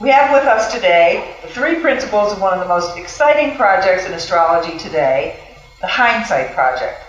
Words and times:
we 0.00 0.08
have 0.10 0.32
with 0.32 0.44
us 0.44 0.72
today 0.72 1.36
the 1.42 1.48
three 1.48 1.80
principles 1.80 2.32
of 2.32 2.40
one 2.40 2.52
of 2.52 2.60
the 2.60 2.68
most 2.68 2.96
exciting 2.96 3.56
projects 3.56 4.06
in 4.06 4.12
astrology 4.12 4.76
today, 4.78 5.38
the 5.80 5.86
Hindsight 5.86 6.52
Project. 6.54 7.00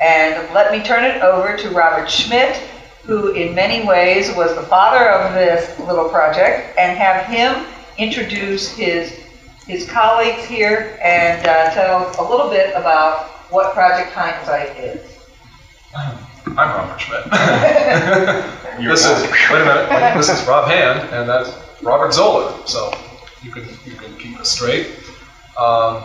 And 0.00 0.52
let 0.52 0.72
me 0.72 0.84
turn 0.84 1.04
it 1.04 1.22
over 1.22 1.56
to 1.56 1.70
Robert 1.70 2.10
Schmidt, 2.10 2.56
who 3.04 3.32
in 3.32 3.54
many 3.54 3.86
ways 3.86 4.34
was 4.34 4.54
the 4.56 4.62
father 4.62 5.08
of 5.08 5.34
this 5.34 5.78
little 5.80 6.08
project, 6.08 6.76
and 6.76 6.98
have 6.98 7.26
him 7.26 7.66
introduce 7.96 8.68
his, 8.68 9.12
his 9.66 9.88
colleagues 9.88 10.44
here 10.44 10.98
and 11.02 11.46
uh, 11.46 11.70
tell 11.70 12.14
a 12.18 12.24
little 12.28 12.50
bit 12.50 12.74
about 12.74 13.28
what 13.50 13.72
Project 13.72 14.12
Hindsight 14.12 14.76
is. 14.78 15.18
I'm 15.96 16.18
Robert 16.56 17.00
Schmidt. 17.00 17.24
this 18.80 19.06
is 19.06 19.22
wait 19.50 19.62
a 19.62 19.64
minute. 19.64 20.16
This 20.16 20.28
is 20.28 20.46
Rob 20.46 20.68
Hand, 20.68 21.08
and 21.10 21.28
that's 21.28 21.63
Robert 21.84 22.14
Zoller. 22.14 22.50
So 22.66 22.90
you 23.42 23.50
can 23.50 23.68
you 23.84 23.92
can 23.92 24.16
keep 24.16 24.40
us 24.40 24.50
straight. 24.50 24.88
Um, 25.58 26.02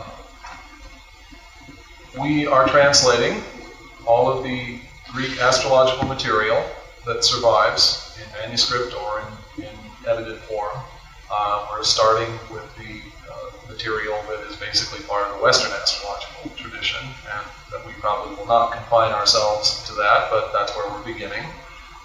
we 2.19 2.45
are 2.45 2.67
translating 2.67 3.41
all 4.05 4.29
of 4.29 4.43
the 4.43 4.79
Greek 5.07 5.39
astrological 5.39 6.05
material 6.05 6.63
that 7.05 7.23
survives 7.23 8.17
in 8.21 8.29
manuscript 8.41 8.93
or 8.93 9.21
in, 9.57 9.63
in 9.63 9.75
edited 10.05 10.39
form. 10.39 10.75
Uh, 11.31 11.65
we're 11.71 11.83
starting 11.83 12.29
with 12.51 12.65
the 12.75 13.01
uh, 13.31 13.71
material 13.71 14.19
that 14.27 14.45
is 14.49 14.57
basically 14.57 14.99
part 15.07 15.27
of 15.27 15.37
the 15.37 15.43
Western 15.43 15.71
astrological 15.71 16.51
tradition, 16.57 16.99
and 17.33 17.45
that 17.71 17.85
we 17.87 17.93
probably 17.93 18.35
will 18.35 18.47
not 18.47 18.73
confine 18.73 19.13
ourselves 19.13 19.87
to 19.87 19.93
that, 19.93 20.29
but 20.29 20.51
that's 20.51 20.75
where 20.75 20.89
we're 20.91 21.05
beginning. 21.05 21.43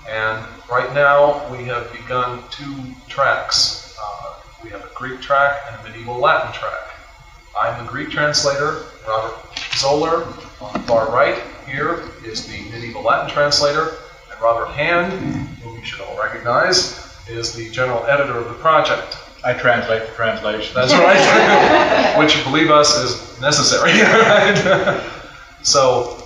And 0.09 0.45
right 0.71 0.93
now, 0.95 1.51
we 1.51 1.65
have 1.65 1.91
begun 1.93 2.43
two 2.51 2.75
tracks. 3.09 3.97
Uh, 4.01 4.35
we 4.63 4.71
have 4.71 4.85
a 4.85 4.91
Greek 4.95 5.21
track 5.21 5.63
and 5.69 5.81
a 5.81 5.89
medieval 5.89 6.19
Latin 6.19 6.53
track. 6.53 6.95
I'm 7.61 7.85
the 7.85 7.91
Greek 7.91 8.11
translator, 8.11 8.83
Robert 9.07 9.35
Zoller. 9.77 10.27
On 10.61 10.73
the 10.73 10.79
far 10.81 11.11
right 11.11 11.43
here 11.67 12.03
is 12.25 12.47
the 12.47 12.71
medieval 12.71 13.03
Latin 13.03 13.31
translator, 13.31 13.97
and 14.31 14.41
Robert 14.41 14.69
Hand, 14.69 15.13
whom 15.63 15.79
you 15.79 15.85
should 15.85 16.01
all 16.01 16.19
recognize, 16.19 17.17
is 17.29 17.55
the 17.55 17.71
general 17.71 18.05
editor 18.07 18.37
of 18.37 18.49
the 18.49 18.55
project. 18.55 19.17
I 19.45 19.53
translate 19.53 20.07
the 20.07 20.13
translation. 20.15 20.75
That's 20.75 20.93
right, 20.93 22.17
which, 22.19 22.43
believe 22.45 22.71
us, 22.71 22.97
is 22.97 23.41
necessary. 23.41 23.93
right? 24.01 25.03
so, 25.63 26.23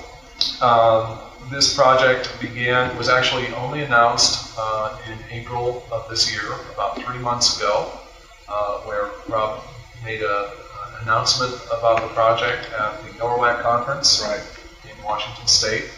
um, 0.60 1.18
this 1.50 1.74
project 1.74 2.30
began, 2.40 2.96
was 2.96 3.08
actually 3.08 3.48
only 3.54 3.82
announced 3.82 4.54
uh, 4.58 4.96
in 5.10 5.18
April 5.30 5.84
of 5.90 6.08
this 6.08 6.30
year, 6.30 6.52
about 6.74 7.00
three 7.00 7.18
months 7.18 7.56
ago, 7.56 7.90
uh, 8.48 8.78
where 8.80 9.10
Rob 9.28 9.60
made 10.04 10.22
a, 10.22 10.52
an 10.96 11.02
announcement 11.02 11.54
about 11.66 12.00
the 12.02 12.08
project 12.08 12.70
at 12.72 13.02
the 13.02 13.10
NORWAC 13.18 13.62
conference 13.62 14.22
Right. 14.22 14.40
in 14.84 15.04
Washington 15.04 15.46
State. 15.46 15.90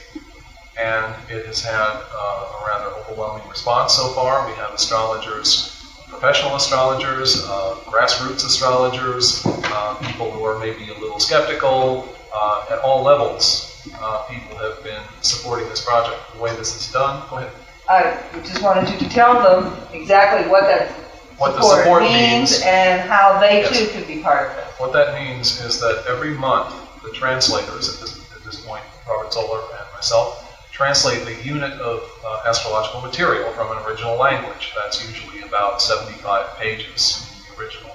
And 0.78 1.14
it 1.28 1.44
has 1.46 1.62
had 1.62 1.74
uh, 2.14 2.56
a 2.62 2.64
rather 2.66 2.94
overwhelming 3.00 3.46
response 3.48 3.94
so 3.94 4.08
far. 4.10 4.46
We 4.48 4.54
have 4.54 4.72
astrologers, 4.72 5.84
professional 6.08 6.56
astrologers, 6.56 7.44
uh, 7.44 7.74
grassroots 7.84 8.44
astrologers, 8.46 9.44
uh, 9.46 9.94
people 10.00 10.30
who 10.30 10.42
are 10.44 10.58
maybe 10.58 10.90
a 10.90 10.94
little 10.98 11.18
skeptical, 11.18 12.08
uh, 12.32 12.66
at 12.70 12.78
all 12.78 13.02
levels. 13.02 13.69
Uh, 14.00 14.22
people 14.28 14.56
have 14.58 14.82
been 14.82 15.02
supporting 15.22 15.68
this 15.68 15.84
project. 15.84 16.18
The 16.34 16.40
way 16.42 16.54
this 16.56 16.74
is 16.76 16.92
done, 16.92 17.22
go 17.30 17.36
ahead. 17.38 17.52
I 17.88 18.16
just 18.44 18.62
wanted 18.62 18.88
you 18.90 18.98
to 18.98 19.08
tell 19.08 19.42
them 19.42 19.76
exactly 19.92 20.48
what 20.50 20.62
that 20.64 20.90
What 21.38 21.54
the 21.56 21.62
support 21.62 21.78
support 21.84 22.02
means 22.02 22.50
means. 22.52 22.62
and 22.64 23.00
how 23.08 23.38
they 23.40 23.62
Yes. 23.62 23.78
too 23.78 23.86
can 23.88 24.04
be 24.04 24.22
part 24.22 24.50
of 24.50 24.58
it. 24.58 24.64
What 24.78 24.92
that 24.92 25.14
means 25.14 25.60
is 25.64 25.80
that 25.80 26.04
every 26.08 26.30
month, 26.30 26.74
the 27.02 27.10
translators, 27.12 27.88
at 27.94 28.00
this, 28.00 28.18
at 28.36 28.44
this 28.44 28.56
point, 28.64 28.82
Robert 29.08 29.32
Zoller 29.32 29.60
and 29.78 29.92
myself, 29.94 30.46
translate 30.70 31.26
a 31.26 31.42
unit 31.42 31.72
of 31.80 32.02
uh, 32.24 32.42
astrological 32.46 33.00
material 33.00 33.50
from 33.52 33.70
an 33.76 33.78
original 33.84 34.16
language. 34.16 34.72
That's 34.76 35.02
usually 35.06 35.42
about 35.42 35.82
75 35.82 36.56
pages 36.58 37.26
in 37.48 37.56
the 37.56 37.60
original. 37.62 37.90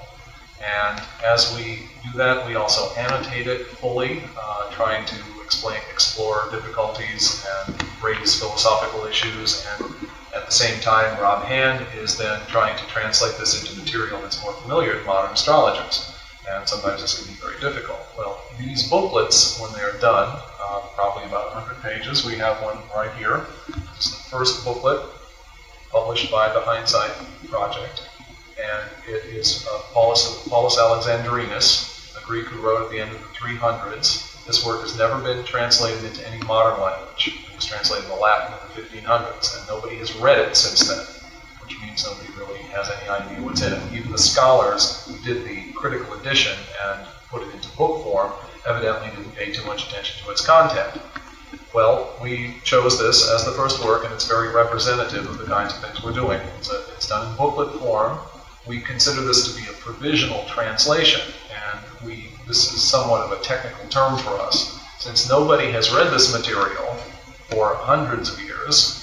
And 0.60 1.00
as 1.24 1.54
we 1.56 1.88
do 2.04 2.18
that, 2.18 2.46
we 2.46 2.54
also 2.56 2.92
annotate 2.94 3.46
it 3.46 3.66
fully, 3.66 4.22
uh, 4.40 4.70
trying 4.70 5.04
to 5.06 5.14
explain, 5.46 5.80
explore 5.90 6.48
difficulties 6.50 7.46
and 7.66 7.82
raise 8.02 8.38
philosophical 8.38 9.06
issues. 9.06 9.64
And 9.70 9.94
at 10.34 10.44
the 10.44 10.52
same 10.52 10.80
time, 10.80 11.18
Rob 11.20 11.44
Hand 11.44 11.86
is 11.96 12.18
then 12.18 12.40
trying 12.48 12.76
to 12.76 12.86
translate 12.88 13.38
this 13.38 13.58
into 13.58 13.80
material 13.80 14.20
that's 14.20 14.42
more 14.42 14.52
familiar 14.54 14.98
to 14.98 15.04
modern 15.04 15.32
astrologers. 15.32 16.12
And 16.50 16.68
sometimes 16.68 17.00
this 17.00 17.18
can 17.18 17.32
be 17.32 17.40
very 17.40 17.58
difficult. 17.60 18.00
Well, 18.18 18.40
these 18.58 18.90
booklets, 18.90 19.58
when 19.60 19.72
they're 19.72 19.98
done, 20.00 20.28
uh, 20.60 20.80
probably 20.94 21.24
about 21.24 21.54
100 21.54 21.82
pages, 21.82 22.24
we 22.26 22.34
have 22.34 22.62
one 22.62 22.76
right 22.94 23.12
here. 23.16 23.46
It's 23.96 24.10
the 24.10 24.30
first 24.30 24.64
booklet 24.64 25.00
published 25.90 26.30
by 26.30 26.52
the 26.52 26.60
Hindsight 26.60 27.12
Project 27.48 28.02
and 28.58 28.90
it 29.06 29.24
is 29.26 29.66
uh, 29.70 29.78
Paulus, 29.92 30.46
Paulus 30.48 30.78
Alexandrinus, 30.78 32.14
a 32.16 32.24
Greek 32.24 32.46
who 32.46 32.60
wrote 32.60 32.82
at 32.82 32.90
the 32.90 32.98
end 32.98 33.12
of 33.12 33.20
the 33.20 33.28
300s. 33.28 34.35
This 34.46 34.64
work 34.64 34.82
has 34.82 34.96
never 34.96 35.18
been 35.20 35.44
translated 35.44 36.04
into 36.04 36.26
any 36.28 36.40
modern 36.44 36.80
language. 36.80 37.28
It 37.50 37.56
was 37.56 37.64
translated 37.64 38.04
into 38.04 38.20
Latin 38.20 38.54
in 38.54 38.84
the 38.84 39.00
1500s, 39.00 39.58
and 39.58 39.68
nobody 39.68 39.96
has 39.96 40.14
read 40.16 40.38
it 40.38 40.56
since 40.56 40.86
then, 40.86 41.04
which 41.64 41.76
means 41.80 42.06
nobody 42.06 42.30
really 42.38 42.60
has 42.70 42.88
any 42.88 43.08
idea 43.08 43.44
what's 43.44 43.62
in 43.62 43.72
it. 43.72 43.92
Even 43.92 44.12
the 44.12 44.18
scholars 44.18 45.04
who 45.04 45.18
did 45.24 45.44
the 45.44 45.72
critical 45.72 46.14
edition 46.14 46.56
and 46.86 47.06
put 47.28 47.42
it 47.42 47.52
into 47.52 47.68
book 47.76 48.04
form 48.04 48.32
evidently 48.68 49.10
didn't 49.10 49.34
pay 49.34 49.50
too 49.52 49.64
much 49.66 49.88
attention 49.88 50.24
to 50.24 50.30
its 50.30 50.46
content. 50.46 51.02
Well, 51.74 52.16
we 52.22 52.54
chose 52.62 53.00
this 53.00 53.28
as 53.28 53.44
the 53.44 53.50
first 53.50 53.84
work, 53.84 54.04
and 54.04 54.14
it's 54.14 54.28
very 54.28 54.54
representative 54.54 55.28
of 55.28 55.38
the 55.38 55.46
kinds 55.46 55.74
of 55.74 55.80
things 55.82 56.04
we're 56.04 56.12
doing. 56.12 56.40
It's, 56.58 56.70
a, 56.70 56.84
it's 56.94 57.08
done 57.08 57.30
in 57.30 57.36
booklet 57.36 57.80
form. 57.80 58.18
We 58.64 58.80
consider 58.80 59.22
this 59.22 59.52
to 59.52 59.60
be 59.60 59.68
a 59.68 59.72
provisional 59.74 60.44
translation, 60.44 61.20
and 61.50 62.06
we 62.06 62.30
this 62.46 62.72
is 62.72 62.82
somewhat 62.82 63.22
of 63.22 63.32
a 63.32 63.42
technical 63.42 63.88
term 63.88 64.16
for 64.18 64.38
us. 64.40 64.80
Since 64.98 65.28
nobody 65.28 65.70
has 65.72 65.90
read 65.90 66.12
this 66.12 66.32
material 66.32 66.94
for 67.50 67.74
hundreds 67.74 68.30
of 68.30 68.40
years, 68.40 69.02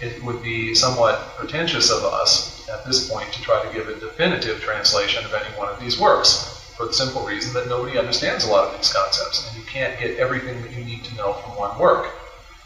it 0.00 0.22
would 0.22 0.42
be 0.42 0.74
somewhat 0.74 1.36
pretentious 1.36 1.90
of 1.90 2.04
us 2.04 2.68
at 2.68 2.84
this 2.84 3.08
point 3.08 3.32
to 3.32 3.42
try 3.42 3.64
to 3.64 3.72
give 3.72 3.88
a 3.88 3.98
definitive 3.98 4.60
translation 4.60 5.24
of 5.24 5.34
any 5.34 5.56
one 5.56 5.68
of 5.68 5.80
these 5.80 5.98
works 5.98 6.72
for 6.76 6.86
the 6.86 6.92
simple 6.92 7.24
reason 7.24 7.52
that 7.54 7.68
nobody 7.68 7.98
understands 7.98 8.44
a 8.44 8.50
lot 8.50 8.68
of 8.68 8.76
these 8.76 8.92
concepts, 8.92 9.48
and 9.48 9.56
you 9.56 9.62
can't 9.64 9.98
get 9.98 10.16
everything 10.18 10.62
that 10.62 10.70
you 10.70 10.84
need 10.84 11.02
to 11.04 11.14
know 11.16 11.32
from 11.32 11.56
one 11.56 11.76
work. 11.78 12.12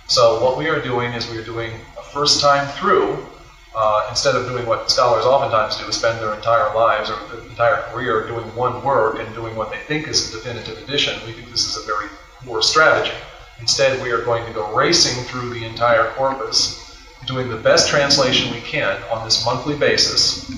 So 0.06 0.42
what 0.42 0.58
we 0.58 0.68
are 0.68 0.80
doing 0.82 1.12
is 1.14 1.30
we 1.30 1.38
are 1.38 1.44
doing 1.44 1.72
a 1.98 2.02
first 2.02 2.40
time 2.40 2.68
through, 2.68 3.26
uh, 3.74 4.06
instead 4.10 4.34
of 4.34 4.46
doing 4.46 4.66
what 4.66 4.90
scholars 4.90 5.24
oftentimes 5.24 5.76
do, 5.76 5.90
spend 5.92 6.20
their 6.20 6.34
entire 6.34 6.74
lives 6.74 7.10
or 7.10 7.16
their 7.28 7.40
entire 7.48 7.76
career 7.90 8.26
doing 8.26 8.44
one 8.54 8.82
work 8.84 9.18
and 9.18 9.34
doing 9.34 9.56
what 9.56 9.70
they 9.70 9.78
think 9.78 10.08
is 10.08 10.28
a 10.28 10.36
definitive 10.36 10.78
edition. 10.78 11.18
We 11.26 11.32
think 11.32 11.50
this 11.50 11.66
is 11.66 11.82
a 11.82 11.86
very 11.86 12.08
poor 12.44 12.62
strategy. 12.62 13.16
Instead, 13.60 14.02
we 14.02 14.10
are 14.10 14.22
going 14.22 14.44
to 14.44 14.52
go 14.52 14.74
racing 14.74 15.24
through 15.24 15.50
the 15.50 15.64
entire 15.64 16.08
corpus, 16.10 16.78
doing 17.26 17.48
the 17.48 17.56
best 17.56 17.88
translation 17.88 18.52
we 18.52 18.60
can 18.60 19.00
on 19.10 19.24
this 19.24 19.44
monthly 19.44 19.76
basis, 19.76 20.50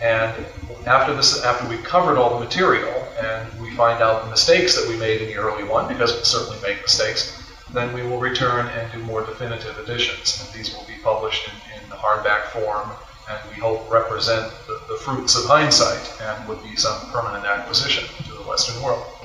and 0.00 0.46
after 0.86 1.14
this, 1.14 1.42
after 1.42 1.66
we've 1.68 1.82
covered 1.82 2.18
all 2.18 2.38
the 2.38 2.44
material 2.44 2.92
and 3.18 3.60
we 3.60 3.70
find 3.74 4.02
out 4.02 4.24
the 4.24 4.30
mistakes 4.30 4.76
that 4.76 4.88
we 4.88 4.96
made 4.96 5.22
in 5.22 5.28
the 5.28 5.36
early 5.36 5.64
one, 5.64 5.88
because 5.88 6.12
we'll 6.12 6.24
certainly 6.24 6.60
make 6.60 6.80
mistakes, 6.82 7.42
then 7.72 7.92
we 7.92 8.02
will 8.02 8.18
return 8.18 8.68
and 8.68 8.92
do 8.92 8.98
more 9.00 9.24
definitive 9.24 9.78
editions. 9.78 10.40
And 10.40 10.52
these 10.54 10.74
will 10.74 10.84
be 10.84 10.94
published 11.02 11.48
in, 11.48 11.54
hardback 11.96 12.44
form 12.52 12.90
and 13.28 13.38
we 13.50 13.60
hope 13.60 13.90
represent 13.90 14.52
the, 14.68 14.80
the 14.88 14.94
fruits 14.94 15.34
of 15.36 15.44
hindsight 15.46 16.12
and 16.22 16.48
would 16.48 16.62
be 16.62 16.76
some 16.76 16.96
permanent 17.10 17.44
acquisition 17.44 18.04
to 18.24 18.30
the 18.32 18.42
Western 18.48 18.80
world. 18.82 19.04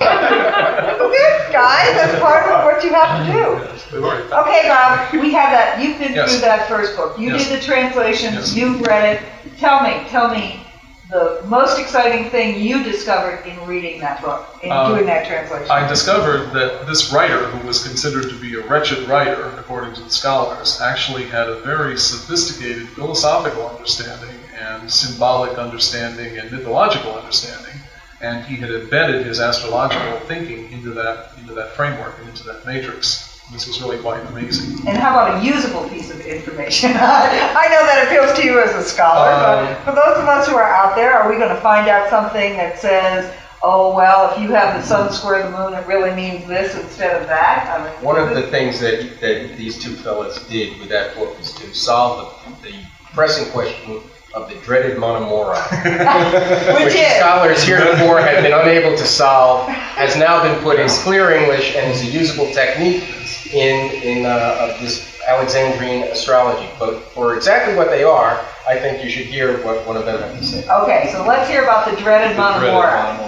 Okay, 1.02 1.48
guys, 1.52 1.94
that's 1.94 2.18
part 2.20 2.46
of 2.50 2.64
what 2.64 2.82
you 2.82 2.92
have 2.94 3.26
to 3.26 3.32
do. 3.32 3.96
We've 3.96 4.04
already 4.04 4.24
Okay, 4.32 4.68
Bob, 4.68 5.12
we 5.12 5.32
have 5.32 5.50
that. 5.52 5.78
You've 5.82 5.98
been 5.98 6.14
Yes. 6.14 6.30
through 6.32 6.40
that 6.40 6.68
first 6.68 6.96
book. 6.96 7.18
You 7.18 7.32
Yes. 7.32 7.48
did 7.48 7.60
the 7.60 7.64
translations. 7.64 8.34
Yes. 8.34 8.54
You've 8.56 8.80
read 8.82 9.16
it. 9.16 9.22
Tell 9.58 9.82
me, 9.82 10.04
tell 10.08 10.30
me 10.30 10.64
the 11.12 11.40
most 11.44 11.78
exciting 11.78 12.30
thing 12.30 12.58
you 12.58 12.82
discovered 12.82 13.46
in 13.46 13.66
reading 13.66 14.00
that 14.00 14.22
book, 14.22 14.46
in 14.62 14.72
Um, 14.72 14.94
doing 14.94 15.06
that 15.06 15.26
translation. 15.26 15.70
I 15.70 15.86
discovered 15.86 16.52
that 16.52 16.86
this 16.86 17.12
writer, 17.12 17.36
who 17.36 17.66
was 17.66 17.86
considered 17.86 18.30
to 18.30 18.36
be 18.36 18.54
a 18.54 18.66
wretched 18.66 19.06
writer, 19.06 19.52
according 19.58 19.94
to 19.96 20.02
the 20.02 20.10
scholars, 20.10 20.80
actually 20.80 21.26
had 21.26 21.48
a 21.48 21.56
very 21.56 21.98
sophisticated 21.98 22.88
philosophical 22.88 23.68
understanding 23.68 24.40
and 24.58 24.90
symbolic 24.90 25.58
understanding 25.58 26.38
and 26.38 26.50
mythological 26.50 27.14
understanding. 27.14 27.80
And 28.22 28.44
he 28.44 28.56
had 28.56 28.70
embedded 28.70 29.26
his 29.26 29.38
astrological 29.40 30.20
thinking 30.20 30.72
into 30.72 30.90
that 30.94 31.18
into 31.36 31.52
that 31.54 31.70
framework 31.72 32.18
and 32.20 32.28
into 32.28 32.44
that 32.44 32.64
matrix. 32.64 33.31
This 33.50 33.66
was 33.66 33.80
really 33.82 33.98
quite 33.98 34.24
amazing. 34.28 34.86
And 34.88 34.96
how 34.96 35.10
about 35.10 35.42
a 35.42 35.44
usable 35.44 35.88
piece 35.88 36.10
of 36.10 36.20
information? 36.24 36.90
I 36.94 37.66
know 37.70 37.84
that 37.86 38.04
appeals 38.06 38.32
to 38.38 38.44
you 38.46 38.60
as 38.60 38.74
a 38.74 38.82
scholar, 38.88 39.30
Um, 39.32 39.66
but 39.66 39.84
for 39.84 39.92
those 39.94 40.16
of 40.18 40.26
us 40.28 40.48
who 40.48 40.54
are 40.56 40.62
out 40.62 40.94
there, 40.96 41.12
are 41.14 41.28
we 41.30 41.36
going 41.36 41.54
to 41.54 41.60
find 41.60 41.88
out 41.88 42.08
something 42.08 42.56
that 42.56 42.78
says, 42.78 43.34
oh, 43.62 43.94
well, 43.94 44.32
if 44.32 44.40
you 44.40 44.48
have 44.52 44.80
the 44.80 44.86
sun 44.86 45.12
square 45.12 45.42
the 45.42 45.50
moon, 45.50 45.74
it 45.74 45.86
really 45.86 46.14
means 46.14 46.46
this 46.48 46.74
instead 46.76 47.20
of 47.20 47.28
that? 47.28 47.68
I 47.78 47.84
mean, 47.92 48.04
One 48.04 48.16
of 48.16 48.34
the 48.34 48.42
things 48.50 48.80
that, 48.80 49.20
that 49.20 49.56
these 49.56 49.78
two 49.78 49.94
fellows 49.96 50.38
did 50.48 50.78
with 50.80 50.88
that 50.88 51.14
book 51.14 51.38
is 51.40 51.52
to 51.54 51.74
solve 51.74 52.42
the, 52.62 52.70
the 52.70 52.74
pressing 53.12 53.50
question 53.52 54.00
of 54.34 54.48
the 54.48 54.54
dreaded 54.64 54.96
monomoiria. 54.96 55.60
We 56.78 56.84
which 56.84 56.94
did. 56.94 57.18
scholars 57.18 57.62
heretofore 57.62 58.18
have 58.20 58.42
been 58.42 58.52
unable 58.58 58.96
to 58.96 59.04
solve, 59.04 59.68
has 59.68 60.16
now 60.16 60.42
been 60.42 60.58
put 60.62 60.80
in 60.80 60.88
clear 60.88 61.32
English 61.32 61.76
and 61.76 61.92
is 61.92 62.00
a 62.00 62.06
usable 62.06 62.50
technique 62.54 63.04
in, 63.52 63.90
in 64.02 64.26
uh, 64.26 64.56
of 64.74 64.80
this 64.80 65.20
Alexandrian 65.28 66.04
astrology. 66.04 66.68
But 66.78 67.00
for 67.14 67.36
exactly 67.36 67.74
what 67.76 67.88
they 67.90 68.02
are, 68.04 68.44
I 68.68 68.78
think 68.78 69.02
you 69.04 69.10
should 69.10 69.26
hear 69.26 69.64
what 69.64 69.86
one 69.86 69.96
of 69.96 70.04
them 70.06 70.20
has 70.20 70.38
to 70.38 70.44
say. 70.62 70.68
Okay, 70.68 71.10
so 71.12 71.24
let's 71.26 71.48
hear 71.48 71.62
about 71.62 71.88
the 71.90 71.96
dreaded 71.96 72.36
monomoiria. 72.36 73.18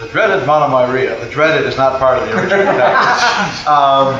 The 0.00 0.06
dreaded 0.08 0.46
monomoiria, 0.46 1.18
the 1.24 1.28
dreaded 1.30 1.66
is 1.66 1.76
not 1.76 1.98
part 1.98 2.18
of 2.18 2.28
the 2.28 2.34
original 2.38 2.64
text. 2.64 3.66
Um, 3.66 4.14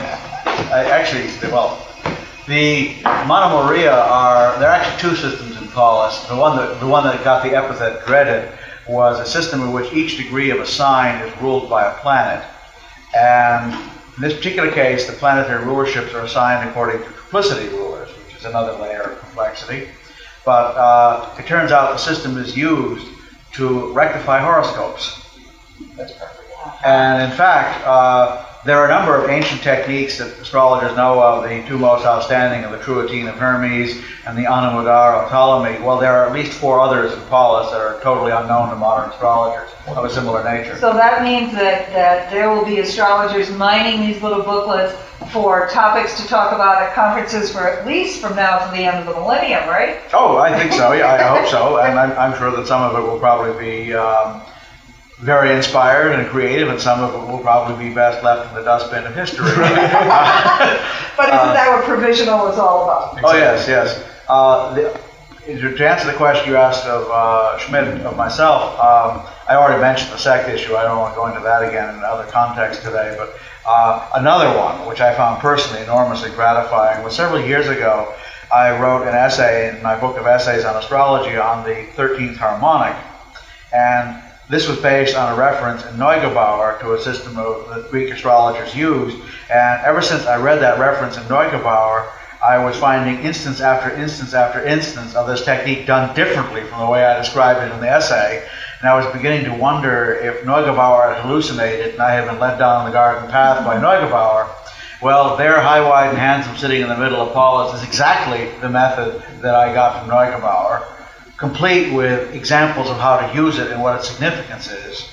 I- 0.73 0.89
Actually, 0.91 1.29
well, 1.53 1.87
the 2.49 2.95
monomoiria 3.27 3.93
are, 3.93 4.59
there 4.59 4.69
are 4.69 4.75
actually 4.75 5.11
two 5.11 5.17
systems 5.17 5.57
in 5.57 5.69
Paulus. 5.69 6.25
The 6.27 6.35
one 6.37 6.57
that, 6.57 6.81
the 6.81 6.87
one 6.87 7.05
that 7.05 7.23
got 7.23 7.45
the 7.45 7.55
epithet 7.55 8.05
dreaded 8.07 8.51
was 8.89 9.21
a 9.21 9.27
system 9.27 9.61
in 9.63 9.73
which 9.73 9.93
each 9.93 10.17
degree 10.17 10.51
of 10.51 10.59
a 10.61 10.67
sign 10.67 11.23
is 11.23 11.43
ruled 11.43 11.69
by 11.71 11.85
a 11.85 11.95
planet. 11.99 12.45
And 13.15 13.73
in 14.19 14.23
this 14.23 14.35
particular 14.35 14.73
case, 14.73 15.07
the 15.07 15.13
planetary 15.13 15.65
rulerships 15.65 16.13
are 16.13 16.23
assigned 16.23 16.69
according 16.69 17.01
to 17.01 17.09
triplicity 17.09 17.71
rulers, 17.71 18.09
which 18.11 18.35
is 18.35 18.45
another 18.47 18.73
layer 18.73 19.03
of 19.03 19.21
complexity. 19.21 19.91
But 20.45 20.77
uh, 20.77 21.37
it 21.39 21.47
turns 21.47 21.71
out 21.71 21.93
the 21.93 21.99
system 21.99 22.37
is 22.37 22.57
used 22.57 23.07
to 23.53 23.93
rectify 23.93 24.41
horoscopes. 24.41 25.25
That's 25.97 26.11
perfect. 26.11 26.48
And 26.85 27.31
in 27.31 27.37
fact, 27.37 27.85
uh, 27.87 28.45
there 28.65 28.79
are 28.79 28.87
a 28.87 28.89
number 28.89 29.17
of 29.17 29.31
ancient 29.31 29.63
techniques 29.63 30.19
that 30.19 30.37
astrologers 30.39 30.97
know 30.97 31.23
of. 31.23 31.49
The 31.49 31.67
two 31.67 31.79
most 31.79 32.05
outstanding 32.05 32.65
are 32.65 32.77
the 32.77 32.83
Trutine 32.83 33.29
of 33.29 33.37
Hermes 33.37 34.03
and 34.27 34.37
the 34.37 34.43
Animodar 34.43 35.23
of 35.23 35.31
Ptolemy. 35.31 35.81
Well, 35.81 35.99
there 35.99 36.13
are 36.13 36.27
at 36.27 36.33
least 36.33 36.53
four 36.53 36.81
others 36.81 37.13
in 37.13 37.21
Paulus 37.29 37.71
that 37.71 37.81
are 37.81 38.01
totally 38.03 38.33
unknown 38.33 38.71
to 38.71 38.77
modern 38.77 39.11
astrologers 39.11 39.71
of 39.87 40.05
a 40.05 40.11
similar 40.11 40.43
nature. 40.45 40.77
So 40.77 40.93
that 40.93 41.23
means 41.23 41.53
that, 41.53 41.89
that 41.93 42.31
there 42.31 42.51
will 42.51 42.65
be 42.65 42.81
astrologers 42.81 43.51
mining 43.53 44.01
these 44.01 44.21
little 44.23 44.43
booklets 44.43 44.95
for 45.31 45.69
topics 45.69 46.21
to 46.21 46.27
talk 46.27 46.53
about 46.53 46.83
at 46.83 46.95
conferences 46.95 47.53
for 47.53 47.69
at 47.69 47.87
least 47.87 48.21
from 48.21 48.35
now 48.37 48.59
to 48.65 48.77
the 48.77 48.85
end 48.85 48.99
of 48.99 49.07
the 49.07 49.21
millennium, 49.21 49.69
right? 49.69 49.99
Oh, 50.13 50.39
I 50.39 50.59
think 50.59 50.73
so. 50.73 50.93
Yeah, 50.93 51.13
I 51.13 51.23
hope 51.23 51.49
so. 51.49 51.79
And 51.89 51.99
I'm, 51.99 52.13
I'm 52.19 52.39
sure 52.39 52.51
that 52.51 52.67
some 52.67 52.83
of 52.83 52.97
it 52.99 53.07
will 53.07 53.19
probably 53.19 53.59
be 53.65 53.95
um, 53.95 54.43
very 55.19 55.55
inspired 55.55 56.13
and 56.13 56.29
creative, 56.29 56.69
and 56.69 56.81
some 56.81 57.03
of 57.03 57.15
it 57.15 57.31
will 57.31 57.41
probably 57.41 57.89
be 57.89 57.95
best 57.95 58.23
left 58.23 58.49
in 58.51 58.55
the 58.55 58.63
dustbin 58.63 59.05
of 59.05 59.15
history. 59.15 59.47
But 61.19 61.35
isn't 61.35 61.55
that 61.55 61.73
what 61.73 61.85
provisional 61.85 62.47
is 62.47 62.61
all 62.61 62.85
about? 62.85 63.19
Oh, 63.25 63.37
yes, 63.37 63.67
yes. 63.67 64.05
Uh, 64.29 64.73
the, 64.73 65.01
to 65.47 65.89
answer 65.89 66.07
the 66.07 66.17
question 66.17 66.49
you 66.49 66.57
asked 66.57 66.87
of 66.87 67.11
uh, 67.11 67.59
Schmidt, 67.59 68.03
of 68.07 68.17
myself, 68.17 68.79
um, 68.79 69.27
I 69.49 69.57
already 69.57 69.81
mentioned 69.81 70.13
the 70.13 70.19
sect 70.19 70.49
issue. 70.49 70.77
I 70.77 70.85
don't 70.85 70.97
want 70.97 71.15
to 71.15 71.17
go 71.17 71.27
into 71.27 71.41
that 71.41 71.65
again 71.65 71.93
in 71.93 72.05
other 72.05 72.31
contexts 72.31 72.85
today. 72.85 73.17
But 73.19 73.35
uh, 73.67 74.11
another 74.15 74.57
one, 74.57 74.87
which 74.87 75.01
I 75.01 75.13
found 75.17 75.41
personally 75.41 75.83
enormously 75.83 76.31
gratifying, 76.31 77.03
was 77.03 77.17
several 77.17 77.41
years 77.41 77.67
ago. 77.67 78.15
I 78.55 78.79
wrote 78.79 79.09
an 79.09 79.15
essay 79.15 79.75
in 79.75 79.83
my 79.83 79.99
book 79.99 80.19
of 80.19 80.27
essays 80.27 80.65
on 80.65 80.77
astrology 80.77 81.37
on 81.37 81.65
the 81.65 81.87
13th 81.97 82.37
harmonic. 82.37 82.97
And 83.73 84.23
this 84.49 84.67
was 84.67 84.79
based 84.79 85.15
on 85.15 85.35
a 85.35 85.39
reference 85.39 85.85
in 85.85 85.95
Neugebauer 85.97 86.81
to 86.81 86.95
a 86.95 87.01
system 87.01 87.37
of, 87.37 87.69
that 87.69 87.91
Greek 87.91 88.13
astrologers 88.13 88.75
used. 88.75 89.17
And 89.51 89.85
ever 89.85 90.01
since 90.01 90.25
I 90.25 90.41
read 90.41 90.61
that 90.61 90.79
reference 90.79 91.19
in 91.19 91.23
Neugebauer, 91.25 92.11
I 92.43 92.57
was 92.65 92.77
finding 92.77 93.25
instance 93.25 93.61
after 93.61 93.95
instance 93.95 94.33
after 94.33 94.65
instance 94.65 95.15
of 95.15 95.27
this 95.27 95.45
technique 95.45 95.87
done 95.87 96.15
differently 96.15 96.63
from 96.63 96.81
the 96.81 96.87
way 96.87 97.05
I 97.05 97.19
described 97.19 97.61
it 97.61 97.75
in 97.75 97.81
the 97.81 97.91
essay. 97.91 98.47
And 98.81 98.89
I 98.89 98.97
was 98.97 99.13
beginning 99.13 99.45
to 99.47 99.55
wonder 99.55 100.15
if 100.15 100.45
Neugebauer 100.45 101.15
had 101.15 101.23
hallucinated 101.23 101.95
and 101.95 102.03
I 102.03 102.13
had 102.13 102.27
been 102.27 102.39
led 102.39 102.59
down 102.59 102.87
the 102.87 102.93
garden 102.93 103.29
path 103.31 103.65
by 103.67 103.77
Neugebauer. 103.77 104.49
Well, 105.03 105.37
there, 105.37 105.61
high, 105.61 105.87
wide, 105.87 106.09
and 106.09 106.19
handsome, 106.19 106.57
sitting 106.57 106.81
in 106.81 106.89
the 106.89 106.97
middle 106.97 107.21
of 107.21 107.33
Paulus, 107.33 107.81
is 107.81 107.87
exactly 107.87 108.49
the 108.61 108.69
method 108.69 109.23
that 109.43 109.55
I 109.55 109.75
got 109.75 110.01
from 110.01 110.11
Neugebauer 110.11 110.98
complete 111.39 111.93
with 111.93 112.35
examples 112.35 112.91
of 112.91 112.99
how 112.99 113.17
to 113.17 113.35
use 113.35 113.59
it 113.59 113.71
and 113.71 113.81
what 113.81 113.97
its 113.97 114.11
significance 114.11 114.71
is, 114.71 115.09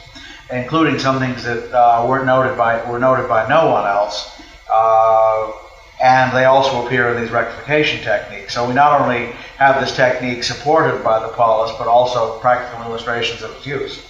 including 0.52 1.00
some 1.00 1.20
things 1.20 1.44
that 1.44 1.72
uh, 1.72 2.06
weren't 2.08 2.26
noted 2.26 2.58
by 2.58 2.84
were 2.90 3.00
noted 3.00 3.30
by 3.30 3.48
no 3.48 3.72
one 3.72 3.86
else. 3.86 4.42
Uh, 4.72 5.52
and 6.04 6.36
they 6.36 6.44
also 6.44 6.86
appear 6.86 7.10
in 7.10 7.22
these 7.22 7.32
rectification 7.32 8.04
techniques. 8.04 8.54
So 8.54 8.68
we 8.68 8.74
not 8.74 9.00
only 9.00 9.28
have 9.58 9.80
this 9.80 9.96
technique 9.96 10.44
supported 10.44 11.04
by 11.04 11.20
the 11.20 11.30
Paulus, 11.30 11.74
but 11.78 11.88
also 11.88 12.38
practical 12.40 12.84
illustrations 12.86 13.42
of 13.42 13.52
its 13.52 13.66
use. 13.66 14.06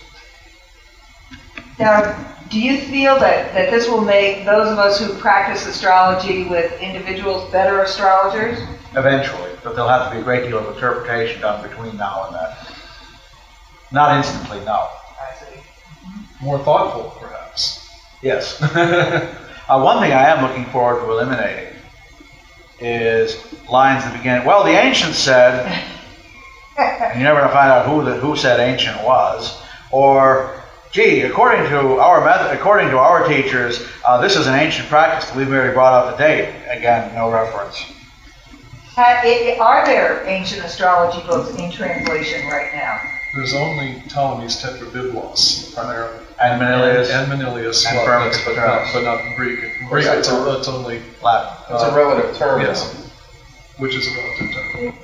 Now, 1.78 2.36
do 2.50 2.60
you 2.60 2.80
feel 2.80 3.20
that, 3.20 3.54
that 3.54 3.70
this 3.70 3.88
will 3.88 4.02
make 4.02 4.46
those 4.46 4.72
of 4.72 4.80
us 4.80 5.00
who 5.00 5.14
practice 5.20 5.68
astrology 5.68 6.46
with 6.46 6.72
individuals 6.82 7.52
better 7.52 7.82
astrologers? 7.82 8.58
Eventually, 8.96 9.55
but 9.66 9.76
there'll 9.76 9.90
have 9.90 10.10
to 10.10 10.16
be 10.16 10.22
a 10.22 10.24
great 10.24 10.48
deal 10.48 10.60
of 10.60 10.74
interpretation 10.74 11.42
done 11.42 11.68
between 11.68 11.98
now 11.98 12.28
and 12.28 12.36
then. 12.36 12.56
Not 13.92 14.16
instantly, 14.16 14.64
no. 14.64 14.90
I 15.20 15.34
see. 15.40 15.60
More 16.40 16.60
thoughtful, 16.60 17.18
perhaps. 17.20 17.90
Yes. 18.22 18.62
uh, 18.62 19.82
one 19.82 20.00
thing 20.00 20.12
I 20.12 20.30
am 20.30 20.48
looking 20.48 20.66
forward 20.66 21.02
to 21.02 21.12
eliminating 21.12 21.74
is 22.80 23.36
lines 23.70 24.04
that 24.04 24.16
begin, 24.16 24.46
well, 24.46 24.64
the 24.64 24.72
ancients 24.72 25.18
said, 25.18 25.66
and 26.78 27.20
you're 27.20 27.24
never 27.24 27.40
going 27.40 27.50
to 27.50 27.56
find 27.56 27.72
out 27.72 27.88
who 27.88 28.04
the 28.04 28.18
who 28.18 28.36
said 28.36 28.60
ancient 28.60 29.04
was, 29.04 29.60
or 29.92 30.62
gee, 30.92 31.22
according 31.22 31.68
to 31.70 32.00
our 32.00 32.24
method, 32.24 32.56
according 32.56 32.90
to 32.90 32.98
our 32.98 33.28
teachers, 33.28 33.88
uh, 34.06 34.22
this 34.22 34.36
is 34.36 34.46
an 34.46 34.54
ancient 34.54 34.90
practice 34.90 35.30
that 35.30 35.38
we've 35.38 35.50
merely 35.50 35.74
brought 35.74 35.94
up 35.94 36.16
the 36.16 36.24
date. 36.24 36.54
Again, 36.70 37.16
no 37.16 37.32
reference. 37.32 37.95
Ha- 38.96 39.22
i- 39.24 39.58
Are 39.60 39.86
there 39.86 40.24
ancient 40.26 40.64
astrology 40.64 41.26
books 41.28 41.50
in 41.58 41.72
translation 41.72 42.48
right 42.48 42.74
now? 42.74 43.00
There's 43.36 43.54
only 43.54 44.02
Ptolemy's 44.08 44.56
Tetrabiblos, 44.62 45.74
primarily. 45.76 46.20
And 46.42 46.60
Manilius, 46.62 47.10
And 47.12 47.28
Manilius, 47.30 47.86
And 47.86 47.98
well, 47.98 48.08
Firmicus 48.08 48.46
that's- 48.46 48.46
but 48.46 48.56
not, 48.56 48.94
but 48.94 49.04
not 49.04 49.36
Greek. 49.36 49.60
Greek, 49.90 50.06
it's, 50.06 50.30
a, 50.30 50.58
it's 50.58 50.68
only, 50.70 51.02
Latin. 51.22 51.52
It's 51.76 51.84
a 51.84 51.94
relative 51.96 52.38
term. 52.38 52.62
yes, 52.62 53.10
which 53.78 53.96
is 53.96 54.08
a 54.08 54.12
relative 54.12 54.54
term. 54.54 55.00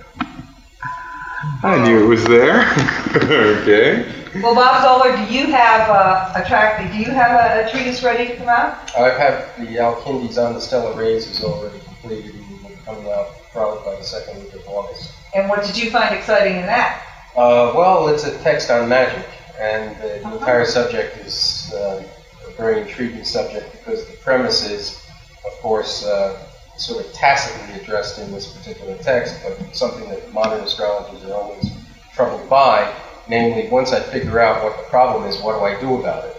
I 1.63 1.77
knew 1.83 2.05
it 2.05 2.07
was 2.07 2.24
there. 2.25 2.62
okay. 3.15 4.05
Well, 4.41 4.55
Bob 4.55 4.81
Zoller, 4.81 5.15
do 5.17 5.33
you 5.33 5.48
have 5.48 5.89
uh, 5.89 6.31
a 6.41 6.48
track, 6.48 6.89
do 6.91 6.98
you 6.98 7.12
have 7.12 7.31
a, 7.31 7.67
a 7.67 7.71
treatise 7.71 8.01
ready 8.01 8.27
to 8.27 8.38
come 8.38 8.48
out? 8.48 8.77
I've 8.98 9.19
the 9.60 9.77
Al-Kindi's 9.79 10.38
on 10.38 10.53
the 10.53 10.62
stellar 10.62 10.93
rays 10.98 11.27
is 11.27 11.43
already 11.43 11.79
completed 11.79 12.36
and 12.36 12.62
will 12.63 12.69
be 12.69 12.75
coming 12.86 13.10
out 13.12 13.27
probably 13.51 13.84
by 13.84 13.98
the 13.98 14.03
second 14.03 14.41
week 14.41 14.53
of 14.53 14.67
August. 14.67 15.12
And 15.36 15.50
what 15.50 15.63
did 15.63 15.77
you 15.77 15.91
find 15.91 16.15
exciting 16.15 16.58
in 16.58 16.65
that? 16.65 17.05
Uh, 17.36 17.72
well, 17.75 18.08
it's 18.10 18.25
a 18.25 18.38
text 18.39 18.70
on 18.70 18.89
magic, 18.89 19.25
and 19.60 19.96
the 20.01 20.22
entire 20.34 20.65
subject 20.65 21.17
is 21.25 21.72
uh, 21.74 22.03
a 22.48 22.51
very 22.51 22.81
intriguing 22.81 23.24
subject 23.24 23.72
because 23.72 24.05
the 24.08 24.17
premise 24.17 24.70
is, 24.70 25.05
of 25.46 25.53
course, 25.62 26.05
uh, 26.05 26.38
sort 26.77 27.05
of 27.05 27.13
tacitly 27.13 27.79
addressed 27.79 28.20
in 28.20 28.31
this 28.31 28.51
particular 28.58 28.98
text, 28.98 29.36
but 29.43 29.75
something 29.75 30.10
that 30.10 30.34
modern 30.34 30.63
astrologers 30.63 31.24
are 31.29 31.34
always 31.34 31.72
troubled 32.13 32.50
by. 32.50 32.93
Namely, 33.29 33.70
once 33.70 33.93
I 33.93 34.01
figure 34.01 34.39
out 34.39 34.63
what 34.63 34.75
the 34.77 34.84
problem 34.89 35.25
is, 35.25 35.39
what 35.41 35.60
do 35.60 35.63
I 35.63 35.79
do 35.79 36.00
about 36.00 36.25
it? 36.25 36.38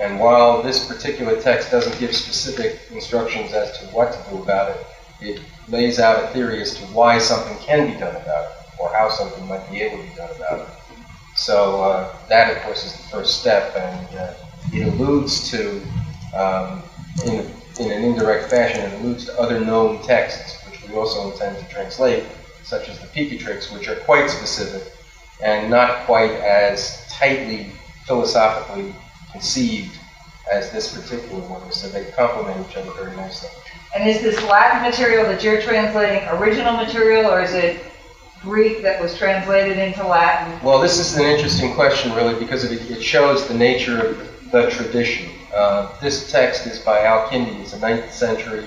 And 0.00 0.18
while 0.18 0.62
this 0.62 0.86
particular 0.88 1.40
text 1.40 1.70
doesn't 1.70 1.98
give 1.98 2.14
specific 2.14 2.80
instructions 2.90 3.52
as 3.52 3.78
to 3.78 3.86
what 3.86 4.12
to 4.12 4.30
do 4.30 4.42
about 4.42 4.70
it, 4.70 4.86
it 5.20 5.40
lays 5.68 5.98
out 5.98 6.22
a 6.22 6.26
theory 6.28 6.60
as 6.60 6.74
to 6.74 6.84
why 6.86 7.18
something 7.18 7.56
can 7.58 7.86
be 7.86 7.98
done 7.98 8.14
about 8.16 8.44
it, 8.44 8.80
or 8.80 8.92
how 8.92 9.08
something 9.08 9.46
might 9.46 9.68
be 9.70 9.80
able 9.82 9.98
to 9.98 10.04
be 10.04 10.14
done 10.14 10.30
about 10.36 10.60
it. 10.60 10.66
So 11.36 11.82
uh, 11.82 12.08
that, 12.28 12.56
of 12.56 12.62
course, 12.62 12.84
is 12.84 12.92
the 12.92 13.08
first 13.08 13.40
step, 13.40 13.74
and 13.76 14.16
uh, 14.16 14.32
it 14.72 14.86
alludes 14.86 15.50
to, 15.50 15.80
um, 16.34 16.82
in, 17.24 17.44
in 17.80 17.90
an 17.90 18.04
indirect 18.04 18.44
fashion, 18.44 18.80
it 18.80 18.92
alludes 18.92 19.24
to 19.26 19.38
other 19.38 19.58
known 19.58 19.98
texts, 19.98 20.64
which 20.66 20.82
we 20.82 20.94
also 20.94 21.30
intend 21.30 21.58
to 21.58 21.64
translate, 21.68 22.24
such 22.62 22.88
as 22.88 22.98
the 23.00 23.06
Picatrix, 23.08 23.70
which 23.72 23.88
are 23.88 23.96
quite 23.96 24.30
specific 24.30 24.82
and 25.42 25.68
not 25.68 26.04
quite 26.06 26.32
as 26.36 27.04
tightly 27.10 27.70
philosophically 28.06 28.94
conceived 29.32 29.98
as 30.52 30.70
this 30.70 30.92
particular 30.92 31.42
one. 31.42 31.72
So 31.72 31.88
they 31.88 32.04
complement 32.04 32.68
each 32.68 32.76
other 32.76 32.90
very 32.92 33.14
nicely. 33.16 33.48
And 33.94 34.08
is 34.08 34.22
this 34.22 34.42
Latin 34.44 34.82
material 34.82 35.24
that 35.26 35.44
you're 35.44 35.62
translating 35.62 36.26
original 36.30 36.72
material, 36.72 37.30
or 37.30 37.40
is 37.40 37.54
it 37.54 37.80
Greek 38.42 38.82
that 38.82 39.00
was 39.00 39.16
translated 39.16 39.78
into 39.78 40.04
Latin? 40.06 40.58
Well, 40.64 40.80
this 40.80 40.98
is 40.98 41.16
an 41.16 41.24
interesting 41.24 41.74
question, 41.74 42.12
really, 42.12 42.34
because 42.34 42.64
it, 42.64 42.90
it 42.90 43.02
shows 43.02 43.46
the 43.46 43.54
nature 43.54 44.08
of 44.08 44.50
the 44.50 44.68
tradition. 44.70 45.30
Uh, 45.54 45.96
this 46.00 46.32
text 46.32 46.66
is 46.66 46.80
by 46.80 47.04
Al-Kindi. 47.04 47.54
He's 47.54 47.72
a 47.72 47.78
9th 47.78 48.10
century. 48.10 48.64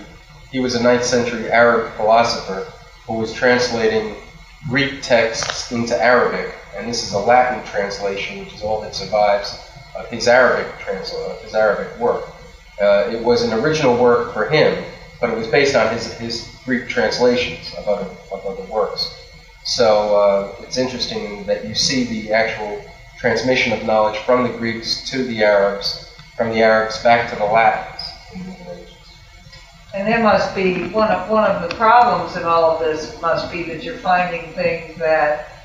He 0.50 0.60
was 0.60 0.76
a 0.76 0.80
9th 0.80 1.04
century 1.04 1.52
Arab 1.52 1.94
philosopher 1.96 2.72
who 3.06 3.16
was 3.16 3.34
translating 3.34 4.16
Greek 4.70 5.02
texts 5.02 5.72
into 5.74 6.02
Arabic, 6.02 6.56
and 6.76 6.88
this 6.88 7.04
is 7.04 7.12
a 7.12 7.20
Latin 7.20 7.64
translation, 7.66 8.40
which 8.40 8.54
is 8.54 8.62
all 8.62 8.80
that 8.82 8.96
survives 8.96 9.60
of 9.98 10.08
his 10.08 10.28
Arabic 10.28 10.72
transla- 10.80 11.32
of 11.32 11.42
his 11.42 11.54
Arabic 11.54 11.98
work. 12.00 12.24
Uh, 12.82 13.10
it 13.12 13.22
was 13.22 13.44
an 13.44 13.54
original 13.60 13.98
work 13.98 14.34
for 14.34 14.46
him, 14.50 14.84
but 15.20 15.30
it 15.30 15.38
was 15.38 15.48
based 15.48 15.76
on 15.76 15.92
his, 15.94 16.14
his 16.18 16.50
Greek 16.66 16.88
translations 16.88 17.74
of 17.78 17.88
other, 17.88 18.10
of 18.32 18.46
other 18.46 18.72
works. 18.72 19.14
So 19.66 20.16
uh, 20.16 20.64
it's 20.64 20.78
interesting 20.78 21.46
that 21.46 21.66
you 21.66 21.76
see 21.76 22.06
the 22.06 22.34
actual 22.34 22.82
transmission 23.18 23.74
of 23.74 23.84
knowledge 23.84 24.18
from 24.20 24.44
the 24.44 24.58
Greeks 24.58 25.10
to 25.10 25.24
the 25.24 25.44
Arabs, 25.44 26.08
from 26.36 26.52
the 26.52 26.62
Arabs 26.62 27.02
back 27.04 27.30
to 27.30 27.36
the 27.36 27.46
Latins 27.46 28.14
in 28.34 28.44
the 28.44 28.52
Middle 28.52 28.74
Ages. 28.74 28.94
And 29.94 30.08
there 30.08 30.22
must 30.22 30.54
be, 30.56 30.90
one 30.90 31.12
of, 31.12 31.30
one 31.30 31.50
of 31.50 31.68
the 31.68 31.76
problems 31.76 32.36
in 32.36 32.44
all 32.44 32.72
of 32.72 32.80
this 32.80 33.20
must 33.22 33.52
be 33.52 33.64
that 33.64 33.84
you're 33.84 33.98
finding 33.98 34.54
things 34.54 34.96
that 34.98 35.57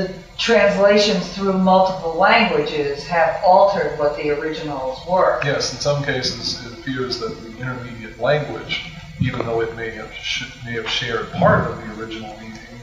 the 0.00 0.14
translations 0.38 1.28
through 1.34 1.52
multiple 1.52 2.14
languages 2.14 3.04
have 3.04 3.42
altered 3.44 3.98
what 3.98 4.16
the 4.16 4.30
originals 4.30 4.98
were. 5.06 5.40
Yes, 5.44 5.72
in 5.72 5.78
some 5.78 6.02
cases, 6.02 6.64
it 6.66 6.72
appears 6.72 7.18
that 7.18 7.36
the 7.42 7.58
intermediate 7.60 8.18
language, 8.18 8.82
even 9.20 9.44
though 9.44 9.60
it 9.60 9.76
may 9.76 9.90
have, 9.90 10.12
sh- 10.14 10.44
may 10.64 10.72
have 10.74 10.88
shared 10.88 11.30
part 11.32 11.66
of 11.66 11.76
the 11.78 12.00
original 12.00 12.34
meaning 12.40 12.80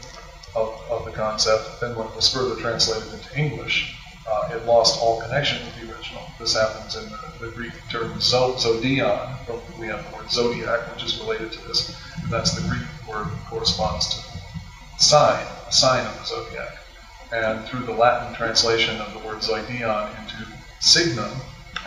of, 0.56 0.70
of 0.90 1.04
the 1.06 1.12
concept, 1.12 1.64
then 1.82 1.96
when 1.96 2.08
it 2.08 2.16
was 2.16 2.30
further 2.30 2.56
translated 2.56 3.12
into 3.12 3.38
English, 3.38 3.88
uh, 4.30 4.44
it 4.52 4.66
lost 4.66 4.98
all 5.02 5.16
connection 5.16 5.64
with 5.64 5.74
the 5.76 5.92
original. 5.92 6.24
This 6.40 6.54
happens 6.54 6.96
in 6.96 7.10
the, 7.10 7.20
the 7.40 7.50
Greek 7.50 7.72
term 7.90 8.20
zo- 8.20 8.54
zoidion, 8.54 9.38
we 9.80 9.88
have 9.88 10.04
the 10.04 10.16
word 10.16 10.30
zodiac, 10.30 10.82
which 10.92 11.04
is 11.04 11.18
related 11.18 11.52
to 11.54 11.62
this, 11.68 11.90
and 12.22 12.32
that's 12.32 12.52
the 12.52 12.62
Greek 12.62 12.84
word 13.08 13.26
that 13.26 13.46
corresponds 13.50 14.08
to 14.10 14.20
sign, 14.98 15.46
sign 15.70 16.06
of 16.06 16.18
the 16.20 16.26
zodiac. 16.26 16.77
And 17.32 17.64
through 17.66 17.86
the 17.86 17.94
Latin 17.94 18.36
translation 18.36 19.00
of 19.02 19.14
the 19.14 19.20
word 19.20 19.40
zoidion 19.40 20.10
into 20.22 20.48
signum, 20.80 21.32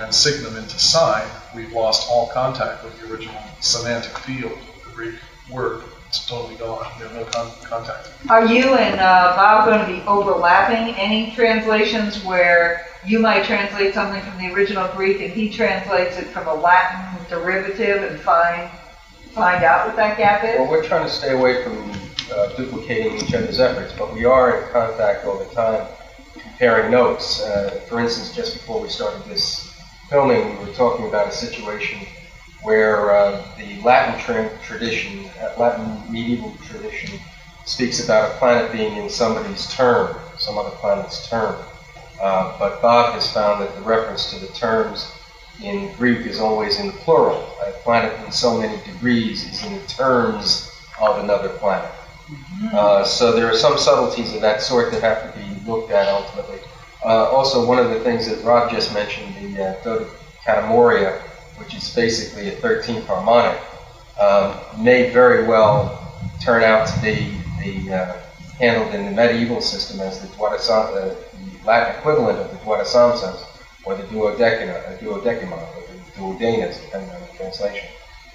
and 0.01 0.15
signum 0.15 0.57
into 0.57 0.79
sign, 0.79 1.27
we've 1.55 1.73
lost 1.73 2.09
all 2.09 2.29
contact 2.29 2.85
with 2.85 2.99
the 3.01 3.13
original 3.13 3.41
semantic 3.61 4.17
field 4.19 4.53
of 4.53 4.85
the 4.85 4.91
Greek 4.93 5.15
word. 5.51 5.83
It's 6.09 6.27
totally 6.27 6.57
gone. 6.57 6.87
We 6.99 7.05
have 7.05 7.15
no 7.15 7.25
con- 7.25 7.53
contact. 7.63 8.11
Are 8.29 8.45
you 8.45 8.75
and 8.75 8.99
uh, 8.99 9.37
Bob 9.37 9.67
going 9.67 9.81
to 9.81 9.87
be 9.87 10.07
overlapping 10.09 10.95
any 10.97 11.31
translations 11.33 12.25
where 12.25 12.87
you 13.07 13.21
might 13.21 13.45
translate 13.45 13.95
something 13.95 14.21
from 14.23 14.39
the 14.39 14.53
original 14.53 14.89
Greek 14.89 15.21
and 15.21 15.33
he 15.33 15.49
translates 15.49 16.17
it 16.19 16.27
from 16.29 16.49
a 16.49 16.55
Latin 16.55 17.25
derivative 17.29 18.03
and 18.11 18.21
find 18.21 18.71
find 19.33 19.63
out 19.63 19.87
what 19.87 19.95
that 19.95 20.19
gap 20.19 20.43
is? 20.43 20.59
Well, 20.59 20.69
we're 20.69 20.85
trying 20.85 21.05
to 21.05 21.11
stay 21.11 21.33
away 21.33 21.63
from 21.63 21.93
uh, 22.33 22.55
duplicating 22.57 23.17
each 23.19 23.35
other's 23.35 23.61
efforts, 23.61 23.93
but 23.99 24.13
we 24.13 24.25
are 24.25 24.61
in 24.61 24.69
contact 24.71 25.25
all 25.25 25.39
the 25.39 25.47
time, 25.55 25.87
comparing 26.39 26.91
notes. 26.91 27.41
Uh, 27.41 27.81
for 27.89 28.01
instance, 28.01 28.35
just 28.35 28.55
before 28.55 28.81
we 28.81 28.89
started 28.89 29.23
this 29.25 29.73
filming, 30.09 30.59
we 30.59 30.67
were 30.67 30.73
talking 30.73 31.07
about 31.07 31.29
a 31.29 31.33
situation 31.33 31.99
where 32.63 33.11
uh, 33.17 33.43
the 33.57 33.81
Latin 33.83 34.19
tra- 34.19 34.51
tradition, 34.63 35.25
uh, 35.41 35.51
Latin 35.59 36.01
medieval 36.13 36.53
tradition, 36.67 37.19
speaks 37.65 38.03
about 38.05 38.31
a 38.31 38.35
planet 38.35 38.71
being 38.73 38.97
in 38.97 39.09
somebody's 39.09 39.67
term, 39.69 40.15
some 40.39 40.59
other 40.59 40.71
planet's 40.71 41.29
term. 41.29 41.57
Uh, 42.21 42.53
but 42.59 42.81
Bob 42.83 43.15
has 43.15 43.27
found 43.29 43.61
that 43.61 43.75
the 43.75 43.81
reference 43.83 44.29
to 44.31 44.37
the 44.39 44.49
terms 44.49 45.07
in 45.63 45.89
Greek 45.97 46.27
is 46.27 46.39
always 46.39 46.79
in 46.79 46.87
the 46.87 46.93
plural. 46.93 47.43
A 47.67 47.73
planet 47.83 48.13
in 48.25 48.33
so 48.33 48.57
many 48.59 48.79
degrees 48.85 49.45
is 49.45 49.63
in 49.65 49.73
the 49.75 49.81
terms 49.81 50.67
of 51.01 51.19
another 51.19 51.49
planet. 51.49 51.91
Uh, 52.73 53.05
so 53.05 53.33
there 53.33 53.49
are 53.49 53.57
some 53.57 53.79
subtleties 53.79 54.35
of 54.35 54.41
that 54.41 54.61
sort 54.61 54.93
that 54.93 55.03
have 55.03 55.33
to 55.33 55.39
be 55.39 55.71
looked 55.71 55.91
at 55.91 56.09
ultimately. 56.09 56.59
Uh, 57.05 57.31
also, 57.31 57.67
one 57.67 57.79
of 57.79 57.91
the 57.91 58.01
things 58.01 58.29
that 58.29 58.43
Rob 58.45 58.71
just 58.71 58.93
mentioned, 58.93 59.35
the 59.55 59.63
uh, 59.63 59.83
dodecatemoria, 59.83 61.19
which 61.57 61.75
is 61.75 61.95
basically 61.95 62.49
a 62.49 62.57
13th 62.57 63.07
harmonic, 63.07 63.59
um, 64.19 64.59
may 64.83 65.11
very 65.11 65.47
well 65.47 65.97
turn 66.41 66.63
out 66.63 66.87
to 66.87 67.01
be 67.01 67.35
the 67.63 67.95
uh, 67.95 68.17
handled 68.59 68.95
in 68.95 69.07
the 69.07 69.11
medieval 69.11 69.61
system 69.61 70.01
as 70.01 70.21
the, 70.21 70.43
uh, 70.43 70.57
the 70.59 71.17
Latin 71.65 71.99
equivalent 71.99 72.39
of 72.39 72.51
the 72.51 72.57
duodecimsons, 72.59 73.43
or 73.85 73.95
the 73.95 74.03
duodecima, 74.05 74.75
uh, 74.75 74.91
or 74.93 74.97
the 74.99 75.09
duodenas, 76.15 76.83
depending 76.83 77.11
on 77.11 77.21
the 77.23 77.37
translation, 77.39 77.89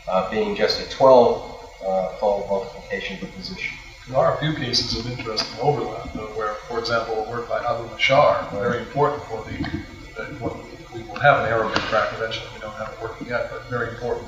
uh, 0.08 0.30
being 0.32 0.56
just 0.56 0.80
a 0.80 0.96
12-fold 0.96 2.50
multiplication 2.50 3.16
of 3.16 3.22
the 3.22 3.28
position. 3.28 3.78
There 4.08 4.18
are 4.18 4.36
a 4.36 4.40
few 4.40 4.54
cases 4.54 5.00
of 5.00 5.12
interesting 5.12 5.60
overlap, 5.60 6.14
though, 6.14 6.28
where, 6.38 6.54
for 6.70 6.78
example, 6.78 7.26
a 7.26 7.30
work 7.30 7.50
by 7.50 7.58
Abu 7.64 7.90
Mashar, 7.90 8.52
very 8.52 8.78
important 8.78 9.24
for 9.24 9.44
the, 9.44 9.58
the 10.14 10.26
what 10.36 10.56
we 10.94 11.02
will 11.02 11.16
have 11.16 11.40
an 11.40 11.50
Arabic 11.50 11.82
track 11.90 12.14
eventually. 12.14 12.46
We 12.54 12.62
don't 12.62 12.76
have 12.76 12.94
it 12.94 13.02
working 13.02 13.28
yet, 13.28 13.50
but 13.50 13.66
very 13.66 13.90
important 13.90 14.28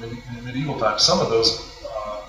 in, 0.00 0.10
in 0.38 0.44
medieval 0.44 0.78
times. 0.78 1.02
Some 1.02 1.18
of 1.18 1.28
those 1.28 1.82
uh, 1.84 2.22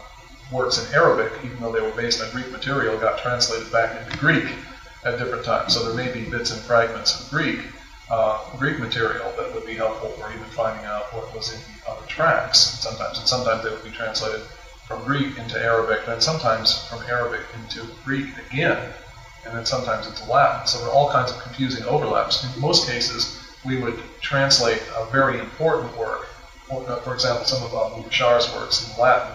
works 0.51 0.83
in 0.83 0.91
Arabic, 0.91 1.31
even 1.45 1.59
though 1.59 1.71
they 1.71 1.81
were 1.81 1.95
based 1.95 2.19
on 2.19 2.31
Greek 2.31 2.49
material, 2.49 2.97
got 2.97 3.19
translated 3.19 3.71
back 3.71 4.01
into 4.01 4.17
Greek 4.17 4.45
at 5.05 5.19
different 5.19 5.45
times. 5.45 5.75
So 5.75 5.85
there 5.85 5.93
may 5.93 6.11
be 6.11 6.27
bits 6.27 6.49
and 6.49 6.59
fragments 6.61 7.21
of 7.21 7.29
Greek, 7.29 7.59
uh, 8.09 8.43
Greek 8.57 8.79
material 8.79 9.31
that 9.37 9.53
would 9.53 9.67
be 9.67 9.75
helpful 9.75 10.09
for 10.09 10.31
even 10.31 10.45
finding 10.45 10.85
out 10.85 11.13
what 11.13 11.31
was 11.35 11.53
in 11.53 11.59
the 11.59 11.91
other 11.91 12.07
tracks. 12.07 12.57
Sometimes, 12.57 13.19
and 13.19 13.27
sometimes 13.27 13.63
they 13.63 13.69
would 13.69 13.83
be 13.83 13.91
translated 13.91 14.41
from 14.87 15.03
Greek 15.03 15.37
into 15.37 15.61
Arabic, 15.61 16.05
then 16.05 16.21
sometimes 16.21 16.87
from 16.87 17.03
Arabic 17.09 17.41
into 17.53 17.87
Greek 18.05 18.25
again, 18.49 18.79
and 19.45 19.55
then 19.55 19.65
sometimes 19.65 20.07
into 20.07 20.23
Latin. 20.31 20.65
So 20.65 20.79
there 20.79 20.87
are 20.87 20.93
all 20.93 21.11
kinds 21.11 21.31
of 21.31 21.39
confusing 21.39 21.85
overlaps. 21.85 22.43
In 22.43 22.61
most 22.61 22.87
cases, 22.87 23.37
we 23.65 23.75
would 23.77 23.99
translate 24.21 24.81
a 24.95 25.05
very 25.05 25.39
important 25.39 25.95
work. 25.97 26.25
For, 26.67 26.83
uh, 26.89 26.97
for 26.97 27.13
example, 27.13 27.45
some 27.45 27.63
of 27.63 27.73
Abu 27.73 28.03
Mashar's 28.07 28.51
works 28.53 28.85
in 28.85 29.01
Latin, 29.01 29.31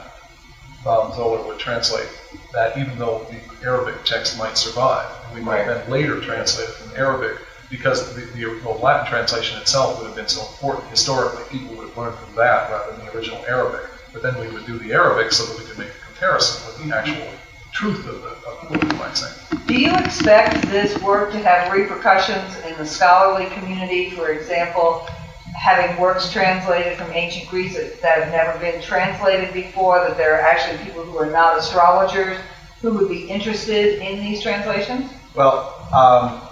Bob 0.85 1.15
Zoller 1.15 1.47
would 1.47 1.59
translate 1.59 2.09
that 2.53 2.77
even 2.77 2.99
though 2.99 3.25
the 3.31 3.41
Arabic 3.67 4.05
text 4.05 4.37
might 4.37 4.57
survive. 4.57 5.07
And 5.25 5.35
we 5.35 5.41
might 5.41 5.67
then 5.67 5.89
later 5.89 6.21
translate 6.21 6.69
it 6.69 6.75
from 6.75 6.93
Arabic 6.97 7.37
because 7.71 8.13
the, 8.15 8.23
the, 8.35 8.55
the 8.63 8.69
Latin 8.69 9.07
translation 9.07 9.57
itself 9.59 9.97
would 9.97 10.07
have 10.07 10.17
been 10.17 10.29
so 10.29 10.43
important 10.43 10.89
historically. 10.89 11.43
People 11.51 11.75
would 11.77 11.89
have 11.89 11.97
learned 11.97 12.15
from 12.17 12.35
that 12.35 12.71
rather 12.71 12.93
than 12.93 13.07
the 13.07 13.13
original 13.17 13.43
Arabic. 13.49 13.83
But 14.13 14.23
then 14.23 14.39
we 14.39 14.49
would 14.49 14.67
do 14.67 14.79
the 14.79 14.93
Arabic 14.93 15.33
so 15.33 15.45
that 15.47 15.59
we 15.59 15.69
could 15.69 15.79
make 15.79 15.89
a 15.89 16.07
comparison 16.07 16.67
with 16.67 16.87
the 16.87 16.97
actual 16.97 17.27
truth 17.73 18.07
of 18.07 18.23
the, 18.23 18.29
of 18.29 18.69
the 18.69 18.79
book, 18.79 18.93
you 18.93 18.99
might. 18.99 19.67
Do 19.67 19.75
you 19.75 19.95
expect 19.97 20.63
this 20.69 20.99
work 21.01 21.33
to 21.33 21.39
have 21.39 21.73
repercussions 21.73 22.57
in 22.67 22.77
the 22.77 22.87
scholarly 22.87 23.47
community? 23.51 24.11
For 24.11 24.31
example, 24.31 25.07
having 25.55 25.99
works 26.01 26.31
translated 26.31 26.99
from 26.99 27.11
ancient 27.13 27.49
Greece 27.49 27.75
that 27.75 28.01
that 28.03 28.19
have 28.19 28.33
never 28.33 28.59
been 28.59 28.83
translated 28.83 29.55
before, 29.55 29.99
that 30.01 30.17
there 30.17 30.35
are 30.35 30.41
actually 30.41 30.85
people 30.85 31.05
who 31.05 31.17
are 31.17 31.31
not 31.31 31.59
astrologers 31.59 32.39
who 32.83 32.93
would 32.95 33.09
be 33.09 33.31
interested 33.31 34.03
in 34.03 34.21
these 34.21 34.43
translations? 34.43 35.11
Well, 35.35 35.89
um, 35.95 36.43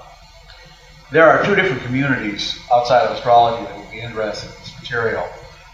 there 1.11 1.29
are 1.29 1.45
two 1.45 1.57
different 1.57 1.83
communities 1.83 2.59
outside 2.73 3.03
of 3.03 3.17
astrology 3.17 3.65
that 3.65 3.77
would 3.77 3.91
be 3.91 4.01
interested 4.01 4.49
in 4.49 4.57
this 4.61 4.73
material. 4.79 5.29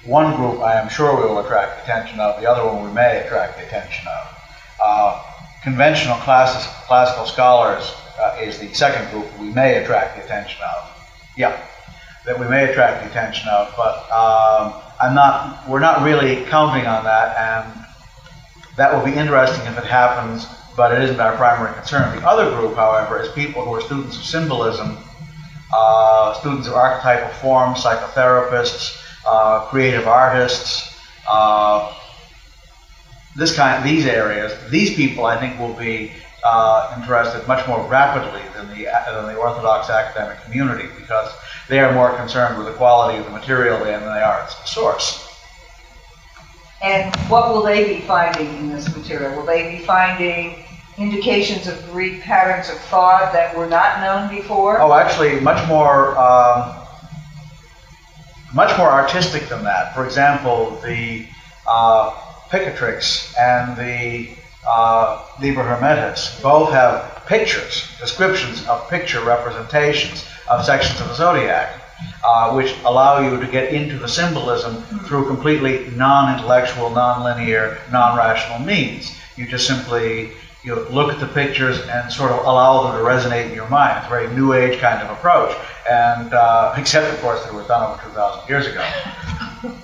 One 0.06 0.36
group 0.36 0.60
I 0.60 0.74
am 0.80 0.88
sure 0.88 1.16
we 1.16 1.22
will 1.22 1.40
attract 1.40 1.78
the 1.78 1.82
attention 1.82 2.20
of, 2.20 2.40
the 2.40 2.48
other 2.48 2.64
one 2.64 2.84
we 2.86 2.92
may 2.92 3.24
attract 3.24 3.58
the 3.58 3.66
attention 3.66 4.06
of. 4.06 4.38
Uh, 4.84 5.22
conventional 5.64 6.16
classes, 6.18 6.64
classical 6.86 7.26
scholars 7.26 7.92
uh, 8.20 8.38
is 8.40 8.60
the 8.60 8.72
second 8.72 9.10
group 9.10 9.26
we 9.40 9.48
may 9.48 9.82
attract 9.82 10.16
the 10.16 10.24
attention 10.24 10.62
of. 10.62 10.90
Yeah, 11.36 11.60
that 12.24 12.38
we 12.38 12.46
may 12.46 12.70
attract 12.70 13.02
the 13.02 13.10
attention 13.10 13.48
of, 13.48 13.74
but 13.76 13.96
um, 14.12 14.80
I'm 15.00 15.14
not, 15.16 15.68
we're 15.68 15.80
not 15.80 16.02
really 16.02 16.44
counting 16.44 16.86
on 16.86 17.02
that, 17.02 17.36
and 17.36 17.84
that 18.76 18.94
will 18.94 19.04
be 19.04 19.18
interesting 19.18 19.66
if 19.66 19.76
it 19.76 19.84
happens, 19.84 20.46
but 20.76 20.92
it 20.92 21.02
isn't 21.02 21.18
our 21.18 21.36
primary 21.36 21.74
concern. 21.74 22.16
The 22.16 22.24
other 22.24 22.48
group, 22.56 22.76
however, 22.76 23.20
is 23.20 23.32
people 23.32 23.64
who 23.64 23.74
are 23.74 23.80
students 23.80 24.16
of 24.16 24.24
symbolism, 24.24 24.98
uh, 25.74 26.34
students 26.34 26.68
of 26.68 26.74
archetypal 26.74 27.30
form, 27.40 27.74
psychotherapists, 27.74 29.02
uh, 29.26 29.66
creative 29.66 30.06
artists, 30.06 30.98
uh, 31.28 31.94
this 33.36 33.54
kind, 33.54 33.84
these 33.84 34.06
areas. 34.06 34.52
These 34.70 34.94
people, 34.94 35.26
I 35.26 35.38
think, 35.38 35.58
will 35.58 35.74
be 35.74 36.12
uh, 36.44 36.94
interested 36.96 37.46
much 37.48 37.66
more 37.66 37.86
rapidly 37.88 38.42
than 38.54 38.68
the 38.68 38.84
than 38.84 39.26
the 39.26 39.36
Orthodox 39.36 39.90
academic 39.90 40.42
community 40.44 40.88
because 40.96 41.32
they 41.68 41.80
are 41.80 41.92
more 41.92 42.16
concerned 42.16 42.56
with 42.56 42.66
the 42.66 42.72
quality 42.74 43.18
of 43.18 43.24
the 43.24 43.32
material 43.32 43.78
than 43.84 44.00
they 44.02 44.22
are 44.22 44.42
its 44.42 44.70
source. 44.70 45.22
And 46.82 47.14
what 47.28 47.52
will 47.52 47.62
they 47.62 47.84
be 47.96 48.00
finding 48.02 48.46
in 48.58 48.68
this 48.70 48.94
material? 48.94 49.34
Will 49.36 49.46
they 49.46 49.76
be 49.76 49.84
finding 49.84 50.64
indications 50.98 51.66
of 51.66 51.90
Greek 51.90 52.22
patterns 52.22 52.68
of 52.68 52.78
thought 52.78 53.32
that 53.32 53.56
were 53.56 53.66
not 53.66 54.00
known 54.00 54.34
before? 54.34 54.80
Oh, 54.80 54.92
actually, 54.92 55.40
much 55.40 55.66
more, 55.68 56.16
um, 56.18 56.74
much 58.54 58.76
more 58.78 58.90
artistic 58.90 59.48
than 59.48 59.64
that. 59.64 59.94
For 59.94 60.04
example, 60.04 60.80
the 60.84 61.26
uh, 61.66 62.10
Picatrix 62.50 63.34
and 63.38 63.76
the 63.76 64.30
uh, 64.66 65.24
Liber 65.40 65.62
Hermetis 65.62 66.40
both 66.42 66.70
have 66.72 67.24
pictures, 67.26 67.88
descriptions 67.98 68.66
of 68.66 68.88
picture 68.88 69.22
representations 69.24 70.24
of 70.48 70.64
sections 70.64 71.00
of 71.00 71.08
the 71.08 71.14
zodiac, 71.14 71.80
uh, 72.24 72.52
which 72.52 72.74
allow 72.84 73.18
you 73.20 73.40
to 73.40 73.46
get 73.46 73.72
into 73.72 73.98
the 73.98 74.08
symbolism 74.08 74.82
through 75.06 75.26
completely 75.26 75.90
non-intellectual, 75.90 76.90
non-linear, 76.90 77.78
non-rational 77.90 78.60
means. 78.60 79.16
You 79.36 79.46
just 79.46 79.66
simply 79.66 80.32
you 80.66 80.74
know, 80.74 80.82
look 80.90 81.12
at 81.12 81.20
the 81.20 81.28
pictures 81.28 81.78
and 81.86 82.12
sort 82.12 82.32
of 82.32 82.40
allow 82.40 82.82
them 82.82 82.98
to 82.98 83.04
resonate 83.04 83.46
in 83.48 83.54
your 83.54 83.68
mind. 83.68 83.98
It's 83.98 84.06
a 84.06 84.10
very 84.10 84.34
new 84.34 84.52
age 84.52 84.80
kind 84.80 85.00
of 85.00 85.16
approach, 85.16 85.56
and 85.88 86.34
uh, 86.34 86.74
except 86.76 87.14
of 87.14 87.20
course 87.20 87.40
that 87.44 87.52
it 87.52 87.56
was 87.56 87.68
done 87.68 87.88
over 87.88 88.02
2,000 88.02 88.48
years 88.48 88.66
ago. 88.66 88.84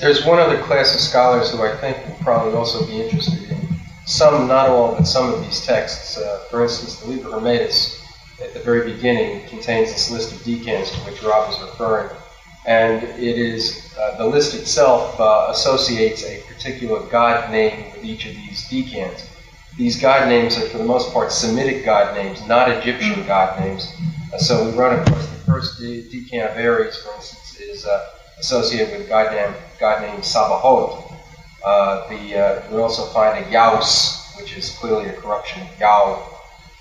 There's 0.00 0.24
one 0.26 0.40
other 0.40 0.60
class 0.60 0.92
of 0.92 1.00
scholars 1.00 1.52
who 1.52 1.62
I 1.62 1.76
think 1.76 2.04
will 2.04 2.24
probably 2.24 2.52
also 2.54 2.84
be 2.84 3.00
interested 3.00 3.48
in 3.48 3.76
some, 4.06 4.48
not 4.48 4.68
all, 4.68 4.96
but 4.96 5.04
some 5.04 5.32
of 5.32 5.40
these 5.40 5.64
texts. 5.64 6.18
Uh, 6.18 6.44
for 6.50 6.64
instance, 6.64 6.96
the 6.96 7.10
Liber 7.10 7.30
Hermetis 7.30 8.02
at 8.42 8.52
the 8.54 8.60
very 8.60 8.92
beginning 8.92 9.46
contains 9.46 9.92
this 9.92 10.10
list 10.10 10.32
of 10.32 10.38
decans 10.38 10.90
to 10.90 10.98
which 11.08 11.22
Rob 11.22 11.48
is 11.48 11.60
referring. 11.60 12.10
And 12.66 13.04
it 13.04 13.38
is, 13.38 13.94
uh, 13.96 14.16
the 14.16 14.26
list 14.26 14.54
itself 14.54 15.18
uh, 15.20 15.46
associates 15.50 16.24
a 16.24 16.42
particular 16.48 17.00
god 17.08 17.52
name 17.52 17.92
with 17.92 18.04
each 18.04 18.26
of 18.26 18.34
these 18.34 18.64
decans. 18.64 19.24
These 19.76 20.00
god 20.00 20.28
names 20.28 20.56
are, 20.56 20.68
for 20.68 20.78
the 20.78 20.84
most 20.84 21.12
part, 21.12 21.32
Semitic 21.32 21.84
god 21.84 22.14
names, 22.14 22.46
not 22.46 22.70
Egyptian 22.70 23.26
god 23.26 23.58
names. 23.58 23.92
Uh, 24.32 24.38
so 24.38 24.64
we 24.64 24.70
run 24.76 25.00
across 25.00 25.26
the 25.26 25.34
first 25.38 25.80
de- 25.80 26.02
decan 26.02 26.48
of 26.48 26.56
Aries, 26.56 26.96
for 26.98 27.12
instance, 27.14 27.58
is 27.58 27.84
uh, 27.84 28.10
associated 28.38 28.96
with 28.96 29.06
a 29.06 29.08
god, 29.08 29.32
name, 29.32 29.52
god 29.80 30.02
named 30.02 30.24
Sabaoth. 30.24 31.12
Uh, 31.64 32.08
the, 32.08 32.36
uh, 32.36 32.62
we 32.70 32.78
also 32.80 33.04
find 33.06 33.44
a 33.44 33.48
Yaus, 33.48 34.38
which 34.38 34.56
is 34.56 34.70
clearly 34.78 35.08
a 35.08 35.12
corruption 35.14 35.62
of 35.62 35.80
Yao. 35.80 36.22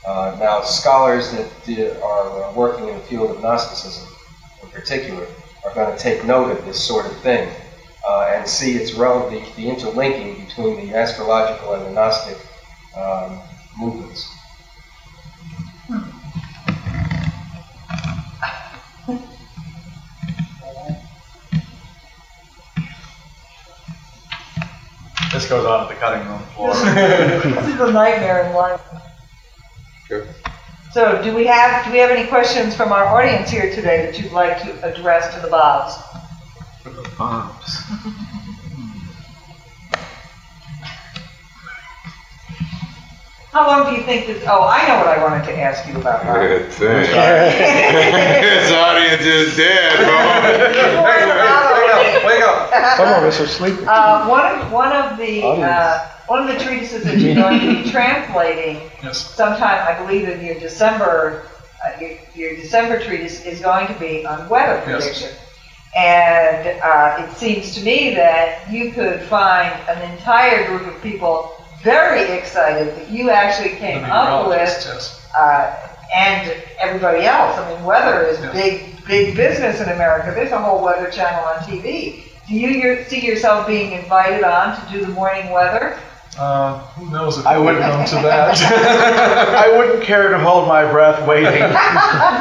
Uh, 0.05 0.35
now, 0.39 0.62
scholars 0.62 1.31
that 1.31 1.50
did, 1.65 2.00
are 2.01 2.43
uh, 2.43 2.53
working 2.53 2.89
in 2.89 2.93
the 2.93 3.01
field 3.05 3.31
of 3.31 3.41
Gnosticism, 3.41 4.07
in 4.62 4.69
particular, 4.69 5.25
are 5.65 5.73
going 5.73 5.95
to 5.95 6.00
take 6.00 6.23
note 6.25 6.51
of 6.51 6.63
this 6.65 6.83
sort 6.83 7.07
of 7.07 7.17
thing 7.21 7.50
uh, 8.07 8.33
and 8.35 8.47
see 8.47 8.75
its 8.75 8.93
rel- 8.93 9.29
the, 9.31 9.41
the 9.55 9.67
interlinking 9.67 10.45
between 10.45 10.75
the 10.85 10.95
astrological 10.95 11.73
and 11.73 11.85
the 11.85 11.91
Gnostic 11.91 12.38
um, 12.95 13.39
movements. 13.77 14.29
This 25.31 25.50
goes 25.50 25.65
on 25.65 25.83
at 25.83 25.89
the 25.89 25.95
cutting 25.95 26.27
room 26.27 26.39
floor. 26.55 26.73
This 26.75 27.73
is 27.73 27.79
a 27.79 27.91
nightmare 27.91 28.45
in 28.45 28.53
life. 28.53 28.79
Good. 30.07 30.27
So 30.91 31.23
do 31.23 31.35
we 31.35 31.47
have, 31.47 31.85
do 31.85 31.91
we 31.91 31.97
have 31.97 32.12
any 32.12 32.27
questions 32.27 32.75
from 32.75 32.91
our 32.91 33.05
audience 33.05 33.50
here 33.50 33.73
today 33.73 34.05
that 34.05 34.19
you'd 34.19 34.31
like 34.31 34.62
to 34.62 34.88
address 34.88 35.33
to 35.33 35.41
the 35.41 35.47
Bobs? 35.47 35.95
For 36.83 36.91
the 36.91 37.09
bombs. 37.17 37.81
How 43.53 43.67
long 43.67 43.86
do 43.86 43.95
you 43.95 44.03
think 44.03 44.25
this, 44.25 44.43
oh, 44.48 44.63
I 44.63 44.88
know 44.88 44.98
what 44.98 45.07
I 45.07 45.22
wanted 45.24 45.45
to 45.45 45.55
ask 45.60 45.88
you 45.88 45.95
about. 45.98 46.25
Rob. 46.25 46.41
Good 46.41 46.72
thing. 46.72 46.89
this 48.41 48.72
audience 48.72 49.22
is 49.24 49.55
dead, 49.55 49.95
bro. 49.98 50.17
Wake 51.06 51.21
up, 51.93 52.25
wake 52.25 52.41
up. 52.41 52.97
Some 52.97 53.10
of 53.10 53.23
us 53.23 53.39
are 53.39 53.45
sleeping. 53.45 53.88
Uh, 53.88 54.25
one 54.25 54.43
of, 54.60 54.71
one 54.71 54.91
of 54.91 55.19
the, 55.19 55.43
uh, 55.43 56.10
one 56.25 56.49
of 56.49 56.58
the 56.58 56.63
treatises 56.63 57.04
that 57.04 57.19
you're 57.19 57.36
going 57.36 57.60
to 57.60 57.84
be 57.84 57.91
translating 57.91 58.89
Yes. 59.04 59.36
sometime, 59.36 59.88
I 59.88 60.04
believe 60.04 60.28
in 60.28 60.43
your 60.43 60.56
December, 60.56 61.43
uh, 61.86 61.91
your, 61.99 62.12
your 62.34 62.56
December 62.56 62.99
treatise 62.99 63.45
is 63.45 63.60
going 63.60 63.86
to 63.86 63.93
be 63.99 64.25
on 64.25 64.49
weather 64.49 64.82
Yes. 64.89 65.04
prediction. 65.04 65.30
And 65.95 66.82
uh, 66.82 67.17
it 67.23 67.38
seems 67.38 67.75
to 67.75 67.82
me 67.84 68.15
that 68.15 68.67
you 68.71 68.93
could 68.93 69.21
find 69.21 69.71
an 69.88 70.12
entire 70.12 70.65
group 70.65 70.88
of 70.88 70.99
people 71.04 71.51
very 71.84 72.32
excited 72.38 72.96
that 72.96 73.10
you 73.10 73.30
actually 73.30 73.76
came 73.76 74.04
up 74.06 74.48
with, 74.48 74.58
Meteorologists, 74.58 74.86
Yes. 74.88 75.28
uh, 75.38 75.76
and 76.15 76.54
everybody 76.80 77.26
else. 77.26 77.58
I 77.58 77.74
mean, 77.74 77.84
weather 77.84 78.24
is 78.24 78.39
Yeah. 78.39 78.52
big, 78.52 79.06
big 79.06 79.36
business 79.36 79.82
in 79.82 79.89
America. 79.89 80.32
There's 80.34 80.52
a 80.52 80.58
whole 80.58 80.82
weather 80.84 81.10
channel 81.12 81.43
on 81.46 81.60
TV. 81.63 82.24
Do 82.48 82.56
you 82.56 82.69
your, 82.69 83.04
see 83.06 83.19
yourself 83.26 83.67
being 83.67 83.93
invited 83.93 84.43
on 84.43 84.76
to 84.76 84.91
do 84.91 85.02
the 85.06 85.12
morning 85.12 85.50
weather? 85.52 85.98
Uh, 86.38 86.80
who 86.96 87.10
knows 87.12 87.38
if 87.38 87.46
I 87.46 87.58
would 87.60 87.65
wouldn't- 87.76 87.84
come 87.84 88.06
to 88.06 88.15
that. 88.28 88.58
I 89.65 89.78
wouldn't 89.78 90.04
care 90.04 90.30
to 90.30 90.39
hold 90.39 90.67
my 90.67 90.84
breath 90.89 91.28
waiting. 91.28 91.62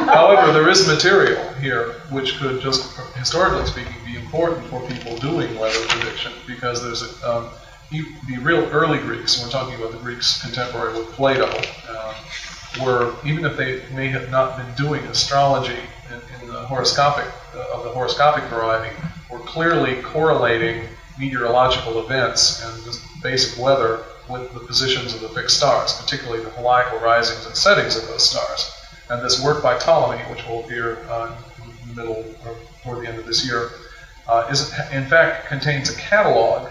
However, 0.09 0.52
there 0.52 0.68
is 0.68 0.87
material 0.88 1.42
here 1.61 1.92
which 2.11 2.38
could 2.38 2.61
just, 2.61 2.96
historically 3.16 3.66
speaking, 3.66 3.94
be 4.07 4.16
important 4.16 4.66
for 4.68 4.81
people 4.88 5.16
doing 5.18 5.59
weather 5.59 5.78
prediction 5.88 6.33
because 6.46 6.83
there's 6.83 7.02
a, 7.22 7.31
um, 7.37 7.48
the 7.92 8.38
real 8.38 8.68
early 8.70 8.98
Greeks, 8.98 9.37
and 9.37 9.44
we're 9.44 9.52
talking 9.52 9.78
about 9.78 9.92
the 9.92 9.98
Greeks 9.98 10.40
contemporary 10.42 10.94
with 10.94 11.12
Plato, 11.12 11.48
um, 11.90 12.14
were, 12.81 13.14
even 13.24 13.44
if 13.44 13.57
they 13.57 13.83
may 13.94 14.09
have 14.09 14.31
not 14.31 14.57
been 14.57 14.74
doing 14.74 15.02
astrology 15.07 15.78
in, 16.09 16.40
in 16.40 16.48
the 16.48 16.61
horoscopic, 16.61 17.26
uh, 17.55 17.76
of 17.76 17.85
the 17.85 17.90
horoscopic 17.90 18.44
variety, 18.44 18.96
were 19.31 19.40
clearly 19.40 20.00
correlating 20.02 20.88
meteorological 21.18 22.02
events 22.02 22.64
and 22.64 22.85
just 22.85 23.00
basic 23.22 23.62
weather 23.62 24.00
with 24.28 24.52
the 24.55 24.61
positions 24.61 25.12
of 25.12 25.20
the 25.20 25.28
fixed 25.28 25.59
stars, 25.59 25.92
particularly 25.92 26.42
the 26.42 26.50
heliacal 26.50 27.00
risings 27.02 27.44
and 27.44 27.55
settings 27.55 27.96
of 27.96 28.07
those 28.07 28.28
stars. 28.28 28.72
And 29.11 29.22
this 29.22 29.42
work 29.42 29.62
by 29.62 29.76
Ptolemy, 29.76 30.22
which 30.31 30.46
will 30.46 30.64
appear 30.64 30.96
uh, 31.11 31.31
in 31.62 31.94
the 31.94 32.02
middle 32.02 32.24
or 32.46 32.57
toward 32.83 33.02
the 33.02 33.09
end 33.09 33.18
of 33.18 33.26
this 33.26 33.44
year, 33.44 33.68
uh, 34.26 34.46
is 34.48 34.72
in 34.92 35.05
fact 35.05 35.46
contains 35.46 35.90
a 35.90 35.94
catalog 35.96 36.68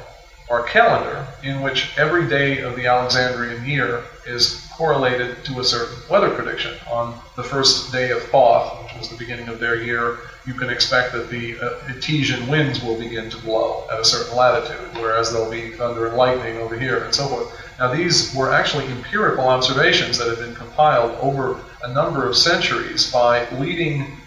or 0.52 0.64
calendar 0.64 1.26
in 1.44 1.62
which 1.62 1.98
every 1.98 2.28
day 2.28 2.60
of 2.60 2.76
the 2.76 2.86
Alexandrian 2.86 3.64
year 3.64 4.04
is 4.26 4.68
correlated 4.74 5.46
to 5.46 5.62
a 5.62 5.64
certain 5.64 5.96
weather 6.10 6.30
prediction. 6.30 6.74
On 6.92 7.18
the 7.38 7.44
first 7.44 7.94
day 7.94 8.12
of 8.12 8.22
Thoth, 8.24 8.84
which 8.84 8.98
was 8.98 9.10
the 9.10 9.16
beginning 9.16 9.48
of 9.48 9.60
their 9.60 9.82
year, 9.82 10.18
you 10.46 10.54
can 10.54 10.70
expect 10.70 11.14
that 11.14 11.30
the 11.30 11.58
uh, 11.58 11.70
Etesian 11.88 12.50
winds 12.50 12.84
will 12.84 13.00
begin 13.00 13.30
to 13.30 13.38
blow 13.38 13.86
at 13.94 14.02
a 14.02 14.04
certain 14.04 14.36
latitude, 14.36 14.90
whereas 14.96 15.32
there'll 15.32 15.50
be 15.50 15.72
thunder 15.72 16.08
and 16.08 16.18
lightning 16.18 16.58
over 16.58 16.78
here 16.78 17.06
and 17.06 17.16
so 17.16 17.28
forth. 17.28 17.48
Now, 17.80 17.94
these 17.94 18.36
were 18.36 18.52
actually 18.52 18.88
empirical 18.88 19.48
observations 19.48 20.18
that 20.18 20.28
had 20.28 20.40
been 20.40 20.56
compiled 20.56 21.18
over 21.22 21.62
a 21.84 21.94
number 21.94 22.28
of 22.28 22.36
centuries 22.36 23.10
by 23.10 23.50
leading 23.52 24.18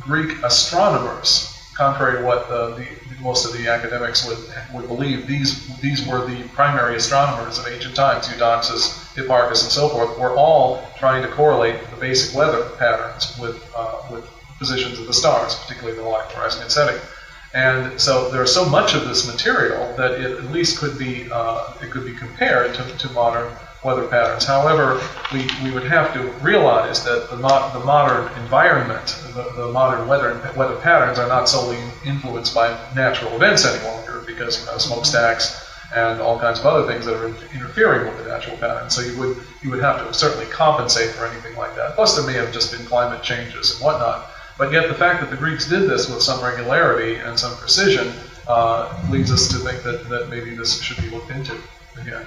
Greek 0.00 0.40
astronomers. 0.44 1.50
Contrary 1.74 2.18
to 2.18 2.24
what 2.24 2.48
uh, 2.48 2.76
the, 2.76 2.86
most 3.24 3.46
of 3.46 3.52
the 3.54 3.66
academics 3.66 4.26
would, 4.28 4.38
would 4.72 4.86
believe, 4.86 5.26
these, 5.26 5.66
these 5.78 6.06
were 6.06 6.24
the 6.26 6.46
primary 6.48 6.94
astronomers 6.94 7.58
of 7.58 7.66
ancient 7.66 7.96
times, 7.96 8.28
Eudoxus, 8.28 8.92
Hipparchus, 9.14 9.62
and 9.62 9.72
so 9.72 9.88
forth, 9.88 10.16
were 10.18 10.36
all 10.36 10.86
trying 10.98 11.22
to 11.22 11.28
correlate 11.28 11.80
the 11.90 11.96
basic 11.96 12.36
weather 12.36 12.62
patterns 12.78 13.36
with, 13.38 13.56
uh, 13.74 13.96
with 14.10 14.28
positions 14.58 14.98
of 14.98 15.06
the 15.06 15.12
stars, 15.14 15.54
particularly 15.54 15.96
the 15.96 16.04
heliacal 16.04 16.36
rising 16.36 16.62
and 16.62 16.70
setting. 16.70 17.00
And 17.54 17.98
so 18.00 18.30
there's 18.30 18.52
so 18.52 18.64
much 18.64 18.94
of 18.94 19.06
this 19.06 19.26
material 19.26 19.94
that 19.96 20.12
it 20.20 20.32
at 20.32 20.50
least 20.50 20.78
could 20.78 20.98
be 20.98 21.30
uh, 21.30 21.72
it 21.80 21.90
could 21.92 22.04
be 22.04 22.12
compared 22.12 22.74
to, 22.74 22.82
to 22.98 23.08
modern 23.10 23.52
weather 23.84 24.06
patterns. 24.08 24.44
However, 24.44 25.00
we, 25.32 25.48
we 25.62 25.70
would 25.70 25.84
have 25.84 26.12
to 26.14 26.22
realize 26.44 27.04
that 27.04 27.28
the, 27.30 27.36
mo- 27.36 27.70
the 27.72 27.84
modern 27.84 28.26
environment, 28.42 29.06
the, 29.34 29.42
the 29.56 29.68
modern 29.68 30.08
weather 30.08 30.40
weather 30.56 30.76
patterns 30.76 31.18
are 31.18 31.28
not 31.28 31.48
solely 31.48 31.78
influenced 32.04 32.54
by 32.54 32.76
natural 32.94 33.34
events 33.36 33.64
any 33.64 33.82
longer 33.84 34.22
because 34.26 34.58
you 34.58 34.66
know, 34.66 34.78
smokestacks 34.78 35.52
and 35.94 36.20
all 36.20 36.38
kinds 36.38 36.58
of 36.58 36.66
other 36.66 36.86
things 36.86 37.04
that 37.04 37.14
are 37.14 37.26
in- 37.26 37.36
interfering 37.54 38.06
with 38.06 38.16
the 38.16 38.24
natural 38.24 38.56
pattern. 38.56 38.88
So 38.90 39.02
you 39.02 39.16
would 39.18 39.36
you 39.62 39.70
would 39.70 39.80
have 39.80 39.98
to 39.98 40.12
certainly 40.14 40.46
compensate 40.46 41.10
for 41.10 41.26
anything 41.26 41.54
like 41.56 41.74
that. 41.76 41.94
Plus, 41.94 42.14
there 42.14 42.24
may 42.24 42.34
have 42.34 42.52
just 42.52 42.70
been 42.70 42.84
climate 42.84 43.22
changes 43.22 43.70
and 43.70 43.80
whatnot. 43.80 44.20
But 44.56 44.70
yet, 44.70 44.88
the 44.88 44.94
fact 44.94 45.20
that 45.20 45.30
the 45.30 45.36
Greeks 45.36 45.66
did 45.66 45.88
this 45.88 46.08
with 46.08 46.22
some 46.22 46.40
regularity 46.40 47.16
and 47.16 47.38
some 47.38 47.56
precision 47.56 48.14
uh, 48.46 48.86
leads 49.10 49.32
us 49.32 49.48
to 49.48 49.58
think 49.58 49.82
that, 49.82 50.08
that 50.08 50.28
maybe 50.28 50.54
this 50.54 50.80
should 50.80 50.96
be 50.98 51.08
looked 51.08 51.30
into 51.30 51.58
again. 52.00 52.24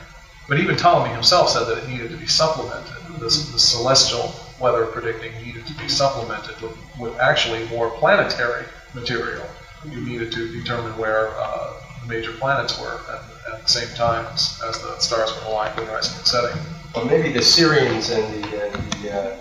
But 0.48 0.60
even 0.60 0.78
Ptolemy 0.78 1.14
himself 1.14 1.50
said 1.50 1.66
that 1.66 1.78
it 1.78 1.90
needed 1.90 2.10
to 2.12 2.18
be 2.18 2.28
supplemented. 2.28 2.96
This, 3.20 3.52
the 3.52 3.60
celestial 3.60 4.34
weather 4.60 4.86
predicting 4.86 5.34
needed 5.44 5.66
to 5.68 5.74
be 5.74 5.90
supplemented 5.90 6.60
with, 6.62 6.78
with 7.00 7.20
actually 7.20 7.68
more 7.68 7.90
planetary 7.90 8.66
material. 8.94 9.46
You 9.86 10.02
needed 10.02 10.32
to 10.32 10.52
determine 10.52 10.98
where 10.98 11.30
uh, 11.38 11.74
the 12.02 12.08
major 12.08 12.32
planets 12.34 12.80
were 12.80 13.00
at, 13.10 13.22
at 13.54 13.64
the 13.64 13.70
same 13.70 13.94
time 13.96 14.26
as, 14.34 14.62
as 14.66 14.80
the 14.82 14.98
stars 15.00 15.34
were 15.36 15.48
aligned 15.50 15.78
with 15.78 15.90
rising 15.90 16.18
and 16.18 16.26
setting. 16.28 16.62
Well, 16.96 17.06
maybe 17.06 17.32
the 17.32 17.44
Syrians 17.44 18.10
and 18.10 18.44
the, 18.44 18.66
and 18.66 18.92
the 18.94 19.14
uh, 19.14 19.38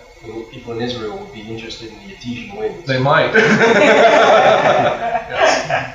people 0.51 0.73
in 0.73 0.83
Israel 0.83 1.17
would 1.19 1.33
be 1.33 1.43
interested 1.43 1.91
in 1.91 1.99
the 2.07 2.15
Etesian 2.15 2.59
winds. 2.59 2.87
They 2.87 2.99
might. 3.01 3.33
yes. 3.35 4.03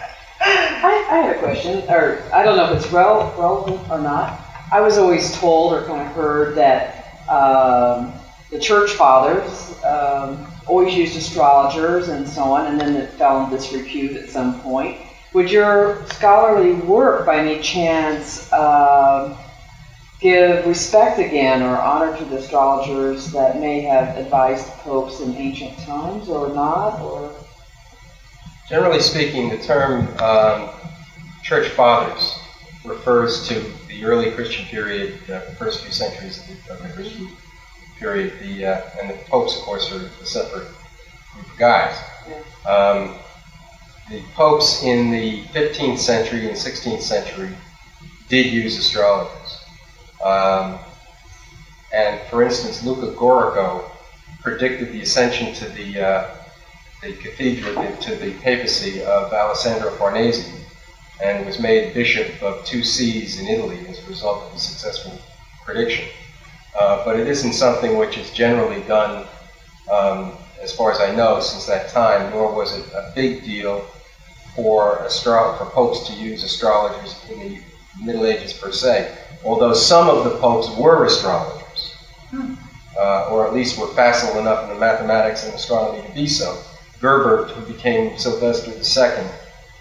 I, 0.44 1.06
I 1.12 1.18
had 1.18 1.36
a 1.36 1.40
question, 1.40 1.84
or 1.90 2.24
I 2.34 2.44
don't 2.44 2.58
know 2.58 2.72
if 2.72 2.78
it's 2.82 2.92
rel- 2.92 3.34
relevant 3.38 3.90
or 3.92 4.00
not. 4.00 4.40
I 4.72 4.80
was 4.82 4.98
always 4.98 5.36
told 5.38 5.74
or 5.74 5.86
kind 5.86 6.02
of 6.08 6.14
heard 6.14 6.56
that 6.56 7.28
um, 7.28 8.14
the 8.50 8.60
church 8.60 8.92
fathers 8.92 9.84
um, 9.84 10.48
always 10.68 10.94
used 10.94 11.18
astrologers 11.18 12.10
and 12.10 12.28
so 12.28 12.44
on, 12.44 12.68
and 12.68 12.80
then 12.80 12.96
it 12.96 13.10
fell 13.12 13.44
in 13.44 13.50
disrepute 13.52 14.16
at 14.16 14.30
some 14.30 14.62
point. 14.62 14.98
Would 15.34 15.52
your 15.52 16.06
scholarly 16.08 16.74
work, 16.74 17.26
by 17.26 17.38
any 17.38 17.62
chance, 17.62 18.52
um 18.52 19.38
give 20.22 20.68
respect 20.68 21.18
again 21.20 21.64
or 21.64 21.76
honor 21.82 22.16
to 22.16 22.24
the 22.26 22.38
astrologers 22.38 23.32
that 23.32 23.60
may 23.60 23.82
have 23.82 24.16
advised 24.18 24.68
popes 24.84 25.20
in 25.20 25.36
ancient 25.36 25.76
times, 25.80 26.30
or 26.30 26.54
not, 26.54 27.02
or? 27.02 27.34
Generally 28.70 29.02
speaking, 29.02 29.50
the 29.50 29.58
term 29.58 30.08
um, 30.20 30.70
church 31.44 31.70
fathers 31.70 32.36
refers 32.86 33.48
to 33.48 33.66
the 34.02 34.08
early 34.08 34.32
Christian 34.32 34.66
period, 34.66 35.14
uh, 35.30 35.46
the 35.46 35.56
first 35.58 35.84
few 35.84 35.92
centuries 35.92 36.40
of 36.70 36.82
the, 36.82 36.90
Christian 36.90 37.30
period. 38.00 38.34
The 38.40 38.66
uh, 38.66 38.82
and 39.00 39.12
the 39.12 39.14
popes, 39.30 39.56
of 39.56 39.62
course, 39.62 39.92
are 39.92 40.10
a 40.22 40.26
separate 40.26 40.68
group 41.34 41.52
of 41.52 41.58
guys. 41.58 41.96
Um, 42.66 43.16
the 44.10 44.24
popes 44.34 44.84
in 44.84 45.12
the 45.12 45.44
15th 45.54 46.00
century 46.00 46.48
and 46.48 46.58
16th 46.58 47.02
century 47.02 47.50
did 48.28 48.48
use 48.48 48.78
astrologers. 48.78 49.60
Um, 50.24 50.80
and 51.94 52.20
for 52.30 52.42
instance, 52.42 52.84
Luca 52.84 53.14
Gaurico 53.16 53.84
predicted 54.42 54.92
the 54.92 55.02
ascension 55.02 55.54
to 55.54 55.66
the 55.70 56.02
uh, 56.02 56.36
the 57.04 57.14
cathedral 57.14 57.96
to 57.98 58.16
the 58.16 58.34
papacy 58.40 59.04
of 59.04 59.32
Alessandro 59.32 59.92
Farnese, 59.92 60.52
and 61.22 61.46
was 61.46 61.60
made 61.60 61.94
bishop 61.94 62.42
of 62.42 62.66
two 62.66 62.84
sees 62.84 63.40
in 63.40 63.48
Italy 63.48 63.78
result 64.12 64.44
of 64.44 64.56
a 64.56 64.60
successful 64.60 65.14
prediction. 65.66 66.06
Uh, 66.78 67.04
but 67.06 67.20
it 67.20 67.28
isn't 67.28 67.54
something 67.54 67.98
which 67.98 68.18
is 68.18 68.30
generally 68.32 68.82
done, 68.84 69.26
um, 69.92 70.32
as 70.62 70.72
far 70.72 70.92
as 70.92 71.00
I 71.00 71.14
know, 71.16 71.40
since 71.40 71.66
that 71.66 71.90
time, 71.90 72.32
nor 72.32 72.54
was 72.54 72.78
it 72.78 72.86
a 72.94 73.12
big 73.16 73.44
deal 73.44 73.86
for 74.56 75.04
astro- 75.04 75.56
for 75.58 75.66
popes 75.66 76.08
to 76.08 76.14
use 76.14 76.44
astrologers 76.44 77.16
in 77.30 77.40
the 77.40 77.62
Middle 78.06 78.26
Ages 78.26 78.54
per 78.54 78.72
se 78.72 78.98
although 79.44 79.74
some 79.74 80.08
of 80.08 80.24
the 80.24 80.38
popes 80.38 80.70
were 80.78 81.06
astrologers, 81.06 81.96
uh, 82.98 83.30
or 83.30 83.48
at 83.48 83.54
least 83.54 83.78
were 83.80 83.88
facile 83.88 84.40
enough 84.40 84.64
in 84.64 84.70
the 84.70 84.80
mathematics 84.80 85.46
and 85.46 85.54
astronomy 85.54 86.06
to 86.08 86.14
be 86.14 86.28
so. 86.28 86.58
Gerbert, 87.00 87.50
who 87.52 87.74
became 87.74 88.18
Sylvester 88.18 88.72
II, 88.72 89.26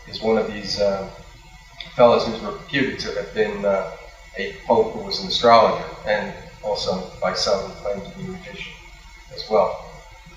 is 0.08 0.22
one 0.22 0.38
of 0.38 0.50
these 0.52 0.80
uh, 0.80 1.08
fellows 1.94 2.26
who's 2.26 2.40
reputed 2.40 2.98
to 3.00 3.12
have 3.12 3.32
been 3.34 3.64
uh, 3.64 3.90
a 4.36 4.54
pope 4.66 4.92
who 4.92 5.00
was 5.00 5.20
an 5.22 5.28
astrologer, 5.28 5.84
and 6.06 6.32
also 6.62 7.10
by 7.20 7.34
some 7.34 7.70
claimed 7.82 8.04
to 8.04 8.18
be 8.18 8.24
a 8.24 8.28
magician 8.28 8.72
as 9.34 9.48
well. 9.50 9.84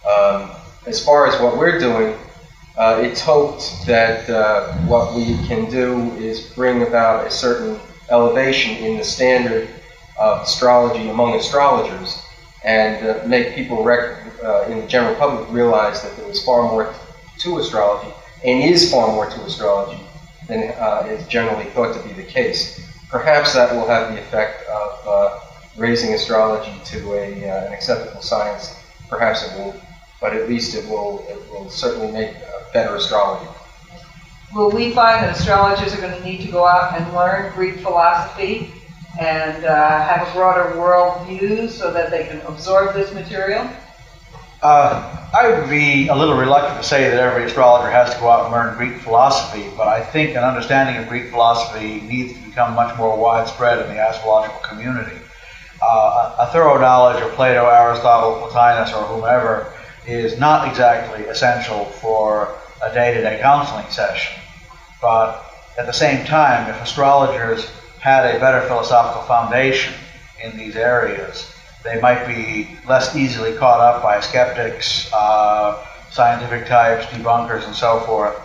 Um, 0.09 0.51
as 0.85 1.03
far 1.03 1.27
as 1.27 1.39
what 1.41 1.57
we're 1.57 1.79
doing, 1.79 2.17
uh, 2.77 2.99
it's 3.03 3.21
hoped 3.21 3.85
that 3.85 4.29
uh, 4.29 4.73
what 4.87 5.15
we 5.15 5.37
can 5.47 5.69
do 5.69 6.11
is 6.15 6.41
bring 6.41 6.81
about 6.81 7.27
a 7.27 7.31
certain 7.31 7.79
elevation 8.09 8.75
in 8.77 8.97
the 8.97 9.03
standard 9.03 9.69
of 10.17 10.41
astrology 10.41 11.09
among 11.09 11.35
astrologers 11.35 12.21
and 12.63 13.05
uh, 13.05 13.23
make 13.25 13.55
people 13.55 13.83
rec- 13.83 14.17
uh, 14.43 14.63
in 14.63 14.79
the 14.79 14.87
general 14.87 15.15
public 15.15 15.49
realize 15.51 16.01
that 16.01 16.15
there 16.17 16.29
is 16.29 16.43
far 16.43 16.63
more 16.63 16.93
to 17.39 17.57
astrology 17.59 18.11
and 18.43 18.63
is 18.63 18.91
far 18.91 19.07
more 19.07 19.29
to 19.29 19.41
astrology 19.43 20.01
than 20.47 20.69
uh, 20.77 21.05
is 21.07 21.25
generally 21.27 21.65
thought 21.71 21.93
to 21.93 22.07
be 22.07 22.13
the 22.13 22.23
case. 22.23 22.82
Perhaps 23.13 23.53
that 23.53 23.71
will 23.75 23.87
have 23.87 24.11
the 24.11 24.19
effect 24.19 24.67
of 24.67 25.07
uh, 25.07 25.39
raising 25.77 26.13
astrology 26.13 26.73
to 26.85 27.13
a, 27.13 27.47
uh, 27.47 27.67
an 27.67 27.71
acceptable 27.71 28.23
science. 28.23 28.75
Perhaps 29.07 29.43
it 29.43 29.59
won't, 29.59 29.79
but 30.19 30.33
at 30.33 30.49
least 30.49 30.73
it 30.73 30.89
will, 30.89 31.23
it 31.29 31.39
will 31.51 31.69
certainly 31.69 32.11
make 32.11 32.33
better 32.73 32.95
astrology. 32.95 33.47
Will 34.53 34.71
we 34.71 34.91
find 34.91 35.23
that 35.23 35.37
astrologers 35.37 35.93
are 35.93 36.01
going 36.01 36.19
to 36.19 36.23
need 36.23 36.41
to 36.41 36.51
go 36.51 36.65
out 36.65 36.99
and 36.99 37.13
learn 37.13 37.53
Greek 37.53 37.79
philosophy 37.81 38.71
and 39.19 39.63
uh, 39.63 40.03
have 40.03 40.27
a 40.27 40.31
broader 40.31 40.75
world 40.77 41.25
view 41.27 41.69
so 41.69 41.93
that 41.93 42.09
they 42.09 42.25
can 42.25 42.41
absorb 42.41 42.95
this 42.95 43.13
material? 43.13 43.69
Uh, 44.63 45.27
I 45.33 45.49
would 45.49 45.69
be 45.69 46.07
a 46.07 46.15
little 46.15 46.37
reluctant 46.37 46.81
to 46.81 46.87
say 46.87 47.09
that 47.09 47.19
every 47.19 47.43
astrologer 47.43 47.91
has 47.91 48.13
to 48.13 48.19
go 48.21 48.29
out 48.29 48.45
and 48.45 48.53
learn 48.53 48.77
Greek 48.77 49.01
philosophy, 49.01 49.69
but 49.75 49.89
I 49.89 50.01
think 50.01 50.37
an 50.37 50.45
understanding 50.45 50.95
of 50.95 51.09
Greek 51.09 51.31
philosophy 51.31 51.99
needs 51.99 52.31
to 52.39 52.47
become 52.47 52.73
much 52.73 52.97
more 52.97 53.17
widespread 53.17 53.79
in 53.79 53.93
the 53.93 53.99
astrological 53.99 54.61
community. 54.61 55.17
Uh, 55.81 56.35
a, 56.39 56.49
thorough 56.53 56.79
knowledge 56.79 57.21
of 57.21 57.29
Plato, 57.31 57.67
Aristotle, 57.67 58.39
Plotinus, 58.47 58.93
or 58.93 59.03
whomever 59.03 59.73
is 60.07 60.39
not 60.39 60.65
exactly 60.69 61.25
essential 61.25 61.83
for 61.83 62.55
a 62.81 62.93
day-to-day 62.93 63.39
counseling 63.41 63.89
session. 63.89 64.41
But 65.01 65.43
at 65.77 65.87
the 65.87 65.91
same 65.93 66.25
time, 66.25 66.69
if 66.69 66.81
astrologers 66.81 67.69
had 67.99 68.33
a 68.33 68.39
better 68.39 68.61
philosophical 68.61 69.23
foundation 69.23 69.93
in 70.41 70.55
these 70.55 70.77
areas, 70.77 71.52
they 71.83 71.99
might 71.99 72.25
be 72.25 72.77
less 72.87 73.15
easily 73.15 73.53
caught 73.53 73.79
up 73.79 74.01
by 74.01 74.19
skeptics, 74.19 75.11
uh, 75.13 75.85
scientific 76.11 76.67
types, 76.67 77.05
debunkers, 77.07 77.65
and 77.65 77.75
so 77.75 77.99
forth, 78.01 78.35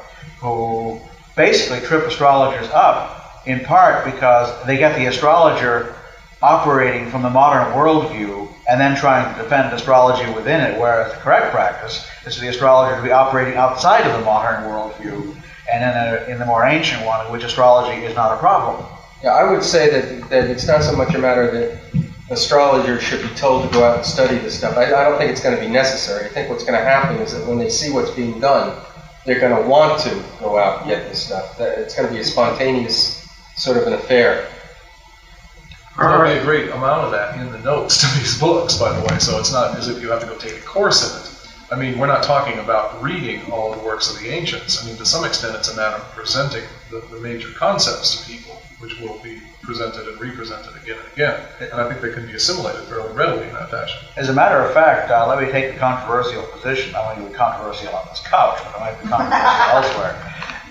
who 0.41 1.01
basically 1.37 1.81
trip 1.87 2.05
astrologers 2.07 2.69
up 2.71 3.43
in 3.47 3.61
part 3.61 4.05
because 4.05 4.67
they 4.67 4.77
get 4.77 4.97
the 4.97 5.07
astrologer 5.07 5.95
operating 6.43 7.11
from 7.11 7.23
the 7.23 7.31
modern 7.31 7.73
worldview 7.73 8.49
and 8.69 8.81
then 8.81 8.97
trying 8.97 9.35
to 9.35 9.43
defend 9.43 9.73
astrology 9.73 10.31
within 10.35 10.61
it, 10.61 10.79
whereas 10.79 11.13
the 11.13 11.19
correct 11.19 11.51
practice 11.51 12.07
is 12.27 12.35
for 12.35 12.43
the 12.43 12.49
astrologer 12.49 12.97
to 12.97 13.03
be 13.03 13.11
operating 13.11 13.57
outside 13.57 14.07
of 14.07 14.13
the 14.19 14.25
modern 14.25 14.63
worldview 14.65 15.35
and 15.73 15.83
in, 15.83 15.91
a, 15.91 16.33
in 16.33 16.39
the 16.39 16.47
more 16.47 16.65
ancient 16.65 17.05
one, 17.05 17.25
in 17.27 17.33
which 17.33 17.43
astrology 17.43 18.05
is 18.05 18.15
not 18.15 18.33
a 18.33 18.37
problem. 18.39 18.85
Yeah, 19.23 19.31
I 19.31 19.51
would 19.51 19.65
say 19.65 19.91
that, 19.91 20.31
that 20.31 20.51
it's 20.51 20.67
not 20.67 20.83
so 20.83 20.95
much 20.95 21.15
a 21.15 21.19
matter 21.19 21.51
that 21.51 21.98
astrologers 22.31 23.03
should 23.03 23.23
be 23.23 23.35
told 23.35 23.65
to 23.65 23.73
go 23.73 23.85
out 23.85 23.97
and 23.97 24.07
study 24.07 24.39
this 24.39 24.59
stuff. 24.59 24.77
I, 24.77 24.87
I 24.87 25.05
don't 25.05 25.19
think 25.19 25.31
it's 25.31 25.43
going 25.43 25.57
to 25.57 25.61
be 25.61 25.69
necessary. 25.69 26.27
I 26.27 26.29
think 26.29 26.51
what's 26.51 26.65
going 26.65 26.79
to 26.79 26.85
happen 26.85 27.17
is 27.17 27.33
that 27.33 27.47
when 27.47 27.59
they 27.59 27.71
see 27.71 27.91
what's 27.91 28.11
being 28.11 28.39
done, 28.41 28.79
they're 29.25 29.41
going 29.41 29.63
to 29.63 29.69
want 29.69 30.01
to 30.03 30.23
go 30.41 30.59
out 30.59 30.83
and 30.83 30.91
get 30.91 31.09
this 31.09 31.27
stuff. 31.27 31.59
It's 31.61 31.95
going 31.95 32.09
to 32.09 32.15
be 32.15 32.21
a 32.21 32.25
spontaneous 32.25 33.27
sort 33.57 33.77
of 33.77 33.87
an 33.87 33.95
affair. 33.95 34.49
Going 35.97 36.29
to 36.29 36.35
be 36.35 36.41
a 36.41 36.45
great 36.45 36.69
amount 36.71 37.07
of 37.07 37.11
that 37.11 37.39
in 37.41 37.51
the 37.51 37.59
notes 37.59 38.01
to 38.01 38.19
these 38.19 38.39
books, 38.39 38.79
by 38.79 38.93
the 38.99 39.05
way, 39.07 39.19
so 39.19 39.39
it's 39.39 39.53
not 39.53 39.77
as 39.77 39.89
if 39.89 40.01
you 40.01 40.11
have 40.11 40.21
to 40.21 40.27
go 40.27 40.37
take 40.37 40.57
a 40.57 40.61
course 40.61 41.03
in 41.03 41.21
it. 41.21 41.39
I 41.71 41.77
mean, 41.77 41.99
we're 41.99 42.07
not 42.07 42.23
talking 42.23 42.59
about 42.61 43.03
reading 43.03 43.51
all 43.51 43.75
the 43.75 43.83
works 43.83 44.11
of 44.11 44.23
the 44.23 44.29
ancients. 44.29 44.83
I 44.83 44.87
mean, 44.87 44.97
to 44.97 45.05
some 45.05 45.25
extent, 45.25 45.57
it's 45.57 45.69
a 45.69 45.77
matter 45.77 45.97
of 45.97 46.11
presenting 46.13 46.63
the, 46.91 47.01
the 47.11 47.21
major 47.21 47.51
concepts 47.51 48.17
to 48.17 48.27
people, 48.33 48.63
which 48.81 48.99
will 49.01 49.19
be 49.19 49.41
presented 49.63 50.07
and 50.07 50.21
represented 50.21 50.75
again 50.83 50.97
and 50.99 51.13
again. 51.13 51.37
And 51.61 51.81
I 51.81 51.89
think 51.89 52.01
they 52.01 52.13
can 52.13 52.27
be 52.27 52.35
assimilated 52.35 52.85
fairly 52.85 53.13
readily 53.13 53.49
in 53.49 53.55
that 53.55 53.71
fashion. 53.71 54.01
As 54.17 54.29
a 54.29 54.33
matter 54.33 54.61
of 54.61 54.73
fact, 54.73 55.11
uh, 55.11 55.27
let 55.27 55.43
me 55.43 55.51
take 55.51 55.73
the 55.73 55.79
controversial 55.79 56.43
position, 56.45 56.93
not 56.93 57.17
only 57.19 57.33
controversial 57.35 57.95
on 57.95 58.07
this 58.09 58.21
couch, 58.21 58.59
but 58.65 58.77
it 58.77 58.81
might 58.81 59.03
be 59.03 59.09
controversial 59.09 59.75
elsewhere, 59.77 60.17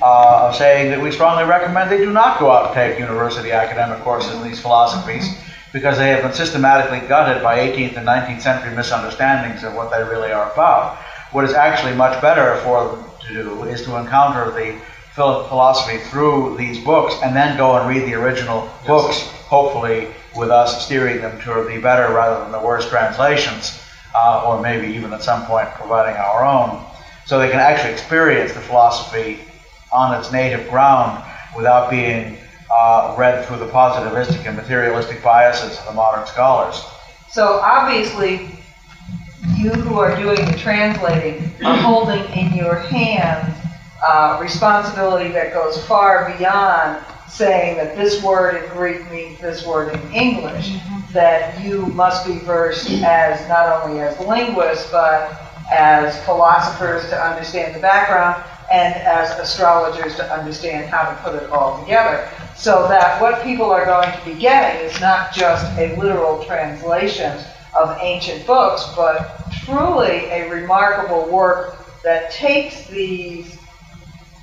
uh, 0.01 0.47
of 0.47 0.55
saying 0.55 0.89
that 0.91 1.01
we 1.01 1.11
strongly 1.11 1.43
recommend 1.43 1.91
they 1.91 1.97
do 1.97 2.11
not 2.11 2.39
go 2.39 2.51
out 2.51 2.67
and 2.67 2.73
take 2.73 2.99
university 2.99 3.51
academic 3.51 3.99
courses 4.03 4.33
in 4.35 4.43
these 4.43 4.59
philosophies 4.59 5.37
because 5.73 5.97
they 5.97 6.09
have 6.09 6.23
been 6.23 6.33
systematically 6.33 7.05
gutted 7.07 7.43
by 7.43 7.59
18th 7.59 7.97
and 7.97 8.07
19th 8.07 8.41
century 8.41 8.73
misunderstandings 8.75 9.63
of 9.63 9.73
what 9.75 9.91
they 9.91 10.01
really 10.03 10.31
are 10.31 10.51
about. 10.53 10.97
What 11.31 11.43
is 11.43 11.53
actually 11.53 11.93
much 11.93 12.21
better 12.21 12.55
for 12.61 12.95
them 12.95 13.05
to 13.27 13.33
do 13.33 13.63
is 13.63 13.83
to 13.83 13.97
encounter 13.97 14.49
the 14.51 14.79
philosophy 15.17 15.97
through 16.09 16.55
these 16.57 16.83
books 16.83 17.15
and 17.23 17.35
then 17.35 17.57
go 17.57 17.75
and 17.75 17.89
read 17.89 18.05
the 18.05 18.13
original 18.13 18.69
books, 18.85 19.19
hopefully 19.47 20.09
with 20.35 20.51
us 20.51 20.85
steering 20.85 21.19
them 21.21 21.39
to 21.41 21.67
the 21.67 21.79
better 21.81 22.13
rather 22.13 22.43
than 22.43 22.51
the 22.51 22.59
worse 22.59 22.87
translations, 22.87 23.81
uh, 24.15 24.45
or 24.45 24.61
maybe 24.61 24.87
even 24.93 25.11
at 25.13 25.23
some 25.23 25.43
point 25.45 25.67
providing 25.69 26.15
our 26.15 26.45
own, 26.45 26.85
so 27.25 27.39
they 27.39 27.49
can 27.49 27.59
actually 27.59 27.91
experience 27.91 28.53
the 28.53 28.59
philosophy 28.59 29.39
on 29.91 30.17
its 30.19 30.31
native 30.31 30.69
ground 30.69 31.23
without 31.55 31.89
being 31.89 32.37
uh, 32.71 33.15
read 33.17 33.43
through 33.45 33.57
the 33.57 33.67
positivistic 33.67 34.45
and 34.45 34.55
materialistic 34.55 35.23
biases 35.23 35.79
of 35.79 35.85
the 35.87 35.93
modern 35.93 36.27
scholars. 36.27 36.83
So 37.31 37.59
obviously, 37.63 38.51
you 39.55 39.71
who 39.71 39.97
are 39.99 40.15
doing 40.15 40.45
the 40.45 40.57
translating 40.57 41.51
are 41.65 41.77
holding 41.77 42.23
in 42.33 42.53
your 42.53 42.75
hands 42.75 43.56
uh, 44.07 44.37
responsibility 44.41 45.29
that 45.31 45.53
goes 45.53 45.83
far 45.85 46.33
beyond 46.37 47.03
saying 47.29 47.77
that 47.77 47.95
this 47.95 48.23
word 48.23 48.63
in 48.63 48.69
Greek 48.71 49.09
means 49.11 49.39
this 49.39 49.65
word 49.65 49.93
in 49.93 50.13
English, 50.13 50.77
that 51.13 51.63
you 51.63 51.85
must 51.87 52.25
be 52.25 52.39
versed 52.39 52.89
as 53.03 53.47
not 53.49 53.83
only 53.83 53.99
as 54.01 54.17
linguists, 54.19 54.89
but 54.91 55.39
as 55.71 56.17
philosophers 56.25 57.07
to 57.09 57.21
understand 57.21 57.75
the 57.75 57.79
background 57.79 58.41
and 58.71 58.95
as 58.95 59.37
astrologers 59.39 60.15
to 60.15 60.33
understand 60.33 60.89
how 60.89 61.09
to 61.09 61.15
put 61.21 61.41
it 61.41 61.49
all 61.49 61.81
together. 61.81 62.29
So 62.55 62.87
that 62.87 63.21
what 63.21 63.43
people 63.43 63.65
are 63.65 63.85
going 63.85 64.11
to 64.11 64.25
be 64.25 64.33
getting 64.39 64.85
is 64.85 64.99
not 64.99 65.33
just 65.33 65.65
a 65.77 65.95
literal 65.97 66.43
translation 66.45 67.37
of 67.77 67.97
ancient 68.01 68.45
books, 68.47 68.83
but 68.95 69.41
truly 69.63 70.25
a 70.31 70.49
remarkable 70.49 71.29
work 71.29 71.77
that 72.03 72.31
takes 72.31 72.87
these, 72.87 73.56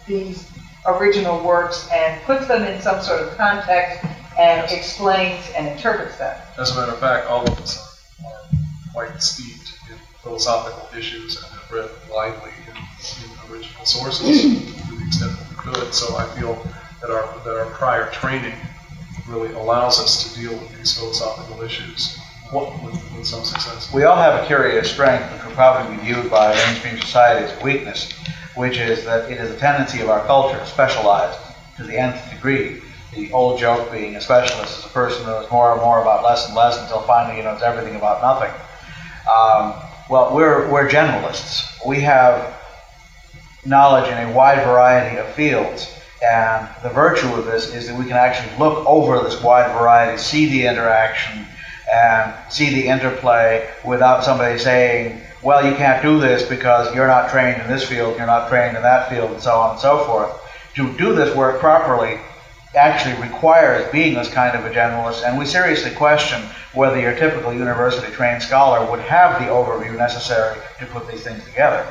these 0.07 0.51
original 0.87 1.43
works 1.45 1.89
and 1.93 2.21
puts 2.23 2.47
them 2.47 2.63
in 2.63 2.81
some 2.81 3.01
sort 3.01 3.23
of 3.23 3.37
context 3.37 4.05
and 4.39 4.71
explains 4.71 5.45
and 5.57 5.67
interprets 5.69 6.17
them. 6.19 6.37
As 6.59 6.71
a 6.73 6.81
matter 6.81 6.93
of 6.93 6.99
fact, 6.99 7.27
all 7.29 7.47
of 7.47 7.59
us 7.59 7.79
are, 8.25 8.31
are 8.33 8.59
quite 8.93 9.23
steeped 9.23 9.73
in 9.91 9.97
philosophical 10.23 10.89
issues 10.97 11.37
and 11.37 11.47
have 11.47 11.71
read 11.71 11.91
widely 12.11 12.51
in, 12.69 12.77
in 12.77 13.53
original 13.53 13.85
sources 13.85 14.43
to 14.43 14.97
the 14.97 15.07
extent 15.07 15.33
that 15.39 15.51
we 15.51 15.57
could. 15.73 15.95
So 15.95 16.17
I 16.17 16.27
feel 16.39 16.55
that 17.01 17.11
our, 17.11 17.39
that 17.45 17.57
our 17.57 17.71
prior 17.71 18.11
training 18.11 18.55
really 19.29 19.55
allows 19.55 19.99
us 19.99 20.33
to 20.33 20.41
deal 20.41 20.53
with 20.53 20.77
these 20.77 20.99
philosophical 20.99 21.63
issues 21.63 22.19
with, 22.53 22.69
with 23.17 23.27
some 23.27 23.45
success. 23.45 23.93
We 23.93 24.05
all 24.05 24.17
have 24.17 24.43
a 24.43 24.47
curious 24.47 24.91
strength, 24.91 25.33
which 25.33 25.45
will 25.45 25.53
probably 25.53 25.97
be 25.97 26.03
viewed 26.03 26.31
by 26.31 26.55
mainstream 26.55 27.01
society 27.01 27.47
as 27.47 27.61
a 27.61 27.65
weakness, 27.65 28.13
which 28.55 28.79
is 28.79 29.05
that 29.05 29.31
it 29.31 29.39
is 29.39 29.51
a 29.51 29.57
tendency 29.59 30.01
of 30.01 30.09
our 30.09 30.25
culture 30.27 30.59
to 30.59 30.67
specialize 30.67 31.37
to 31.77 31.85
the 31.85 31.97
nth 31.97 32.31
degree. 32.31 32.81
The 33.15 33.33
old 33.33 33.61
joke 33.61 33.93
being 33.93 34.17
a 34.17 34.21
specialist 34.21 34.79
is 34.79 34.85
a 34.85 34.89
person 34.89 35.25
who 35.25 35.31
knows 35.31 35.51
more 35.51 35.73
and 35.73 35.81
more 35.81 36.03
about 36.03 36.25
less 36.25 36.47
and 36.47 36.57
less 36.57 36.81
until 36.81 37.03
finally 37.03 37.37
he 37.37 37.43
knows 37.43 37.63
everything 37.63 37.97
about 37.97 38.23
nothing. 38.23 38.53
Um, 39.33 39.75
well, 40.11 40.35
we're, 40.35 40.71
we're 40.71 40.89
generalists. 40.89 41.85
We 41.87 42.01
have 42.01 42.55
knowledge 43.65 44.11
in 44.11 44.19
a 44.19 44.33
wide 44.33 44.65
variety 44.65 45.17
of 45.19 45.27
fields. 45.35 45.91
And 46.23 46.69
the 46.83 46.91
virtue 46.91 47.33
of 47.35 47.45
this 47.45 47.75
is 47.75 47.87
that 47.87 47.97
we 47.97 48.05
can 48.05 48.17
actually 48.17 48.57
look 48.59 48.87
over 48.87 49.23
this 49.23 49.43
wide 49.43 49.73
variety, 49.73 50.19
see 50.19 50.47
the 50.47 50.67
interaction, 50.67 51.47
and 51.93 52.35
see 52.49 52.71
the 52.71 52.89
interplay 52.89 53.71
without 53.85 54.25
somebody 54.25 54.59
saying, 54.59 55.21
well, 55.45 55.69
you 55.69 55.77
can't 55.77 56.03
do 56.03 56.19
this 56.19 56.43
because 56.43 56.93
you're 56.95 57.07
not 57.07 57.31
trained 57.31 57.61
in 57.61 57.69
this 57.69 57.87
field, 57.87 58.17
you're 58.17 58.27
not 58.27 58.49
trained 58.49 58.77
in 58.77 58.83
that 58.83 59.11
field, 59.11 59.31
and 59.31 59.43
so 59.43 59.55
on 59.59 59.73
and 59.73 59.81
so 59.81 60.03
forth. 60.05 60.33
To 60.77 60.91
do 60.97 61.15
this 61.15 61.37
work 61.37 61.61
properly 61.61 62.19
actually 62.75 63.23
requires 63.23 63.89
being 63.93 64.15
this 64.15 64.33
kind 64.33 64.57
of 64.57 64.65
a 64.65 64.71
generalist, 64.71 65.23
and 65.23 65.39
we 65.39 65.45
seriously 65.45 65.91
question 65.93 66.43
whether 66.73 66.99
your 66.99 67.15
typical 67.15 67.53
university 67.53 68.11
trained 68.13 68.43
scholar 68.43 68.91
would 68.91 69.01
have 69.01 69.39
the 69.39 69.47
overview 69.47 69.97
necessary 69.97 70.59
to 70.79 70.87
put 70.87 71.07
these 71.07 71.23
things 71.23 71.45
together. 71.45 71.87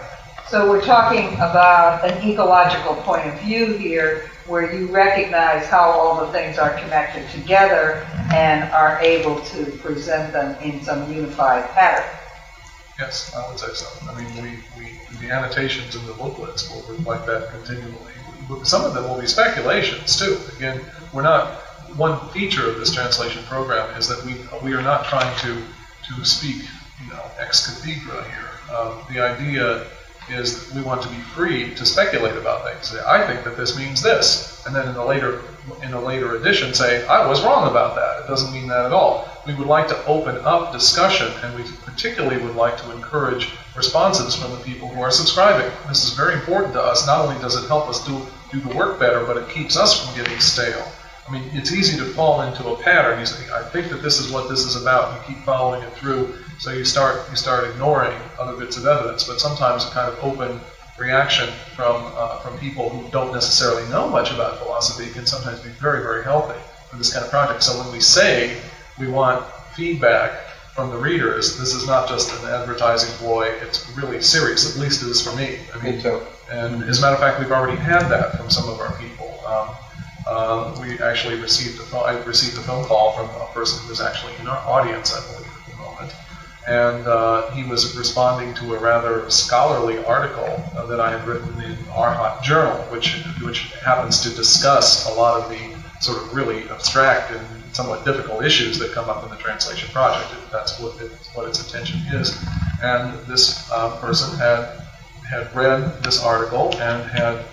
So 0.50 0.68
we're 0.70 0.84
talking 0.84 1.36
about 1.36 2.04
an 2.04 2.28
ecological 2.28 2.96
point 3.04 3.26
of 3.28 3.40
view 3.40 3.78
here 3.78 4.30
where 4.48 4.76
you 4.76 4.88
recognize 4.88 5.68
how 5.68 5.92
all 5.92 6.26
the 6.26 6.32
things 6.34 6.58
are 6.58 6.72
connected 6.72 7.30
together 7.30 8.06
and 8.34 8.70
are 8.72 9.00
able 9.00 9.40
to 9.42 9.66
present 9.78 10.34
them 10.34 10.62
in 10.62 10.84
some 10.84 11.12
unified 11.14 11.70
pattern. 11.70 12.23
Yes, 13.04 13.36
I 13.36 13.50
would 13.50 13.60
say 13.60 13.74
so. 13.74 13.88
I 14.10 14.16
mean, 14.16 14.32
we, 14.42 14.50
we 14.78 15.18
the 15.20 15.30
annotations 15.30 15.94
in 15.94 16.06
the 16.06 16.14
booklets 16.14 16.70
will 16.70 16.84
reflect 16.84 17.26
that 17.26 17.50
continually. 17.50 18.14
Some 18.64 18.86
of 18.86 18.94
them 18.94 19.10
will 19.10 19.20
be 19.20 19.28
speculations 19.28 20.18
too. 20.18 20.38
Again, 20.56 20.80
we're 21.12 21.24
not. 21.24 21.52
One 21.98 22.18
feature 22.30 22.66
of 22.68 22.78
this 22.78 22.92
translation 22.94 23.44
program 23.44 23.86
is 24.00 24.08
that 24.08 24.24
we 24.26 24.34
we 24.66 24.74
are 24.74 24.82
not 24.82 25.04
trying 25.06 25.34
to 25.40 25.52
to 26.08 26.26
speak, 26.26 26.64
you 27.04 27.10
know, 27.12 27.24
ex 27.38 27.68
cathedra 27.68 28.24
here. 28.24 28.52
Um, 28.74 28.94
the 29.12 29.20
idea 29.20 29.86
is 30.30 30.72
we 30.74 30.82
want 30.82 31.02
to 31.02 31.10
be 31.10 31.20
free 31.36 31.74
to 31.76 31.86
speculate 31.86 32.36
about 32.38 32.64
things. 32.66 32.96
I 32.96 33.26
think 33.26 33.44
that 33.44 33.58
this 33.58 33.78
means 33.78 34.02
this, 34.02 34.64
and 34.66 34.76
then 34.76 34.88
in 34.88 34.96
a 34.96 35.06
later 35.06 35.42
in 35.82 35.94
a 35.94 36.02
later 36.02 36.36
edition 36.36 36.74
say, 36.74 37.06
I 37.08 37.26
was 37.28 37.42
wrong 37.42 37.70
about 37.70 37.96
that. 37.96 38.26
It 38.26 38.28
doesn't 38.28 38.52
mean 38.52 38.68
that 38.68 38.86
at 38.86 38.92
all. 38.92 39.30
We 39.48 39.56
would 39.56 39.68
like 39.68 39.88
to 39.90 40.06
open 40.06 40.38
up 40.44 40.74
discussion, 40.74 41.32
and 41.42 41.56
we 41.56 41.64
particularly 41.86 42.42
would 42.44 42.56
like 42.56 42.78
to 42.78 42.92
encourage 42.92 43.50
responses 43.76 44.36
from 44.36 44.52
the 44.52 44.58
people 44.58 44.90
who 44.90 45.02
are 45.02 45.12
subscribing. 45.12 45.72
This 45.88 46.04
is 46.04 46.14
very 46.14 46.34
important 46.34 46.74
to 46.74 46.82
us. 46.82 47.08
Not 47.08 47.20
only 47.20 47.40
does 47.42 47.56
it 47.56 47.68
help 47.68 47.88
us 47.88 48.06
do 48.06 48.26
do 48.52 48.60
the 48.60 48.76
work 48.76 49.00
better, 49.00 49.24
but 49.26 49.38
it 49.38 49.50
keeps 49.50 49.78
us 49.78 50.06
from 50.06 50.16
getting 50.16 50.40
stale. 50.40 50.86
I 51.28 51.32
mean, 51.32 51.50
it's 51.54 51.72
easy 51.72 51.98
to 51.98 52.06
fall 52.06 52.42
into 52.42 52.68
a 52.68 52.84
pattern. 52.84 53.20
You 53.20 53.26
say, 53.26 53.50
I 53.54 53.64
think 53.64 53.90
that 53.90 54.02
this 54.02 54.20
is 54.20 54.32
what 54.32 54.50
this 54.50 54.66
is 54.66 54.76
about. 54.82 55.14
You 55.14 55.36
keep 55.36 55.44
following 55.46 55.82
it 55.82 55.94
through, 55.94 56.34
so 56.60 56.72
you 56.72 56.84
start 56.84 57.22
you 57.30 57.36
start 57.36 57.70
ignoring 57.70 58.18
other 58.40 58.58
bits 58.58 58.78
of 58.78 58.86
evidence. 58.86 59.24
But 59.24 59.40
sometimes 59.40 59.86
a 59.86 59.90
kind 59.92 60.12
of 60.12 60.22
open 60.22 60.60
reaction 60.98 61.50
from 61.76 62.12
uh, 62.16 62.40
from 62.40 62.58
people 62.58 62.90
who 62.90 63.10
don't 63.12 63.34
necessarily 63.34 63.88
know 63.90 64.08
much 64.08 64.32
about 64.32 64.60
philosophy 64.60 65.10
can 65.12 65.26
sometimes 65.26 65.60
be 65.62 65.70
very 65.70 66.02
very 66.02 66.24
healthy 66.24 66.60
for 66.90 66.98
this 66.98 67.12
kind 67.12 67.24
of 67.24 67.32
project. 67.32 67.64
So 67.64 67.78
when 67.82 67.92
we 67.92 68.02
say 68.02 68.58
we 69.00 69.08
want 69.08 69.46
feedback 69.74 70.32
from 70.76 70.90
the 70.90 70.98
readers, 70.98 71.58
this 71.58 71.74
is 71.74 71.88
not 71.88 72.10
just 72.10 72.32
an 72.32 72.50
advertising 72.50 73.10
ploy. 73.18 73.46
It's 73.62 73.88
really 73.96 74.22
serious. 74.22 74.70
At 74.70 74.82
least 74.82 75.04
it 75.04 75.10
is 75.10 75.22
for 75.22 75.36
me. 75.36 75.60
I 75.74 75.82
mean, 75.84 75.96
me 75.96 76.02
too. 76.02 76.20
And 76.52 76.84
as 76.84 76.98
a 76.98 77.02
matter 77.02 77.14
of 77.16 77.20
fact, 77.22 77.40
we've 77.40 77.52
already 77.52 77.78
had 77.78 78.10
that 78.10 78.38
from 78.38 78.50
some 78.50 78.68
of 78.68 78.80
our 78.80 78.92
people. 78.98 79.40
Um, 79.46 79.70
uh, 80.28 80.78
we 80.82 81.00
actually 81.00 81.40
received 81.40 81.80
a 81.80 81.84
phone, 81.84 82.24
received 82.26 82.58
a 82.58 82.62
phone 82.62 82.86
call 82.86 83.14
from 83.14 83.30
a 83.42 83.48
person 83.54 83.84
who 83.84 83.90
was 83.90 84.02
actually 84.02 84.36
in 84.40 84.48
our 84.48 84.58
audience, 84.68 85.14
I 85.14 85.22
believe, 85.32 85.52
at 85.52 85.72
the 85.72 85.78
moment, 85.78 86.14
and 86.68 87.08
uh, 87.08 87.52
he 87.52 87.64
was 87.64 87.98
responding 87.98 88.54
to 88.56 88.76
a 88.76 88.80
rather 88.80 89.30
scholarly 89.30 90.04
article 90.06 90.64
uh, 90.76 90.86
that 90.86 91.00
I 91.00 91.12
had 91.12 91.28
written 91.28 91.62
in 91.62 91.76
Arhat 91.92 92.42
Journal, 92.42 92.78
which 92.84 93.24
which 93.42 93.72
happens 93.86 94.22
to 94.22 94.30
discuss 94.30 95.08
a 95.08 95.14
lot 95.14 95.42
of 95.42 95.50
the 95.50 95.76
sort 96.00 96.22
of 96.22 96.34
really 96.34 96.70
abstract 96.70 97.32
and 97.32 97.46
somewhat 97.74 98.06
difficult 98.06 98.44
issues 98.44 98.78
that 98.80 98.92
come 98.92 99.10
up 99.10 99.24
in 99.24 99.30
the 99.30 99.38
translation 99.38 99.90
project. 99.90 100.30
That's 100.52 100.80
what, 100.80 101.00
it, 101.02 101.12
what 101.34 101.48
its 101.48 101.64
intention 101.64 102.02
is. 102.14 102.38
And 102.82 103.18
this 103.26 103.70
uh, 103.72 103.98
person 104.00 104.38
had 104.38 104.80
had 105.30 105.56
read 105.56 106.04
this 106.04 106.22
article 106.24 106.76
and 106.76 107.10
had 107.10 107.44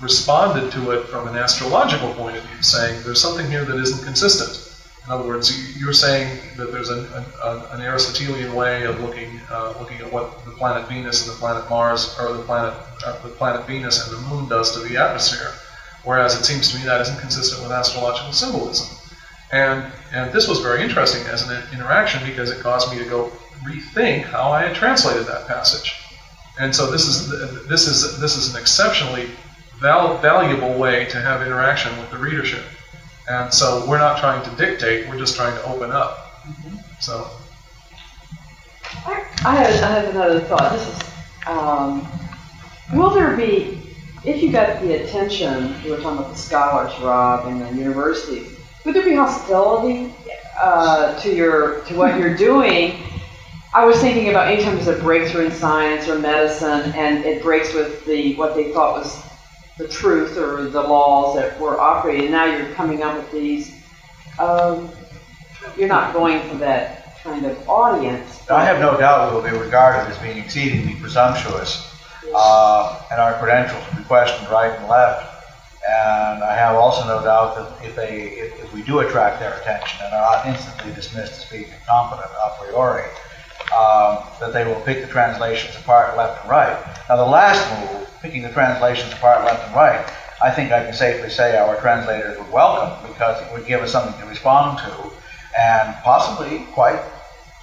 responded 0.00 0.70
to 0.72 0.92
it 0.92 1.06
from 1.06 1.28
an 1.28 1.36
astrological 1.36 2.12
point 2.14 2.36
of 2.36 2.42
view, 2.44 2.62
saying 2.62 3.02
there's 3.02 3.20
something 3.20 3.50
here 3.50 3.64
that 3.64 3.76
isn't 3.76 4.04
consistent. 4.04 4.64
In 5.04 5.12
other 5.12 5.26
words, 5.26 5.76
you're 5.80 5.94
saying 5.94 6.38
that 6.56 6.70
there's 6.70 6.90
an, 6.90 7.06
an, 7.14 7.62
an 7.72 7.80
Aristotelian 7.80 8.54
way 8.54 8.84
of 8.84 9.00
looking 9.00 9.40
uh, 9.50 9.74
looking 9.80 9.98
at 9.98 10.12
what 10.12 10.44
the 10.44 10.50
planet 10.50 10.86
Venus 10.86 11.26
and 11.26 11.34
the 11.34 11.40
planet 11.40 11.68
Mars, 11.70 12.14
or 12.20 12.34
the 12.34 12.42
planet 12.42 12.74
uh, 13.06 13.18
the 13.22 13.30
planet 13.30 13.66
Venus 13.66 14.06
and 14.06 14.16
the 14.16 14.28
Moon 14.28 14.48
does 14.48 14.72
to 14.72 14.80
the 14.80 14.98
atmosphere, 14.98 15.52
whereas 16.04 16.38
it 16.38 16.44
seems 16.44 16.70
to 16.70 16.78
me 16.78 16.84
that 16.84 17.00
isn't 17.00 17.18
consistent 17.20 17.62
with 17.62 17.72
astrological 17.72 18.32
symbolism. 18.32 18.86
And 19.50 19.90
and 20.12 20.30
this 20.30 20.46
was 20.46 20.60
very 20.60 20.82
interesting 20.82 21.26
as 21.26 21.48
an 21.48 21.62
interaction 21.72 22.22
because 22.28 22.50
it 22.50 22.60
caused 22.60 22.92
me 22.92 22.98
to 22.98 23.08
go 23.08 23.32
rethink 23.64 24.24
how 24.24 24.52
I 24.52 24.66
had 24.66 24.76
translated 24.76 25.26
that 25.26 25.48
passage. 25.48 25.94
And 26.60 26.74
so 26.74 26.90
this 26.90 27.06
is 27.06 27.66
this 27.66 27.86
is 27.86 28.20
this 28.20 28.36
is 28.36 28.54
an 28.54 28.60
exceptionally 28.60 29.30
val- 29.80 30.18
valuable 30.18 30.78
way 30.78 31.06
to 31.06 31.20
have 31.20 31.42
interaction 31.42 31.96
with 31.98 32.10
the 32.10 32.18
readership. 32.18 32.64
And 33.28 33.52
so 33.52 33.84
we're 33.86 33.98
not 33.98 34.18
trying 34.18 34.42
to 34.44 34.50
dictate, 34.56 35.08
we're 35.08 35.18
just 35.18 35.36
trying 35.36 35.54
to 35.54 35.64
open 35.64 35.90
up. 35.90 36.42
Mm-hmm. 36.42 36.76
So. 37.00 37.30
I, 39.06 39.24
I, 39.44 39.54
have, 39.56 39.82
I 39.82 39.90
have 39.90 40.14
another 40.14 40.40
thought. 40.40 40.72
This 40.72 40.88
is, 40.88 41.10
um, 41.46 42.08
will 42.94 43.10
there 43.10 43.36
be, 43.36 43.94
if 44.24 44.42
you 44.42 44.50
got 44.50 44.80
the 44.80 45.04
attention, 45.04 45.74
you 45.84 45.92
were 45.92 45.98
talking 45.98 46.18
about 46.18 46.30
the 46.30 46.38
scholars, 46.38 46.92
Rob, 47.00 47.46
and 47.46 47.60
the 47.60 47.80
university, 47.80 48.46
would 48.84 48.94
there 48.94 49.04
be 49.04 49.14
hostility 49.14 50.12
uh, 50.60 51.18
to 51.20 51.34
your 51.34 51.82
to 51.82 51.94
what 51.94 52.18
you're 52.18 52.36
doing? 52.48 53.02
I 53.74 53.84
was 53.84 54.00
thinking 54.00 54.30
about 54.30 54.48
anytime 54.48 54.76
there's 54.76 54.88
a 54.88 55.00
breakthrough 55.00 55.46
in 55.46 55.52
science 55.52 56.08
or 56.08 56.18
medicine, 56.18 56.92
and 56.92 57.24
it 57.24 57.42
breaks 57.42 57.74
with 57.74 58.04
the 58.06 58.34
what 58.36 58.54
they 58.54 58.72
thought 58.72 58.98
was 58.98 59.27
the 59.78 59.88
truth 59.88 60.36
or 60.36 60.64
the 60.64 60.82
laws 60.82 61.36
that 61.36 61.58
were 61.60 61.80
operating. 61.80 62.22
And 62.24 62.32
now 62.32 62.44
you're 62.44 62.72
coming 62.74 63.02
up 63.02 63.16
with 63.16 63.30
these. 63.32 63.72
Um, 64.38 64.90
you're 65.76 65.88
not 65.88 66.12
going 66.12 66.46
for 66.48 66.56
that 66.56 67.22
kind 67.22 67.46
of 67.46 67.68
audience. 67.68 68.48
I 68.50 68.64
have 68.64 68.80
no 68.80 68.98
doubt 68.98 69.30
we 69.30 69.36
will 69.36 69.50
be 69.50 69.56
regarded 69.56 70.10
as 70.10 70.18
being 70.18 70.38
exceedingly 70.38 70.94
presumptuous, 71.00 71.92
uh, 72.34 73.02
and 73.10 73.20
our 73.20 73.34
credentials 73.38 73.82
will 73.90 73.98
be 73.98 74.04
questioned 74.04 74.48
right 74.50 74.72
and 74.78 74.88
left. 74.88 75.34
And 75.88 76.42
I 76.42 76.54
have 76.54 76.76
also 76.76 77.06
no 77.06 77.22
doubt 77.22 77.56
that 77.56 77.86
if 77.86 77.96
they, 77.96 78.24
if, 78.24 78.64
if 78.64 78.74
we 78.74 78.82
do 78.82 78.98
attract 79.00 79.40
their 79.40 79.54
attention 79.54 80.00
and 80.04 80.12
are 80.12 80.36
not 80.36 80.46
instantly 80.46 80.92
dismissed 80.92 81.44
as 81.44 81.50
being 81.50 81.64
incompetent 81.64 82.30
a 82.30 82.62
priori, 82.62 83.04
um, 83.76 84.24
that 84.40 84.52
they 84.52 84.64
will 84.64 84.80
pick 84.82 85.00
the 85.00 85.08
translations 85.08 85.76
apart 85.76 86.16
left 86.16 86.42
and 86.42 86.50
right. 86.50 86.76
Now, 87.08 87.16
the 87.16 87.24
last 87.26 87.62
move, 87.80 88.08
picking 88.22 88.42
the 88.42 88.50
translations 88.50 89.12
apart 89.12 89.44
left 89.44 89.66
and 89.66 89.74
right, 89.74 90.08
I 90.42 90.50
think 90.50 90.72
I 90.72 90.84
can 90.84 90.94
safely 90.94 91.30
say 91.30 91.56
our 91.56 91.76
translators 91.80 92.38
would 92.38 92.50
welcome 92.50 93.10
because 93.10 93.42
it 93.44 93.52
would 93.52 93.66
give 93.66 93.80
us 93.82 93.92
something 93.92 94.18
to 94.20 94.26
respond 94.26 94.78
to 94.78 95.10
and 95.58 95.94
possibly 96.04 96.66
quite 96.72 97.00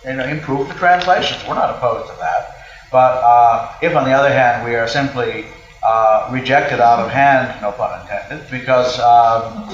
you 0.06 0.14
know, 0.14 0.26
improve 0.26 0.68
the 0.68 0.74
translations. 0.76 1.42
We're 1.48 1.56
not 1.56 1.76
opposed 1.76 2.12
to 2.12 2.18
that. 2.20 2.56
But 2.92 3.24
uh, 3.24 3.74
if, 3.82 3.96
on 3.96 4.06
the 4.06 4.12
other 4.12 4.30
hand, 4.30 4.66
we 4.66 4.76
are 4.76 4.88
simply 4.88 5.46
uh, 5.84 6.30
rejected 6.32 6.80
out 6.80 7.00
of 7.00 7.12
hand, 7.12 7.62
no 7.62 7.72
pun 7.72 8.02
intended, 8.02 8.50
because 8.50 9.00
um, 9.00 9.68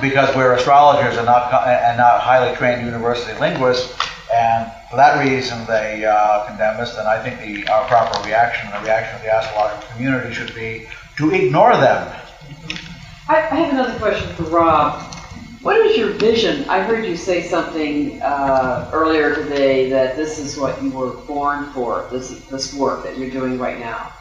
because 0.00 0.34
we're 0.34 0.54
astrologers 0.54 1.16
and 1.16 1.26
not 1.26 1.52
and 1.66 1.98
not 1.98 2.20
highly 2.20 2.54
trained 2.56 2.84
university 2.84 3.38
linguists, 3.38 3.92
and 4.32 4.70
for 4.90 4.96
that 4.96 5.18
reason 5.18 5.64
they 5.66 6.04
uh, 6.04 6.46
condemn 6.46 6.80
us. 6.80 6.96
And 6.96 7.08
I 7.08 7.22
think 7.22 7.40
the 7.40 7.70
our 7.70 7.86
proper 7.86 8.22
reaction, 8.26 8.70
the 8.70 8.80
reaction 8.80 9.16
of 9.16 9.22
the 9.22 9.32
astrological 9.32 9.88
community, 9.94 10.34
should 10.34 10.54
be 10.54 10.86
to 11.16 11.32
ignore 11.32 11.76
them. 11.76 12.12
I, 13.28 13.36
I 13.36 13.54
have 13.54 13.72
another 13.72 13.98
question 13.98 14.28
for 14.34 14.44
Rob. 14.44 15.00
What 15.62 15.76
is 15.76 15.96
your 15.96 16.08
vision? 16.10 16.68
I 16.70 16.82
heard 16.82 17.04
you 17.04 17.16
say 17.16 17.42
something 17.42 18.20
uh, 18.22 18.90
earlier 18.92 19.34
today 19.34 19.90
that 19.90 20.16
this 20.16 20.38
is 20.38 20.56
what 20.56 20.82
you 20.82 20.90
were 20.90 21.12
born 21.12 21.66
for. 21.72 22.06
This 22.10 22.30
this 22.46 22.72
work 22.74 23.04
that 23.04 23.18
you're 23.18 23.30
doing 23.30 23.58
right 23.58 23.78
now. 23.78 24.12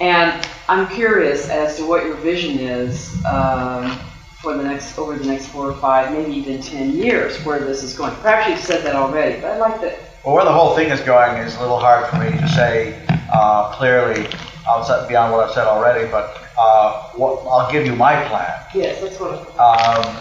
And 0.00 0.46
I'm 0.68 0.88
curious 0.88 1.48
as 1.48 1.76
to 1.76 1.86
what 1.86 2.04
your 2.04 2.16
vision 2.16 2.58
is 2.58 3.24
um, 3.24 3.98
for 4.44 4.56
the 4.56 4.62
next, 4.62 4.96
over 4.98 5.16
the 5.16 5.24
next 5.24 5.48
four 5.48 5.70
or 5.70 5.74
five, 5.74 6.12
maybe 6.12 6.32
even 6.32 6.60
10 6.60 6.92
years, 6.92 7.42
where 7.44 7.58
this 7.58 7.82
is 7.82 7.96
going. 7.96 8.14
Perhaps 8.16 8.48
you've 8.48 8.60
said 8.60 8.84
that 8.84 8.94
already, 8.94 9.40
but 9.40 9.52
I'd 9.52 9.58
like 9.58 9.80
to. 9.80 9.96
Well, 10.24 10.34
where 10.36 10.44
the 10.44 10.52
whole 10.52 10.76
thing 10.76 10.90
is 10.90 11.00
going 11.00 11.38
is 11.38 11.56
a 11.56 11.60
little 11.60 11.80
hard 11.80 12.08
for 12.08 12.18
me 12.18 12.30
to 12.30 12.48
say 12.48 13.02
uh, 13.32 13.74
clearly 13.74 14.28
outside 14.68 15.08
beyond 15.08 15.32
what 15.32 15.48
I've 15.48 15.54
said 15.54 15.66
already, 15.66 16.08
but 16.10 16.40
uh, 16.58 17.10
what, 17.14 17.42
I'll 17.46 17.72
give 17.72 17.86
you 17.86 17.96
my 17.96 18.22
plan. 18.28 18.52
Yes, 18.74 19.00
that's 19.00 19.18
what. 19.18 19.48
Um, 19.58 20.16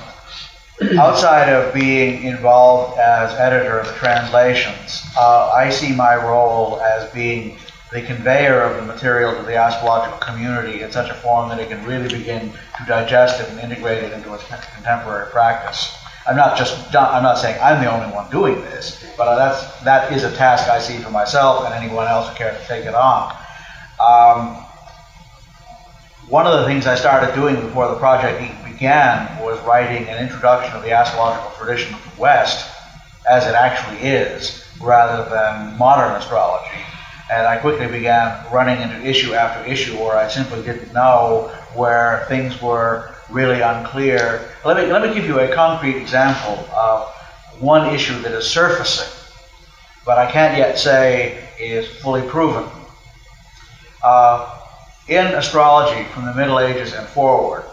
outside 0.98 1.50
of 1.50 1.74
being 1.74 2.24
involved 2.24 2.98
as 2.98 3.34
editor 3.34 3.80
of 3.80 3.88
the 3.88 3.94
translations, 3.94 5.04
uh, 5.18 5.52
I 5.54 5.70
see 5.70 5.94
my 5.94 6.16
role 6.16 6.82
as 6.82 7.12
being 7.12 7.58
the 7.94 8.02
conveyor 8.02 8.62
of 8.62 8.76
the 8.76 8.82
material 8.82 9.36
to 9.36 9.44
the 9.44 9.56
astrological 9.56 10.18
community 10.18 10.82
in 10.82 10.92
such 10.92 11.12
a 11.12 11.14
form 11.14 11.48
that 11.50 11.60
it 11.60 11.70
can 11.70 11.86
really 11.86 12.10
begin 12.10 12.52
to 12.52 12.86
digest 12.88 13.40
it 13.40 13.48
and 13.50 13.60
integrate 13.60 14.04
it 14.04 14.12
into 14.12 14.34
its 14.34 14.44
contemporary 14.48 15.30
practice. 15.30 15.96
I'm 16.26 16.36
not 16.36 16.58
just 16.58 16.96
I'm 16.96 17.22
not 17.22 17.38
saying 17.38 17.62
I'm 17.62 17.84
the 17.84 17.92
only 17.92 18.12
one 18.14 18.32
doing 18.32 18.56
this, 18.62 19.06
but 19.16 19.36
that's 19.36 19.82
that 19.84 20.12
is 20.12 20.24
a 20.24 20.36
task 20.36 20.70
I 20.70 20.80
see 20.80 20.98
for 20.98 21.12
myself 21.12 21.66
and 21.66 21.74
anyone 21.74 22.08
else 22.08 22.30
who 22.30 22.36
cares 22.36 22.60
to 22.60 22.68
take 22.68 22.86
it 22.86 22.96
on. 22.96 23.36
Um, 24.02 24.56
one 26.30 26.48
of 26.48 26.60
the 26.60 26.66
things 26.66 26.88
I 26.88 26.96
started 26.96 27.36
doing 27.36 27.56
before 27.56 27.90
the 27.90 27.98
project 27.98 28.40
began 28.66 29.40
was 29.44 29.60
writing 29.68 30.08
an 30.08 30.24
introduction 30.24 30.74
of 30.76 30.82
the 30.82 30.92
astrological 30.92 31.52
tradition 31.60 31.94
of 31.94 32.04
the 32.04 32.22
West 32.22 32.74
as 33.30 33.46
it 33.46 33.54
actually 33.54 34.00
is, 34.00 34.66
rather 34.82 35.30
than 35.30 35.78
modern 35.78 36.14
astrology 36.20 36.72
and 37.34 37.48
I 37.48 37.58
quickly 37.58 37.88
began 37.88 38.46
running 38.52 38.80
into 38.80 39.04
issue 39.04 39.34
after 39.34 39.68
issue 39.70 39.98
where 39.98 40.16
I 40.16 40.30
simply 40.30 40.62
didn't 40.62 40.94
know 40.94 41.52
where 41.74 42.26
things 42.30 42.62
were 42.62 43.16
really 43.32 43.62
unclear. 43.62 44.52
Let 44.64 44.78
me, 44.78 44.92
let 44.92 45.02
me 45.02 45.14
give 45.16 45.26
you 45.26 45.40
a 45.40 45.54
concrete 45.54 45.98
example 45.98 46.64
of 46.72 47.10
one 47.60 47.94
issue 47.94 48.22
that 48.22 48.32
is 48.34 48.48
surfacing, 48.48 49.12
but 50.06 50.20
I 50.20 50.32
can't 50.32 50.56
yet 50.56 50.78
say 50.78 51.44
is 51.60 51.88
fully 51.88 52.22
proven. 52.22 52.70
Uh, 54.04 54.60
in 55.08 55.26
astrology 55.26 56.04
from 56.12 56.26
the 56.26 56.36
Middle 56.36 56.60
Ages 56.60 56.94
and 56.94 57.08
forward, 57.08 57.64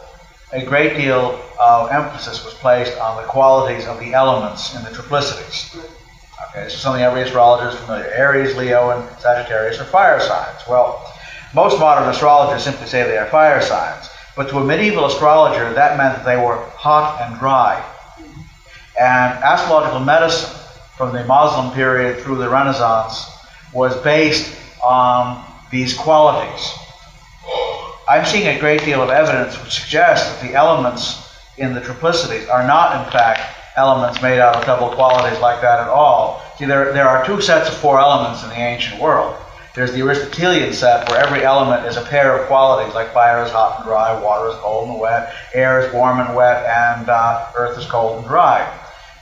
a 0.53 0.65
great 0.65 0.97
deal 0.97 1.39
of 1.61 1.91
emphasis 1.91 2.45
was 2.45 2.55
placed 2.55 2.99
on 2.99 3.23
the 3.23 3.29
qualities 3.29 3.87
of 3.87 4.01
the 4.01 4.15
elements 4.15 4.75
in 4.75 4.83
the 4.85 4.91
triplicities. 4.91 5.77
Okay, 6.49 6.69
so 6.69 6.77
something 6.77 7.03
every 7.03 7.23
astrologer 7.23 7.69
is 7.69 7.75
familiar. 7.77 8.07
Aries, 8.07 8.57
Leo, 8.57 8.91
and 8.91 9.21
Sagittarius 9.21 9.79
are 9.79 9.85
fire 9.85 10.19
signs. 10.21 10.61
Well, 10.69 11.13
most 11.55 11.79
modern 11.79 12.09
astrologers 12.09 12.65
simply 12.65 12.87
say 12.87 13.03
they 13.05 13.19
are 13.19 13.27
fire 13.27 13.61
signs. 13.61 14.09
But 14.37 14.49
to 14.51 14.59
a 14.59 14.65
medieval 14.65 15.05
astrologer, 15.05 15.73
that 15.75 15.97
meant 15.97 16.17
that 16.17 16.25
they 16.25 16.37
were 16.37 16.57
hot 16.75 17.21
and 17.21 17.39
dry. 17.39 17.85
And 18.99 19.33
astrological 19.45 20.01
medicine 20.01 20.57
from 20.97 21.13
the 21.13 21.25
Muslim 21.25 21.75
period 21.75 22.21
through 22.21 22.37
the 22.37 22.49
Renaissance 22.49 23.27
was 23.73 23.97
based 24.03 24.57
on 24.83 25.45
these 25.71 25.97
qualities. 25.97 26.73
I'm 28.09 28.25
seeing 28.25 28.49
a 28.49 28.59
great 28.59 28.85
deal 28.85 29.03
of 29.03 29.11
evidence 29.11 29.61
which 29.63 29.73
suggests 29.73 30.29
that 30.31 30.47
the 30.47 30.55
elements 30.55 31.29
in 31.59 31.75
the 31.75 31.81
triplicities 31.81 32.49
are 32.51 32.67
not, 32.67 33.05
in 33.05 33.13
fact, 33.13 33.41
elements 33.77 34.21
made 34.21 34.41
out 34.41 34.57
of 34.57 34.65
double 34.67 34.91
qualities 34.91 35.39
like 35.41 35.61
that 35.63 35.81
at 35.81 35.89
all. 35.89 36.43
See, 36.59 36.65
there, 36.65 36.93
there 36.93 37.09
are 37.09 37.25
two 37.25 37.41
sets 37.41 37.69
of 37.69 37.77
four 37.77 38.01
elements 38.01 38.43
in 38.43 38.51
the 38.51 38.57
ancient 38.57 39.01
world. 39.01 39.37
There's 39.75 39.93
the 39.93 40.03
Aristotelian 40.03 40.73
set, 40.73 41.09
where 41.09 41.25
every 41.25 41.45
element 41.45 41.87
is 41.87 41.97
a 41.97 42.03
pair 42.03 42.37
of 42.37 42.49
qualities, 42.49 42.93
like 42.93 43.13
fire 43.13 43.45
is 43.45 43.53
hot 43.53 43.77
and 43.77 43.85
dry, 43.85 44.21
water 44.21 44.51
is 44.51 44.57
cold 44.57 44.89
and 44.89 44.99
wet, 44.99 45.33
air 45.55 45.81
is 45.81 45.93
warm 45.95 46.19
and 46.19 46.35
wet, 46.35 46.67
and 46.67 47.09
uh, 47.09 47.47
earth 47.57 47.79
is 47.79 47.87
cold 47.87 48.19
and 48.19 48.27
dry. 48.27 48.69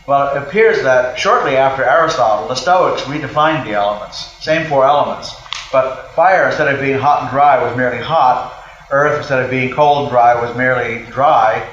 Well, 0.06 0.34
it 0.34 0.42
appears 0.42 0.82
that 0.84 1.18
shortly 1.18 1.58
after 1.58 1.84
Aristotle, 1.84 2.48
the 2.48 2.54
Stoics 2.54 3.02
redefined 3.02 3.66
the 3.66 3.72
elements, 3.72 4.16
same 4.42 4.66
four 4.66 4.86
elements, 4.86 5.34
but 5.70 6.12
fire, 6.14 6.46
instead 6.46 6.74
of 6.74 6.80
being 6.80 6.98
hot 6.98 7.24
and 7.24 7.30
dry, 7.30 7.62
was 7.62 7.76
merely 7.76 8.02
hot, 8.02 8.64
earth, 8.90 9.18
instead 9.18 9.44
of 9.44 9.50
being 9.50 9.74
cold 9.74 10.04
and 10.04 10.10
dry, 10.10 10.40
was 10.40 10.56
merely 10.56 11.04
dry, 11.10 11.68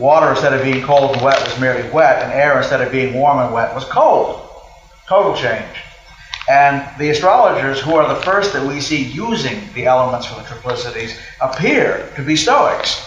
Water, 0.00 0.30
instead 0.30 0.54
of 0.54 0.62
being 0.62 0.82
cold 0.82 1.12
and 1.12 1.22
wet, 1.22 1.38
was 1.44 1.60
merely 1.60 1.88
wet, 1.90 2.22
and 2.22 2.32
air, 2.32 2.56
instead 2.56 2.80
of 2.80 2.90
being 2.90 3.12
warm 3.12 3.38
and 3.38 3.52
wet, 3.52 3.74
was 3.74 3.84
cold. 3.84 4.48
Total 5.06 5.36
change. 5.36 5.76
And 6.48 6.88
the 6.98 7.10
astrologers, 7.10 7.80
who 7.80 7.94
are 7.96 8.08
the 8.08 8.22
first 8.22 8.54
that 8.54 8.66
we 8.66 8.80
see 8.80 9.04
using 9.04 9.60
the 9.74 9.84
elements 9.84 10.26
for 10.26 10.36
the 10.36 10.48
triplicities, 10.48 11.18
appear 11.42 12.10
to 12.16 12.22
be 12.22 12.34
Stoics. 12.34 13.06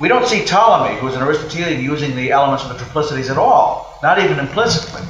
We 0.00 0.08
don't 0.08 0.26
see 0.26 0.46
Ptolemy, 0.46 0.98
who's 0.98 1.14
an 1.14 1.22
Aristotelian, 1.22 1.82
using 1.82 2.16
the 2.16 2.30
elements 2.30 2.64
of 2.64 2.70
the 2.70 2.82
triplicities 2.82 3.30
at 3.30 3.36
all, 3.36 3.98
not 4.02 4.18
even 4.18 4.38
implicitly. 4.38 5.02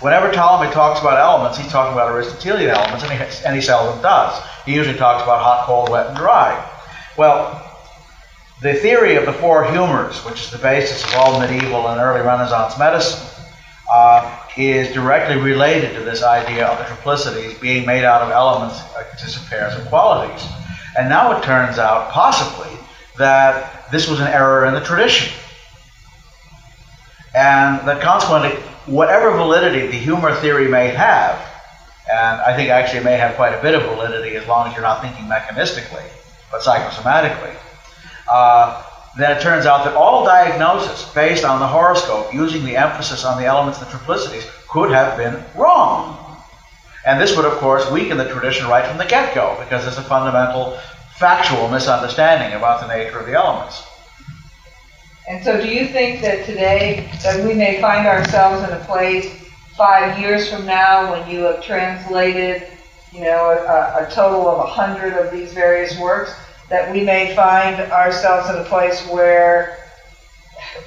Whenever 0.00 0.30
Ptolemy 0.30 0.72
talks 0.72 1.00
about 1.00 1.18
elements, 1.18 1.58
he's 1.58 1.72
talking 1.72 1.92
about 1.92 2.12
Aristotelian 2.12 2.70
elements, 2.70 3.02
and 3.02 3.12
he, 3.12 3.46
and 3.46 3.56
he 3.56 3.60
seldom 3.60 4.00
does. 4.00 4.40
He 4.64 4.74
usually 4.74 4.96
talks 4.96 5.24
about 5.24 5.42
hot, 5.42 5.66
cold, 5.66 5.88
wet, 5.88 6.06
and 6.06 6.16
dry. 6.16 6.70
Well, 7.16 7.63
the 8.64 8.72
theory 8.72 9.16
of 9.16 9.26
the 9.26 9.32
four 9.34 9.70
humors, 9.70 10.24
which 10.24 10.40
is 10.40 10.50
the 10.50 10.56
basis 10.56 11.04
of 11.04 11.14
all 11.16 11.38
medieval 11.38 11.86
and 11.88 12.00
early 12.00 12.22
Renaissance 12.22 12.78
medicine, 12.78 13.28
uh, 13.92 14.40
is 14.56 14.90
directly 14.94 15.36
related 15.36 15.92
to 15.94 16.00
this 16.00 16.22
idea 16.22 16.66
of 16.66 16.78
the 16.78 16.84
triplicities 16.84 17.60
being 17.60 17.84
made 17.84 18.04
out 18.04 18.22
of 18.22 18.30
elements 18.30 18.80
of 18.80 19.50
pairs 19.50 19.74
of 19.74 19.86
qualities. 19.88 20.46
And 20.98 21.10
now 21.10 21.36
it 21.36 21.44
turns 21.44 21.78
out, 21.78 22.10
possibly, 22.10 22.70
that 23.18 23.90
this 23.92 24.08
was 24.08 24.20
an 24.20 24.28
error 24.28 24.64
in 24.64 24.72
the 24.72 24.80
tradition. 24.80 25.30
And 27.34 27.86
that 27.86 28.00
consequently, 28.00 28.58
whatever 28.86 29.30
validity 29.32 29.88
the 29.88 29.98
humor 29.98 30.34
theory 30.36 30.68
may 30.68 30.88
have, 30.88 31.38
and 32.10 32.40
I 32.40 32.56
think 32.56 32.70
actually 32.70 33.04
may 33.04 33.18
have 33.18 33.36
quite 33.36 33.52
a 33.52 33.60
bit 33.60 33.74
of 33.74 33.82
validity 33.82 34.36
as 34.36 34.46
long 34.48 34.68
as 34.68 34.72
you're 34.72 34.82
not 34.82 35.02
thinking 35.02 35.26
mechanistically, 35.26 36.08
but 36.50 36.62
psychosomatically, 36.62 37.54
uh, 38.30 38.82
then 39.16 39.36
it 39.36 39.40
turns 39.40 39.66
out 39.66 39.84
that 39.84 39.94
all 39.94 40.24
diagnosis 40.24 41.08
based 41.12 41.44
on 41.44 41.60
the 41.60 41.66
horoscope 41.66 42.34
using 42.34 42.64
the 42.64 42.76
emphasis 42.76 43.24
on 43.24 43.40
the 43.40 43.46
elements 43.46 43.80
and 43.80 43.88
the 43.88 43.92
triplicities 43.92 44.48
could 44.68 44.90
have 44.90 45.16
been 45.16 45.42
wrong. 45.54 46.20
And 47.06 47.20
this 47.20 47.36
would, 47.36 47.44
of 47.44 47.58
course, 47.58 47.88
weaken 47.90 48.16
the 48.16 48.28
tradition 48.28 48.66
right 48.66 48.84
from 48.86 48.98
the 48.98 49.04
get 49.04 49.34
go 49.34 49.56
because 49.60 49.84
there's 49.84 49.98
a 49.98 50.02
fundamental 50.02 50.78
factual 51.16 51.68
misunderstanding 51.68 52.56
about 52.56 52.80
the 52.80 52.88
nature 52.88 53.18
of 53.18 53.26
the 53.26 53.34
elements. 53.34 53.84
And 55.28 55.44
so, 55.44 55.60
do 55.60 55.68
you 55.68 55.86
think 55.86 56.20
that 56.22 56.44
today 56.44 57.10
that 57.22 57.44
we 57.44 57.54
may 57.54 57.80
find 57.80 58.06
ourselves 58.06 58.68
in 58.68 58.76
a 58.76 58.84
place 58.84 59.44
five 59.76 60.18
years 60.18 60.50
from 60.50 60.66
now 60.66 61.12
when 61.12 61.30
you 61.30 61.40
have 61.40 61.64
translated, 61.64 62.66
you 63.12 63.20
know, 63.20 63.50
a, 63.50 64.06
a 64.06 64.10
total 64.10 64.48
of 64.48 64.58
a 64.58 64.66
hundred 64.66 65.14
of 65.14 65.32
these 65.32 65.52
various 65.52 65.98
works, 65.98 66.34
that 66.70 66.92
we 66.92 67.02
may 67.02 67.34
find 67.34 67.80
ourselves 67.92 68.50
in 68.50 68.56
a 68.56 68.64
place 68.64 69.06
where 69.08 69.78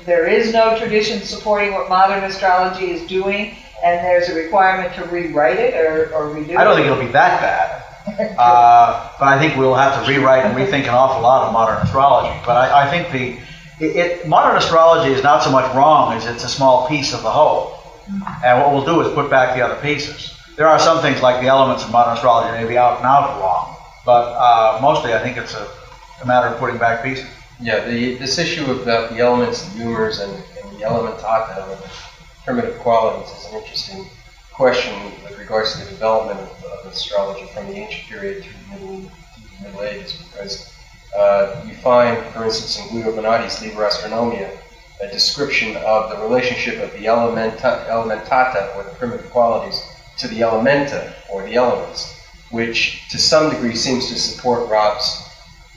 there 0.06 0.28
is 0.28 0.54
no 0.54 0.78
tradition 0.78 1.22
supporting 1.22 1.74
what 1.74 1.90
modern 1.90 2.24
astrology 2.24 2.92
is 2.92 3.08
doing, 3.08 3.56
and 3.84 4.04
there's 4.06 4.30
a 4.30 4.36
requirement 4.36 4.94
to 4.96 5.04
rewrite 5.06 5.58
it 5.58 5.76
or, 5.76 6.14
or 6.14 6.36
redo 6.36 6.50
it? 6.50 6.58
I 6.58 6.64
don't 6.64 6.76
think 6.76 6.88
it'll 6.88 7.00
be 7.00 7.12
that 7.12 7.42
bad. 7.42 7.84
Uh, 8.38 9.12
but 9.20 9.28
I 9.28 9.38
think 9.38 9.58
we'll 9.58 9.76
have 9.76 10.02
to 10.02 10.10
rewrite 10.10 10.46
and 10.46 10.56
rethink 10.56 10.84
an 10.84 10.90
awful 10.90 11.22
lot 11.22 11.48
of 11.48 11.54
modern 11.54 11.78
astrology. 11.84 12.40
But 12.46 12.56
I, 12.56 12.88
I 12.88 12.90
think 12.90 13.12
the 13.12 13.38
it, 13.86 13.96
it, 13.96 14.28
modern 14.28 14.58
astrology 14.58 15.14
is 15.14 15.22
not 15.22 15.44
so 15.44 15.52
much 15.52 15.74
wrong 15.76 16.14
as 16.14 16.26
it's 16.26 16.44
a 16.44 16.50
small 16.50 16.88
piece 16.88 17.14
of 17.14 17.22
the 17.22 17.30
whole. 17.30 17.78
And 18.44 18.60
what 18.60 18.74
we'll 18.74 18.86
do 18.86 19.02
is 19.02 19.14
put 19.14 19.30
back 19.30 19.56
the 19.56 19.64
other 19.64 19.80
pieces. 19.82 20.36
There 20.56 20.68
are 20.68 20.80
some 20.80 21.02
things 21.02 21.22
like 21.22 21.42
the 21.42 21.48
elements 21.48 21.84
of 21.84 21.92
modern 21.92 22.16
astrology 22.16 22.52
may 22.60 22.68
be 22.68 22.78
out 22.78 22.98
and 22.98 23.06
out 23.06 23.40
wrong. 23.40 23.77
But 24.08 24.24
uh, 24.48 24.80
mostly, 24.82 25.14
I 25.14 25.20
think 25.20 25.36
it's 25.36 25.54
a 25.54 25.68
a 26.22 26.26
matter 26.26 26.48
of 26.48 26.60
putting 26.60 26.78
back 26.78 27.04
pieces. 27.04 27.28
Yeah, 27.60 27.86
the, 27.86 28.16
this 28.16 28.38
issue 28.38 28.72
about 28.72 29.12
the 29.12 29.20
elements, 29.20 29.62
the 29.64 29.80
humors, 29.80 30.20
and, 30.20 30.32
and 30.32 30.78
the 30.78 30.84
elementata, 30.84 31.64
and 31.64 31.72
the 31.72 31.90
primitive 32.46 32.78
qualities 32.80 33.30
is 33.38 33.46
an 33.52 33.60
interesting 33.60 34.08
question 34.52 34.94
with 35.24 35.38
regards 35.38 35.74
to 35.74 35.86
the 35.86 35.92
development 35.92 36.40
of, 36.40 36.64
of 36.86 36.92
astrology 36.92 37.46
from 37.54 37.68
the 37.68 37.76
ancient 37.76 38.08
period 38.10 38.44
through 38.44 38.54
the 38.54 38.74
Middle, 38.74 39.02
through 39.10 39.58
the 39.58 39.64
Middle 39.64 39.84
Ages, 39.84 40.14
because 40.32 40.74
uh, 41.16 41.64
you 41.68 41.76
find, 41.76 42.18
for 42.34 42.46
instance, 42.46 42.80
in 42.80 42.96
Guido 42.96 43.12
Bonatti's 43.16 43.62
Liber 43.62 43.88
Astronomia, 43.88 44.56
a 45.02 45.08
description 45.12 45.76
of 45.78 46.10
the 46.10 46.18
relationship 46.24 46.80
of 46.82 46.92
the 46.94 47.06
elementa, 47.06 47.88
elementata, 47.88 48.76
or 48.76 48.84
the 48.84 48.96
primitive 48.98 49.30
qualities, 49.30 49.84
to 50.18 50.28
the 50.28 50.42
elementa, 50.42 51.14
or 51.32 51.44
the 51.44 51.56
elements, 51.56 52.17
which 52.52 53.08
to 53.10 53.18
some 53.18 53.50
degree 53.50 53.76
seems 53.76 54.08
to 54.08 54.16
support 54.18 54.70
Rob's 54.70 55.28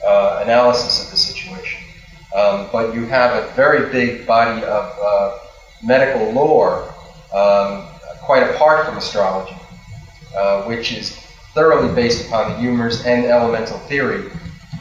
uh, 0.05 0.41
analysis 0.45 1.05
of 1.05 1.11
the 1.11 1.17
situation. 1.17 1.81
Um, 2.35 2.69
but 2.71 2.95
you 2.95 3.07
have 3.07 3.43
a 3.43 3.53
very 3.55 3.91
big 3.91 4.27
body 4.27 4.63
of 4.65 4.99
uh, 5.03 5.39
medical 5.83 6.31
lore, 6.33 6.95
um, 7.35 7.87
quite 8.21 8.43
apart 8.43 8.87
from 8.87 8.97
astrology, 8.97 9.57
uh, 10.37 10.63
which 10.63 10.93
is 10.93 11.17
thoroughly 11.55 11.93
based 11.95 12.27
upon 12.27 12.53
the 12.53 12.59
humors 12.59 13.05
and 13.05 13.25
elemental 13.25 13.79
theory, 13.81 14.31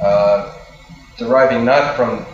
uh, 0.01 0.55
deriving 1.17 1.65
not 1.65 1.95
from 1.95 2.25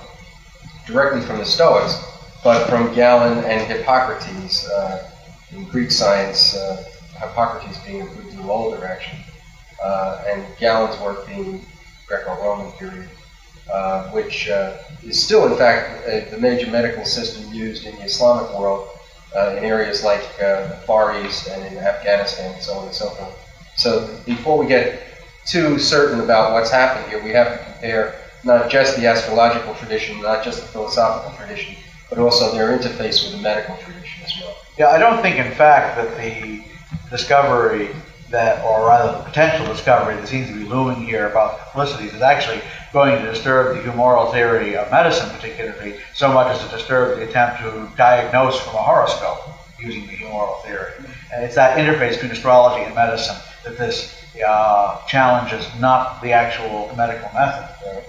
directly 0.86 1.22
from 1.22 1.38
the 1.38 1.46
Stoics, 1.46 2.04
but 2.44 2.68
from 2.70 2.94
Galen 2.94 3.44
and 3.46 3.66
Hippocrates 3.66 4.70
uh, 4.70 5.10
in 5.52 5.64
Greek 5.66 5.92
science. 5.92 6.56
uh, 6.56 6.84
Hippocrates 7.20 7.80
being 7.86 8.02
a 8.02 8.06
good 8.06 8.30
deal 8.32 8.52
older, 8.52 8.86
actually, 8.86 9.22
uh, 9.82 10.24
and 10.28 10.44
Galen's 10.58 11.00
work 11.00 11.26
being 11.28 11.66
Greco-Roman 12.08 12.72
period, 12.74 13.10
uh, 13.72 14.10
which 14.10 14.50
uh, 14.50 14.78
is 15.04 15.22
still, 15.22 15.52
in 15.52 15.58
fact, 15.58 16.06
uh, 16.08 16.30
the 16.30 16.38
major 16.38 16.70
medical 16.70 17.06
system 17.06 17.52
used 17.54 17.86
in 17.86 17.96
the 17.96 18.04
Islamic 18.04 18.52
world 18.58 18.88
uh, 19.36 19.56
in 19.58 19.64
areas 19.64 20.04
like 20.04 20.24
uh, 20.40 20.68
the 20.68 20.78
Far 20.86 21.24
East 21.26 21.48
and 21.48 21.66
in 21.66 21.78
Afghanistan 21.84 22.54
and 22.54 22.62
so 22.62 22.74
on 22.78 22.86
and 22.86 22.94
so 22.94 23.10
forth. 23.10 23.36
So 23.76 24.08
before 24.26 24.58
we 24.58 24.68
get 24.68 25.02
too 25.46 25.78
certain 25.78 26.22
about 26.22 26.54
what's 26.54 26.72
happened 26.72 27.08
here, 27.10 27.22
we 27.24 27.32
have 27.32 27.58
to 27.58 27.72
compare 27.72 28.16
not 28.44 28.70
just 28.70 28.96
the 28.96 29.08
astrological 29.08 29.74
tradition, 29.76 30.22
not 30.22 30.44
just 30.44 30.62
the 30.62 30.68
philosophical 30.68 31.36
tradition, 31.38 31.76
but 32.10 32.20
also 32.20 32.52
their 32.54 32.78
interface 32.78 33.24
with 33.24 33.32
the 33.34 33.40
medical 33.40 33.76
tradition 33.78 34.24
as 34.24 34.34
well. 34.40 34.56
Yeah, 34.78 34.88
I 34.88 34.98
don't 34.98 35.22
think, 35.22 35.38
in 35.38 35.52
fact, 35.52 35.96
that 35.98 36.16
the 36.18 36.62
discovery 37.10 37.90
that, 38.36 38.64
or 38.66 38.88
rather 38.88 39.18
the 39.18 39.24
potential 39.24 39.66
discovery 39.66 40.16
that 40.16 40.28
seems 40.28 40.48
to 40.50 40.54
be 40.54 40.66
looming 40.66 41.06
here 41.06 41.30
about 41.30 41.60
triplicities 41.60 42.14
is 42.14 42.22
actually 42.22 42.62
going 42.94 43.18
to 43.18 43.32
disturb 43.32 43.76
the 43.76 43.90
humoral 43.90 44.32
theory 44.32 44.76
of 44.76 44.92
medicine, 44.92 45.30
particularly, 45.36 45.96
so 46.14 46.32
much 46.32 46.48
as 46.48 46.64
to 46.64 46.70
disturb 46.76 47.18
the 47.18 47.28
attempt 47.28 47.60
to 47.60 47.90
diagnose 47.98 48.60
from 48.60 48.76
a 48.76 48.84
horoscope 48.84 49.40
using 49.80 50.06
the 50.08 50.14
humoral 50.14 50.62
theory. 50.64 50.92
And 51.34 51.44
it's 51.44 51.56
that 51.56 51.78
interface 51.78 52.14
between 52.14 52.32
astrology 52.32 52.84
and 52.84 52.94
medicine 52.94 53.38
that 53.64 53.78
this 53.78 54.16
uh, 54.46 55.06
challenges, 55.08 55.68
not 55.80 56.22
the 56.22 56.32
actual 56.32 56.94
medical 56.96 57.30
method. 57.34 58.04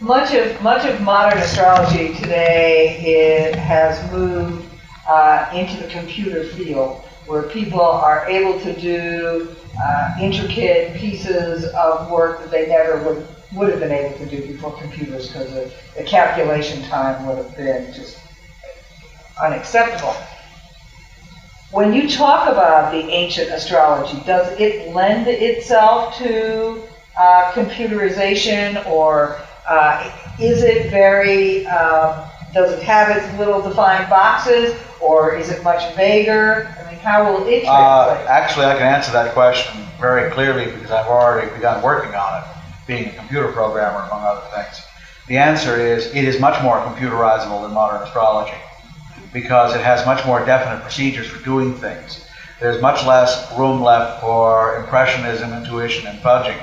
Much 0.00 0.32
of 0.32 0.62
much 0.62 0.86
of 0.86 1.00
modern 1.00 1.38
astrology 1.38 2.14
today 2.14 3.52
has 3.58 4.12
moved 4.12 4.64
uh, 5.08 5.50
into 5.52 5.82
the 5.82 5.88
computer 5.88 6.44
field, 6.44 7.07
where 7.28 7.42
people 7.42 7.80
are 7.80 8.26
able 8.26 8.58
to 8.60 8.72
do 8.80 9.56
uh, 9.82 10.16
intricate 10.20 10.94
pieces 10.94 11.64
of 11.74 12.10
work 12.10 12.40
that 12.40 12.50
they 12.50 12.66
never 12.68 13.02
would 13.04 13.26
would 13.54 13.70
have 13.70 13.80
been 13.80 13.92
able 13.92 14.18
to 14.18 14.26
do 14.26 14.46
before 14.46 14.72
computers, 14.78 15.28
because 15.28 15.50
the, 15.54 15.70
the 15.96 16.02
calculation 16.04 16.82
time 16.82 17.24
would 17.24 17.38
have 17.38 17.56
been 17.56 17.90
just 17.92 18.18
unacceptable. 19.42 20.14
When 21.70 21.92
you 21.94 22.08
talk 22.08 22.48
about 22.48 22.92
the 22.92 22.98
ancient 23.10 23.50
astrology, 23.50 24.20
does 24.26 24.48
it 24.58 24.90
lend 24.92 25.28
itself 25.28 26.14
to 26.16 26.82
uh, 27.16 27.52
computerization, 27.52 28.84
or 28.86 29.38
uh, 29.66 30.10
is 30.38 30.62
it 30.62 30.90
very, 30.90 31.66
um, 31.66 32.22
does 32.52 32.72
it 32.72 32.82
have 32.82 33.16
its 33.16 33.32
little 33.38 33.62
defined 33.62 34.10
boxes, 34.10 34.78
or 35.00 35.34
is 35.34 35.50
it 35.50 35.62
much 35.62 35.94
vaguer? 35.94 36.68
How 37.02 37.24
will 37.32 37.46
it 37.46 37.64
Uh, 37.66 38.06
translate? 38.06 38.28
actually, 38.28 38.66
I 38.66 38.74
can 38.74 38.82
answer 38.86 39.12
that 39.12 39.32
question 39.34 39.86
very 40.00 40.30
clearly 40.30 40.66
because 40.66 40.90
I've 40.90 41.06
already 41.06 41.48
begun 41.50 41.82
working 41.82 42.14
on 42.14 42.38
it, 42.42 42.44
being 42.86 43.08
a 43.08 43.12
computer 43.12 43.48
programmer, 43.48 44.04
among 44.10 44.24
other 44.24 44.42
things. 44.54 44.82
The 45.26 45.38
answer 45.38 45.76
is 45.78 46.06
it 46.14 46.24
is 46.24 46.40
much 46.40 46.60
more 46.62 46.78
computerizable 46.80 47.62
than 47.62 47.72
modern 47.72 48.02
astrology 48.02 48.54
because 49.32 49.74
it 49.74 49.80
has 49.82 50.04
much 50.06 50.24
more 50.26 50.44
definite 50.44 50.80
procedures 50.82 51.26
for 51.26 51.42
doing 51.44 51.74
things. 51.74 52.24
There's 52.60 52.80
much 52.80 53.04
less 53.06 53.46
room 53.58 53.82
left 53.82 54.20
for 54.20 54.76
impressionism, 54.78 55.52
intuition, 55.52 56.06
and 56.06 56.18
fudging. 56.20 56.58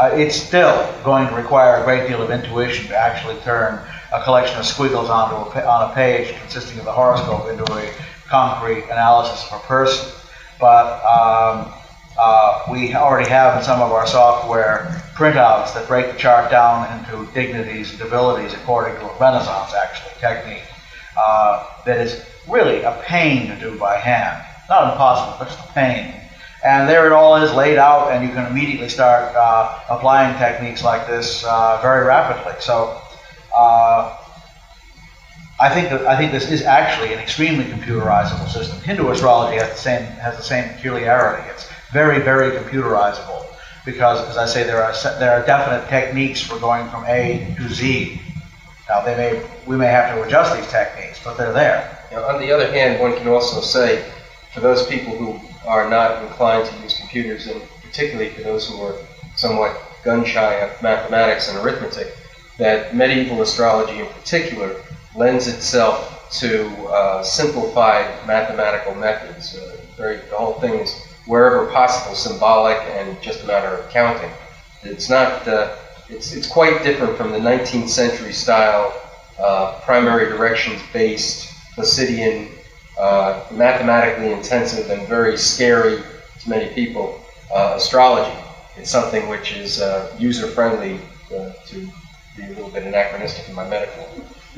Uh, 0.00 0.10
it's 0.14 0.34
still 0.34 0.90
going 1.04 1.28
to 1.28 1.34
require 1.34 1.76
a 1.80 1.84
great 1.84 2.08
deal 2.08 2.22
of 2.22 2.30
intuition 2.30 2.86
to 2.88 2.96
actually 2.96 3.36
turn 3.40 3.80
a 4.12 4.22
collection 4.24 4.58
of 4.58 4.64
squiggles 4.64 5.10
onto 5.10 5.36
a, 5.36 5.44
pa- 5.52 5.68
on 5.68 5.90
a 5.90 5.94
page 5.94 6.34
consisting 6.40 6.78
of 6.78 6.84
the 6.86 6.92
horoscope 6.92 7.48
into 7.48 7.64
a 7.74 7.90
concrete 8.28 8.84
analysis 8.84 9.48
a 9.52 9.58
person. 9.60 10.12
But 10.60 11.02
um, 11.04 11.72
uh, 12.18 12.64
we 12.70 12.94
already 12.94 13.28
have 13.30 13.56
in 13.58 13.64
some 13.64 13.80
of 13.80 13.92
our 13.92 14.06
software 14.06 15.02
printouts 15.14 15.74
that 15.74 15.86
break 15.86 16.12
the 16.12 16.18
chart 16.18 16.50
down 16.50 16.86
into 16.98 17.30
dignities 17.32 17.90
and 17.90 17.98
debilities 17.98 18.54
according 18.54 18.94
to 18.96 19.06
a 19.06 19.18
Renaissance, 19.18 19.72
actually, 19.74 20.12
technique 20.20 20.64
uh, 21.16 21.66
that 21.84 21.98
is 21.98 22.24
really 22.48 22.82
a 22.82 22.92
pain 23.04 23.48
to 23.48 23.56
do 23.60 23.78
by 23.78 23.96
hand. 23.96 24.44
Not 24.68 24.92
impossible, 24.92 25.36
but 25.38 25.48
just 25.48 25.68
a 25.68 25.72
pain. 25.72 26.14
And 26.64 26.88
there 26.88 27.06
it 27.06 27.12
all 27.12 27.36
is 27.36 27.54
laid 27.54 27.78
out, 27.78 28.10
and 28.10 28.26
you 28.26 28.34
can 28.34 28.46
immediately 28.46 28.88
start 28.88 29.34
uh, 29.36 29.78
applying 29.88 30.36
techniques 30.38 30.82
like 30.82 31.06
this 31.06 31.44
uh, 31.44 31.78
very 31.80 32.04
rapidly. 32.04 32.54
So 32.60 33.00
uh, 33.56 34.17
I 35.60 35.68
think 35.74 35.90
that 35.90 36.06
I 36.06 36.16
think 36.16 36.30
this 36.30 36.50
is 36.50 36.62
actually 36.62 37.12
an 37.12 37.18
extremely 37.18 37.64
computerizable 37.64 38.48
system. 38.48 38.80
Hindu 38.80 39.10
astrology 39.10 39.56
has 39.56 39.70
the 39.70 39.76
same 39.76 40.04
has 40.04 40.36
the 40.36 40.42
same 40.42 40.68
peculiarity. 40.74 41.48
It's 41.50 41.68
very 41.92 42.20
very 42.20 42.52
computerizable 42.52 43.44
because, 43.84 44.28
as 44.28 44.36
I 44.36 44.46
say, 44.46 44.62
there 44.62 44.82
are 44.82 44.92
there 45.18 45.32
are 45.32 45.44
definite 45.44 45.88
techniques 45.88 46.40
for 46.40 46.58
going 46.60 46.88
from 46.90 47.04
A 47.06 47.54
to 47.56 47.68
Z. 47.68 48.20
Now 48.88 49.02
they 49.02 49.16
may 49.16 49.42
we 49.66 49.76
may 49.76 49.88
have 49.88 50.14
to 50.14 50.22
adjust 50.22 50.54
these 50.54 50.70
techniques, 50.70 51.20
but 51.24 51.36
they're 51.36 51.52
there. 51.52 51.98
On 52.12 52.40
the 52.40 52.52
other 52.52 52.70
hand, 52.72 53.00
one 53.00 53.16
can 53.16 53.26
also 53.28 53.60
say, 53.60 54.04
for 54.54 54.60
those 54.60 54.86
people 54.86 55.14
who 55.16 55.38
are 55.66 55.90
not 55.90 56.22
inclined 56.22 56.66
to 56.66 56.74
use 56.82 56.96
computers, 56.96 57.48
and 57.48 57.60
particularly 57.82 58.30
for 58.30 58.42
those 58.42 58.68
who 58.68 58.80
are 58.80 58.94
somewhat 59.36 59.76
gun 60.04 60.24
shy 60.24 60.54
of 60.54 60.82
mathematics 60.82 61.48
and 61.48 61.58
arithmetic, 61.58 62.14
that 62.58 62.94
medieval 62.94 63.42
astrology 63.42 63.98
in 63.98 64.06
particular 64.06 64.74
lends 65.14 65.46
itself 65.46 66.18
to 66.30 66.68
uh, 66.88 67.22
simplified 67.22 68.26
mathematical 68.26 68.94
methods. 68.94 69.56
Uh, 69.56 69.76
very, 69.96 70.16
the 70.16 70.36
whole 70.36 70.60
thing 70.60 70.74
is 70.74 70.94
wherever 71.26 71.66
possible 71.70 72.14
symbolic 72.14 72.76
and 72.76 73.20
just 73.22 73.42
a 73.44 73.46
matter 73.46 73.68
of 73.68 73.88
counting. 73.90 74.30
It's 74.82 75.08
not. 75.08 75.46
Uh, 75.46 75.76
it's, 76.08 76.32
it's 76.32 76.46
quite 76.46 76.82
different 76.82 77.18
from 77.18 77.32
the 77.32 77.38
19th 77.38 77.90
century 77.90 78.32
style 78.32 78.98
uh, 79.38 79.78
primary 79.80 80.30
directions 80.30 80.80
based 80.92 81.52
Placidian, 81.74 82.48
uh, 82.98 83.44
mathematically 83.50 84.32
intensive 84.32 84.88
and 84.90 85.06
very 85.06 85.36
scary 85.36 86.02
to 86.40 86.48
many 86.48 86.72
people 86.74 87.20
astrology. 87.54 88.36
It's 88.76 88.90
something 88.90 89.28
which 89.28 89.52
is 89.54 89.82
user 90.18 90.46
friendly 90.46 90.98
to 91.28 91.88
be 92.36 92.44
a 92.44 92.48
little 92.48 92.70
bit 92.70 92.84
anachronistic 92.84 93.48
in 93.48 93.54
my 93.54 93.68
metaphor. 93.68 94.06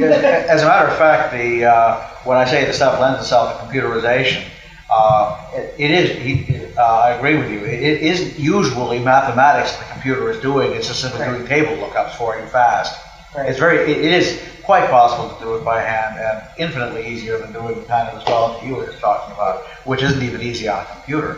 As 0.02 0.48
as 0.48 0.62
a 0.62 0.66
matter 0.66 0.86
of 0.86 0.94
fact, 0.94 1.32
the 1.32 1.64
uh, 1.64 1.94
when 2.24 2.36
I 2.38 2.44
say 2.44 2.64
the 2.64 2.72
stuff 2.72 2.98
lends 2.98 3.18
itself 3.20 3.48
to 3.50 3.54
computerization, 3.64 4.42
uh, 4.90 5.32
it, 5.54 5.74
it 5.78 5.90
is. 5.90 6.10
he- 6.10 6.56
Uh, 6.76 7.08
I 7.08 7.10
agree 7.10 7.34
with 7.36 7.50
you. 7.50 7.64
It, 7.64 7.80
it 7.82 8.00
isn't 8.00 8.38
usually 8.38 8.98
mathematics 9.00 9.72
the 9.76 9.84
computer 9.84 10.30
is 10.30 10.38
doing. 10.38 10.72
It's 10.72 10.86
just 10.86 11.00
simply 11.00 11.20
Right. 11.20 11.28
doing 11.30 11.44
table 11.44 11.74
lookups 11.76 12.12
for 12.12 12.36
you 12.36 12.46
fast. 12.46 12.94
Right. 13.36 13.48
It's 13.48 13.58
very. 13.58 13.78
It, 13.90 13.98
it 14.06 14.12
is 14.12 14.26
quite 14.62 14.86
possible 14.88 15.28
to 15.28 15.36
do 15.38 15.54
it 15.54 15.62
by 15.64 15.80
hand, 15.82 16.16
and 16.16 16.40
infinitely 16.56 17.02
easier 17.06 17.36
than 17.36 17.52
doing 17.52 17.76
the 17.78 17.84
kind 17.84 18.08
of 18.08 18.14
astrology 18.16 18.66
you 18.66 18.76
were 18.76 18.84
just 18.84 19.00
talking 19.00 19.30
about, 19.32 19.56
which 19.84 20.02
isn't 20.02 20.22
even 20.22 20.40
easy 20.40 20.68
on 20.68 20.80
a 20.80 20.84
computer. 20.84 21.36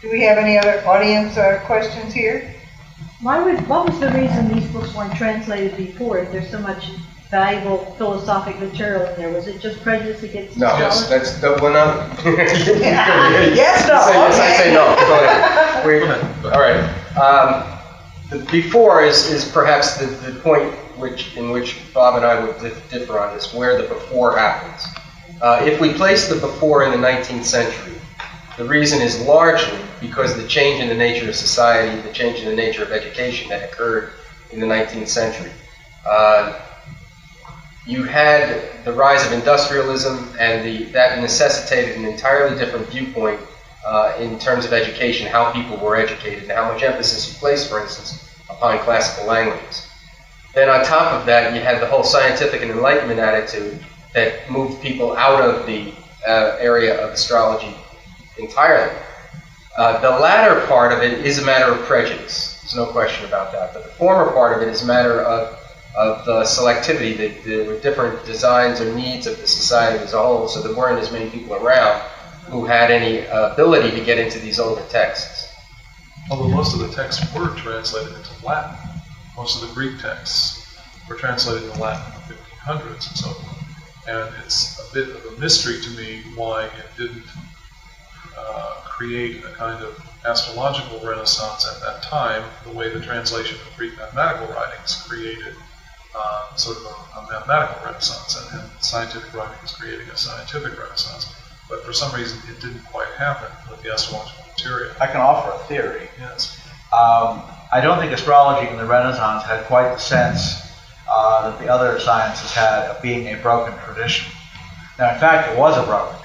Do 0.00 0.08
we 0.10 0.22
have 0.22 0.38
any 0.38 0.56
other 0.56 0.80
audience 0.86 1.36
uh, 1.36 1.56
questions 1.64 2.12
here? 2.12 2.42
Why 3.20 3.42
would, 3.42 3.66
what 3.68 3.88
was 3.88 3.98
the 3.98 4.10
reason 4.10 4.52
these 4.52 4.66
books 4.70 4.94
weren't 4.94 5.14
translated 5.14 5.76
before? 5.76 6.18
If 6.18 6.30
there's 6.30 6.50
so 6.50 6.60
much 6.60 6.90
valuable 7.30 7.78
philosophic 7.98 8.58
material 8.60 9.04
in 9.06 9.16
there, 9.20 9.30
was 9.32 9.48
it 9.48 9.60
just 9.60 9.82
prejudice 9.82 10.22
against 10.22 10.56
No, 10.56 10.66
yes, 10.78 11.00
astrology? 11.02 11.24
that's 11.30 11.40
the 11.40 11.62
one. 11.62 11.76
I'm- 11.76 12.10
Yes, 13.54 13.88
no, 13.88 13.98
Say 14.00 14.14
yes, 14.14 14.38
I 14.38 14.54
okay. 14.54 14.56
say 14.56 14.72
no. 14.72 14.84
Go 14.94 15.24
ahead. 15.24 15.86
We- 15.86 16.50
all 16.50 16.60
right. 16.60 17.16
Um, 17.16 17.64
The 18.30 18.38
before 18.50 19.02
is, 19.02 19.30
is 19.30 19.50
perhaps 19.50 19.96
the, 19.98 20.06
the 20.06 20.38
point 20.40 20.72
which, 20.98 21.36
in 21.36 21.50
which 21.50 21.78
Bob 21.94 22.16
and 22.16 22.24
I 22.26 22.38
would 22.44 22.58
dif- 22.60 22.90
differ 22.90 23.18
on 23.18 23.34
this, 23.34 23.52
where 23.54 23.80
the 23.80 23.88
before 23.88 24.36
happens. 24.38 24.86
Uh, 25.40 25.60
if 25.64 25.80
we 25.80 25.92
place 25.94 26.28
the 26.28 26.34
before 26.36 26.84
in 26.84 26.90
the 26.90 26.96
19th 26.98 27.44
century, 27.44 27.94
the 28.58 28.64
reason 28.64 29.00
is 29.00 29.20
largely 29.20 29.78
because 30.00 30.36
of 30.36 30.42
the 30.42 30.48
change 30.48 30.82
in 30.82 30.88
the 30.88 30.94
nature 30.94 31.28
of 31.28 31.36
society, 31.36 32.00
the 32.02 32.12
change 32.12 32.40
in 32.40 32.46
the 32.46 32.54
nature 32.54 32.82
of 32.82 32.90
education 32.90 33.48
that 33.48 33.72
occurred 33.72 34.10
in 34.50 34.58
the 34.58 34.66
19th 34.66 35.06
century. 35.06 35.52
Uh, 36.04 36.60
you 37.86 38.02
had 38.02 38.84
the 38.84 38.92
rise 38.92 39.24
of 39.24 39.32
industrialism, 39.32 40.34
and 40.40 40.66
the, 40.66 40.84
that 40.86 41.20
necessitated 41.20 41.96
an 41.96 42.04
entirely 42.04 42.58
different 42.58 42.86
viewpoint 42.88 43.40
uh, 43.86 44.14
in 44.18 44.40
terms 44.40 44.64
of 44.64 44.72
education, 44.72 45.28
how 45.28 45.52
people 45.52 45.76
were 45.76 45.94
educated, 45.94 46.42
and 46.42 46.52
how 46.52 46.70
much 46.70 46.82
emphasis 46.82 47.32
you 47.32 47.38
placed, 47.38 47.70
for 47.70 47.80
instance, 47.80 48.28
upon 48.50 48.76
classical 48.80 49.28
languages. 49.28 49.86
Then, 50.52 50.68
on 50.68 50.84
top 50.84 51.12
of 51.12 51.26
that, 51.26 51.54
you 51.54 51.60
had 51.60 51.80
the 51.80 51.86
whole 51.86 52.02
scientific 52.02 52.60
and 52.62 52.72
enlightenment 52.72 53.20
attitude 53.20 53.78
that 54.14 54.50
moved 54.50 54.82
people 54.82 55.16
out 55.16 55.40
of 55.40 55.64
the 55.64 55.92
uh, 56.26 56.56
area 56.58 57.00
of 57.06 57.12
astrology 57.12 57.74
entirely. 58.38 58.94
Uh, 59.76 60.00
the 60.00 60.10
latter 60.10 60.66
part 60.66 60.92
of 60.92 61.02
it 61.02 61.24
is 61.24 61.38
a 61.38 61.44
matter 61.44 61.72
of 61.72 61.78
prejudice. 61.86 62.60
There's 62.62 62.74
no 62.74 62.86
question 62.86 63.26
about 63.26 63.52
that. 63.52 63.72
But 63.72 63.84
the 63.84 63.90
former 63.90 64.32
part 64.32 64.56
of 64.56 64.66
it 64.66 64.68
is 64.68 64.82
a 64.82 64.86
matter 64.86 65.20
of, 65.20 65.56
of 65.96 66.28
uh, 66.28 66.44
selectivity. 66.44 67.16
That 67.16 67.44
there 67.44 67.64
were 67.64 67.78
different 67.78 68.24
designs 68.26 68.80
or 68.80 68.92
needs 68.94 69.26
of 69.26 69.40
the 69.40 69.46
society 69.46 70.02
as 70.02 70.14
a 70.14 70.18
whole, 70.18 70.48
so 70.48 70.60
there 70.60 70.76
weren't 70.76 71.00
as 71.00 71.12
many 71.12 71.30
people 71.30 71.54
around 71.54 72.02
who 72.48 72.64
had 72.64 72.90
any 72.90 73.26
uh, 73.28 73.52
ability 73.52 73.90
to 73.96 74.04
get 74.04 74.18
into 74.18 74.38
these 74.38 74.58
older 74.58 74.84
texts. 74.88 75.48
Although 76.30 76.48
most 76.48 76.74
of 76.74 76.80
the 76.80 76.94
texts 76.94 77.32
were 77.34 77.54
translated 77.54 78.12
into 78.14 78.46
Latin. 78.46 78.76
Most 79.36 79.62
of 79.62 79.68
the 79.68 79.74
Greek 79.74 80.00
texts 80.00 80.76
were 81.08 81.14
translated 81.14 81.68
into 81.68 81.80
Latin 81.80 82.12
in 82.22 82.28
the 82.28 82.34
1500s 82.34 83.08
and 83.08 83.16
so 83.16 83.28
forth. 83.30 83.58
And 84.08 84.34
it's 84.44 84.78
a 84.90 84.94
bit 84.94 85.08
of 85.08 85.24
a 85.24 85.40
mystery 85.40 85.80
to 85.80 85.90
me 85.90 86.22
why 86.34 86.64
it 86.64 86.96
didn't 86.96 87.24
uh, 88.38 88.80
create 88.84 89.44
a 89.44 89.50
kind 89.50 89.82
of 89.82 89.98
astrological 90.24 91.00
renaissance 91.00 91.66
at 91.66 91.80
that 91.80 92.02
time, 92.02 92.42
the 92.64 92.70
way 92.70 92.92
the 92.92 93.00
translation 93.00 93.58
of 93.66 93.76
Greek 93.76 93.96
mathematical 93.96 94.46
writings 94.54 95.02
created 95.08 95.54
uh, 96.14 96.54
sort 96.56 96.76
of 96.78 96.84
a, 96.84 97.18
a 97.18 97.28
mathematical 97.30 97.84
renaissance, 97.84 98.36
and, 98.36 98.60
and 98.60 98.70
scientific 98.82 99.32
writing 99.34 99.58
is 99.64 99.72
creating 99.72 100.08
a 100.08 100.16
scientific 100.16 100.78
renaissance. 100.78 101.34
But 101.68 101.84
for 101.84 101.92
some 101.92 102.14
reason, 102.14 102.38
it 102.48 102.60
didn't 102.60 102.84
quite 102.86 103.08
happen 103.18 103.50
with 103.70 103.82
the 103.82 103.92
astrological 103.92 104.44
material. 104.56 104.92
I 105.00 105.06
can 105.06 105.20
offer 105.20 105.50
a 105.50 105.58
theory. 105.66 106.08
Yes. 106.18 106.58
Um, 106.92 107.42
I 107.70 107.80
don't 107.82 107.98
think 107.98 108.12
astrology 108.12 108.68
in 108.68 108.78
the 108.78 108.86
Renaissance 108.86 109.44
had 109.44 109.64
quite 109.66 109.92
the 109.92 109.98
sense 109.98 110.72
uh, 111.08 111.50
that 111.50 111.60
the 111.60 111.68
other 111.68 112.00
sciences 112.00 112.50
had 112.52 112.84
of 112.90 113.02
being 113.02 113.28
a 113.28 113.36
broken 113.42 113.78
tradition. 113.84 114.32
Now, 114.98 115.12
in 115.12 115.20
fact, 115.20 115.52
it 115.52 115.58
was 115.58 115.76
a 115.76 115.84
broken 115.84 116.17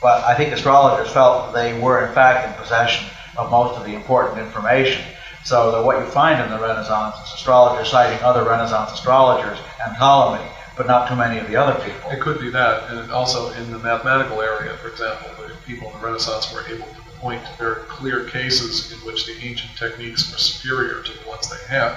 but 0.00 0.24
I 0.24 0.34
think 0.34 0.52
astrologers 0.52 1.12
felt 1.12 1.52
they 1.52 1.78
were, 1.78 2.06
in 2.06 2.14
fact, 2.14 2.48
in 2.48 2.62
possession 2.62 3.06
of 3.36 3.50
most 3.50 3.78
of 3.78 3.84
the 3.84 3.94
important 3.94 4.38
information. 4.38 5.04
So 5.44 5.72
that 5.72 5.84
what 5.84 5.98
you 5.98 6.06
find 6.06 6.42
in 6.42 6.50
the 6.50 6.58
Renaissance 6.58 7.16
is 7.26 7.34
astrologers 7.34 7.90
citing 7.90 8.22
other 8.22 8.44
Renaissance 8.44 8.92
astrologers 8.92 9.58
and 9.84 9.96
Ptolemy, 9.96 10.44
but 10.76 10.86
not 10.86 11.08
too 11.08 11.16
many 11.16 11.38
of 11.38 11.48
the 11.48 11.56
other 11.56 11.78
people. 11.84 12.10
It 12.10 12.20
could 12.20 12.38
be 12.40 12.50
that, 12.50 12.90
and 12.90 13.10
also 13.10 13.50
in 13.52 13.70
the 13.70 13.78
mathematical 13.78 14.40
area, 14.40 14.76
for 14.76 14.88
example, 14.88 15.28
the 15.38 15.54
people 15.66 15.88
in 15.88 16.00
the 16.00 16.06
Renaissance 16.06 16.52
were 16.52 16.66
able 16.66 16.86
to 16.86 17.00
point 17.18 17.44
to 17.44 17.52
very 17.58 17.82
clear 17.88 18.24
cases 18.24 18.92
in 18.92 18.98
which 18.98 19.26
the 19.26 19.36
ancient 19.44 19.76
techniques 19.76 20.30
were 20.30 20.38
superior 20.38 21.02
to 21.02 21.12
the 21.12 21.28
ones 21.28 21.50
they 21.50 21.74
had. 21.74 21.96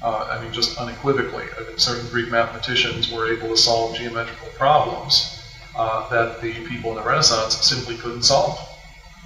Uh, 0.00 0.28
I 0.30 0.40
mean, 0.40 0.52
just 0.52 0.78
unequivocally, 0.78 1.44
I 1.58 1.62
mean, 1.62 1.78
certain 1.78 2.08
Greek 2.08 2.30
mathematicians 2.30 3.10
were 3.10 3.32
able 3.32 3.48
to 3.48 3.56
solve 3.56 3.96
geometrical 3.96 4.48
problems 4.56 5.37
uh, 5.78 6.08
that 6.10 6.40
the 6.40 6.52
people 6.66 6.90
in 6.90 6.96
the 6.96 7.02
Renaissance 7.02 7.56
simply 7.64 7.96
couldn't 7.96 8.22
solve. 8.22 8.58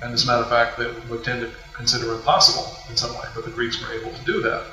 And 0.02 0.12
as 0.12 0.24
a 0.24 0.26
matter 0.26 0.42
of 0.42 0.48
fact, 0.48 0.78
they 0.78 0.90
would 1.08 1.24
tend 1.24 1.40
to 1.40 1.50
consider 1.74 2.12
impossible 2.12 2.66
in 2.90 2.96
some 2.96 3.14
way, 3.14 3.24
but 3.34 3.44
the 3.44 3.50
Greeks 3.50 3.80
were 3.80 3.92
able 3.92 4.10
to 4.12 4.24
do 4.24 4.40
that. 4.42 4.64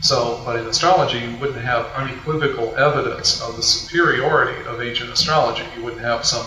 So, 0.00 0.40
but 0.44 0.56
in 0.56 0.66
astrology, 0.66 1.18
you 1.18 1.36
wouldn't 1.36 1.64
have 1.64 1.86
unequivocal 1.94 2.76
evidence 2.76 3.40
of 3.40 3.56
the 3.56 3.62
superiority 3.62 4.64
of 4.66 4.80
ancient 4.80 5.10
astrology. 5.10 5.64
You 5.76 5.82
wouldn't 5.82 6.02
have 6.02 6.24
some 6.24 6.46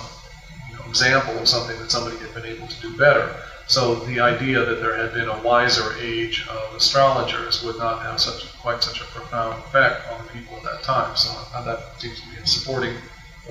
you 0.69 0.77
know, 0.77 0.83
example 0.87 1.37
of 1.37 1.47
something 1.47 1.77
that 1.79 1.91
somebody 1.91 2.17
had 2.17 2.33
been 2.33 2.45
able 2.45 2.67
to 2.67 2.81
do 2.81 2.97
better. 2.97 3.33
So 3.67 3.95
the 3.95 4.19
idea 4.19 4.65
that 4.65 4.81
there 4.81 4.95
had 4.95 5.13
been 5.13 5.29
a 5.29 5.41
wiser 5.41 5.93
age 5.99 6.45
of 6.49 6.75
astrologers 6.75 7.63
would 7.63 7.77
not 7.77 8.01
have 8.01 8.19
such 8.19 8.51
quite 8.59 8.83
such 8.83 9.01
a 9.01 9.05
profound 9.05 9.59
effect 9.63 10.09
on 10.11 10.25
the 10.25 10.31
people 10.31 10.57
at 10.57 10.63
that 10.63 10.83
time. 10.83 11.15
So 11.15 11.29
uh, 11.53 11.63
that 11.63 11.79
seems 11.99 12.19
to 12.21 12.27
be 12.29 12.37
a 12.37 12.45
supporting 12.45 12.95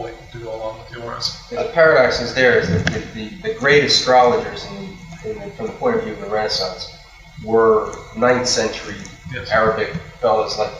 to 0.08 0.38
go 0.38 0.54
along 0.54 0.78
with 0.80 0.90
yours. 0.98 1.40
The 1.50 1.70
paradox 1.74 2.20
is 2.20 2.34
there 2.34 2.58
is 2.58 2.68
that 2.68 2.86
the, 2.86 3.00
the, 3.14 3.28
the 3.42 3.54
great 3.58 3.84
astrologers 3.84 4.66
in, 4.66 5.30
in, 5.30 5.50
from 5.52 5.66
the 5.66 5.72
point 5.72 5.96
of 5.96 6.04
view 6.04 6.12
of 6.14 6.20
the 6.20 6.28
Renaissance 6.28 6.96
were 7.44 7.90
9th 8.14 8.46
century 8.46 8.96
Yes. 9.32 9.48
Arabic 9.50 9.94
fellows 10.20 10.58
like 10.58 10.72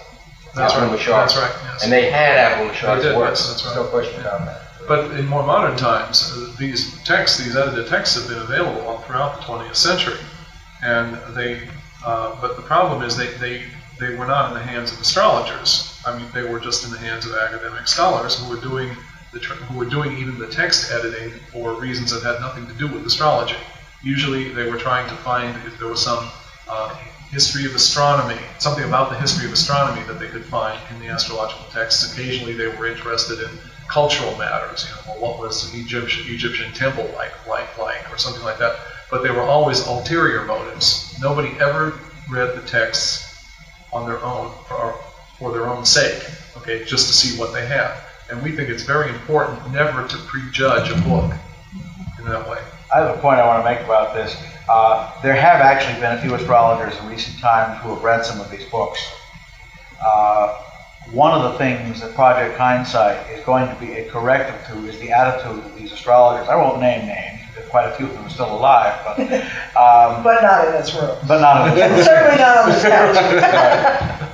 That's 0.57 0.75
Abu 0.75 0.87
right. 0.87 0.99
Mashar. 0.99 1.07
That's 1.07 1.37
right. 1.37 1.53
Yes. 1.63 1.85
And 1.85 1.93
they 1.93 2.11
had 2.11 2.59
They 2.59 2.75
Mashar's 2.75 3.03
did, 3.05 3.17
works. 3.17 3.41
yes, 3.41 3.49
that's 3.63 3.65
right. 3.67 3.77
No 3.85 3.89
question 3.91 4.21
about 4.23 4.45
that. 4.47 4.63
But 4.89 5.13
in 5.13 5.27
more 5.29 5.45
modern 5.45 5.77
times, 5.77 6.33
uh, 6.35 6.53
these 6.59 7.01
texts, 7.05 7.39
these 7.39 7.55
edited 7.55 7.87
texts, 7.87 8.17
have 8.19 8.29
been 8.29 8.39
available 8.43 8.81
all 8.89 8.99
throughout 8.99 9.37
the 9.37 9.43
20th 9.43 9.77
century, 9.77 10.19
and 10.83 11.17
they. 11.37 11.61
Uh, 12.05 12.41
but 12.41 12.57
the 12.57 12.63
problem 12.63 13.03
is 13.03 13.17
they, 13.17 13.29
they 13.35 13.63
they 14.01 14.17
were 14.17 14.27
not 14.27 14.49
in 14.51 14.55
the 14.59 14.65
hands 14.65 14.91
of 14.93 14.99
astrologers. 14.99 16.03
I 16.05 16.19
mean, 16.19 16.27
they 16.35 16.43
were 16.43 16.59
just 16.59 16.85
in 16.85 16.91
the 16.91 16.99
hands 16.99 17.27
of 17.27 17.35
academic 17.37 17.87
scholars 17.87 18.37
who 18.41 18.49
were 18.53 18.61
doing 18.61 18.91
the 19.33 19.39
who 19.39 19.77
were 19.79 19.85
doing 19.85 20.13
even 20.13 20.39
the 20.39 20.47
text 20.47 20.91
editing 20.91 21.31
for 21.53 21.75
reasons 21.75 22.11
that 22.11 22.23
had 22.23 22.41
nothing 22.41 22.67
to 22.67 22.75
do 22.75 22.89
with 22.89 23.05
astrology. 23.07 23.57
Usually, 24.03 24.49
they 24.49 24.65
were 24.65 24.77
trying 24.77 25.07
to 25.09 25.15
find 25.17 25.57
if 25.67 25.79
there 25.79 25.89
was 25.89 26.03
some 26.03 26.31
uh, 26.69 26.89
history 27.31 27.65
of 27.67 27.75
astronomy, 27.75 28.41
something 28.59 28.85
about 28.85 29.09
the 29.09 29.17
history 29.17 29.45
of 29.45 29.53
astronomy 29.53 30.03
that 30.05 30.19
they 30.19 30.29
could 30.29 30.45
find 30.45 30.81
in 30.91 30.99
the 30.99 31.09
astrological 31.09 31.67
texts. 31.67 32.03
Occasionally, 32.03 32.55
they 32.55 32.69
were 32.69 32.87
interested 32.87 33.41
in 33.41 33.59
cultural 33.89 34.35
matters. 34.35 34.85
You 34.85 34.91
know, 34.91 35.01
well, 35.07 35.21
what 35.21 35.39
was 35.39 35.65
an 35.65 35.79
Egyptian 35.79 36.25
Egyptian 36.27 36.73
temple 36.73 37.11
like, 37.15 37.33
like, 37.47 37.77
like, 37.77 38.11
or 38.11 38.17
something 38.19 38.43
like 38.43 38.59
that. 38.59 38.73
But 39.11 39.23
they 39.23 39.31
were 39.31 39.43
always 39.43 39.81
ulterior 39.81 40.43
motives. 40.43 40.97
Nobody 41.21 41.55
ever 41.59 41.93
read 42.29 42.55
the 42.55 42.61
texts 42.63 43.19
on 43.93 44.05
their 44.07 44.23
own 44.25 44.49
for, 44.69 44.95
for 45.39 45.51
their 45.53 45.69
own 45.69 45.85
sake. 45.85 46.19
Okay, 46.57 46.81
just 46.87 47.07
to 47.09 47.13
see 47.13 47.33
what 47.33 47.53
they 47.53 47.65
have. 47.65 47.93
And 48.31 48.43
we 48.43 48.53
think 48.53 48.69
it's 48.69 48.85
very 48.85 49.11
important 49.11 49.73
never 49.73 50.07
to 50.07 50.17
prejudge 50.19 50.91
a 50.91 51.01
book 51.03 51.33
in 52.19 52.25
that 52.27 52.49
way. 52.49 52.59
I 52.95 52.99
have 53.01 53.17
a 53.17 53.21
point 53.21 53.41
I 53.41 53.47
want 53.47 53.65
to 53.65 53.71
make 53.71 53.81
about 53.81 54.15
this. 54.15 54.37
Uh, 54.69 55.11
there 55.23 55.35
have 55.35 55.61
actually 55.61 56.01
been 56.01 56.17
a 56.17 56.21
few 56.23 56.35
astrologers 56.35 56.97
in 57.01 57.09
recent 57.09 57.39
times 57.41 57.83
who 57.83 57.89
have 57.95 58.05
read 58.05 58.25
some 58.25 58.41
of 58.41 58.51
these 58.51 58.65
books. 58.67 59.01
Uh, 60.05 60.63
one 61.13 61.33
of 61.33 61.53
the 61.53 61.59
things 61.59 62.01
that 62.03 62.15
Project 62.15 62.57
Hindsight 62.57 63.31
is 63.31 63.45
going 63.45 63.69
to 63.69 63.75
be 63.81 63.95
a 63.95 64.09
corrective 64.11 64.65
to 64.69 64.87
is 64.87 64.99
the 65.01 65.11
attitude 65.11 65.65
of 65.65 65.77
these 65.77 65.93
astrologers. 65.93 66.49
I 66.49 66.55
won't 66.55 66.81
name 66.81 67.07
names 67.09 67.41
because 67.53 67.69
quite 67.69 67.87
a 67.87 67.95
few 67.97 68.07
of 68.07 68.13
them 68.13 68.25
are 68.27 68.31
still 68.31 68.55
alive, 68.57 68.95
but 69.05 69.19
um, 69.19 70.23
But 70.23 70.41
not 70.43 70.67
in 70.69 70.73
this 70.73 70.95
room. 70.95 71.17
but 71.27 71.41
not. 71.41 71.77
And 71.77 72.05
certainly 72.05 72.39
not 72.39 72.59
on 72.59 72.69
this 72.69 72.83
couch. 72.85 73.17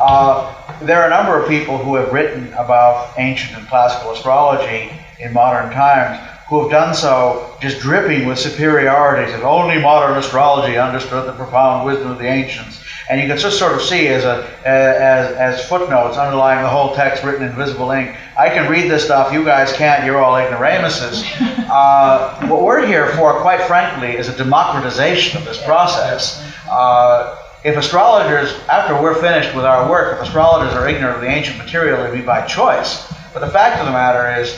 Uh, 0.01 0.66
there 0.83 1.03
are 1.03 1.07
a 1.07 1.11
number 1.11 1.41
of 1.41 1.49
people 1.49 1.79
who 1.79 1.95
have 1.95 2.13
written 2.13 2.53
about 2.55 3.15
ancient 3.19 3.57
and 3.57 3.67
classical 3.69 4.13
astrology 4.13 4.91
in 5.21 5.33
modern 5.33 5.73
times 5.73 6.21
who 6.49 6.63
have 6.63 6.71
done 6.71 6.95
so 6.95 7.57
just 7.61 7.81
dripping 7.81 8.27
with 8.27 8.39
superiorities 8.39 9.35
of 9.35 9.43
only 9.43 9.81
modern 9.81 10.17
astrology 10.17 10.77
understood 10.77 11.27
the 11.27 11.33
profound 11.33 11.85
wisdom 11.85 12.11
of 12.11 12.19
the 12.19 12.27
ancients. 12.27 12.83
And 13.09 13.21
you 13.21 13.29
can 13.29 13.39
just 13.39 13.59
sort 13.59 13.73
of 13.73 13.83
see 13.83 14.09
as, 14.09 14.25
a, 14.25 14.49
as, 14.65 15.33
as 15.37 15.69
footnotes 15.69 16.17
underlying 16.17 16.63
the 16.63 16.69
whole 16.69 16.95
text 16.95 17.25
written 17.25 17.49
in 17.49 17.55
visible 17.55 17.91
ink, 17.91 18.17
I 18.37 18.49
can 18.49 18.71
read 18.71 18.91
this 18.91 19.05
stuff, 19.05 19.33
you 19.33 19.45
guys 19.45 19.73
can't, 19.73 20.05
you're 20.05 20.23
all 20.23 20.37
ignoramuses. 20.37 21.25
Uh, 21.67 22.47
what 22.47 22.63
we're 22.63 22.87
here 22.87 23.09
for, 23.17 23.41
quite 23.41 23.61
frankly, 23.63 24.17
is 24.17 24.29
a 24.29 24.37
democratization 24.37 25.37
of 25.37 25.45
this 25.45 25.61
process. 25.65 26.41
Uh, 26.71 27.37
if 27.67 27.77
astrologers, 27.77 28.53
after 28.69 28.95
we're 28.95 29.21
finished 29.21 29.53
with 29.53 29.65
our 29.65 29.91
work, 29.91 30.15
if 30.15 30.23
astrologers 30.23 30.73
are 30.75 30.89
ignorant 30.89 31.17
of 31.17 31.21
the 31.21 31.27
ancient 31.27 31.59
material, 31.59 31.99
it'd 31.99 32.17
be 32.17 32.25
by 32.25 32.47
choice. 32.47 33.13
But 33.35 33.41
the 33.41 33.51
fact 33.51 33.81
of 33.81 33.87
the 33.87 33.93
matter 33.93 34.41
is, 34.41 34.57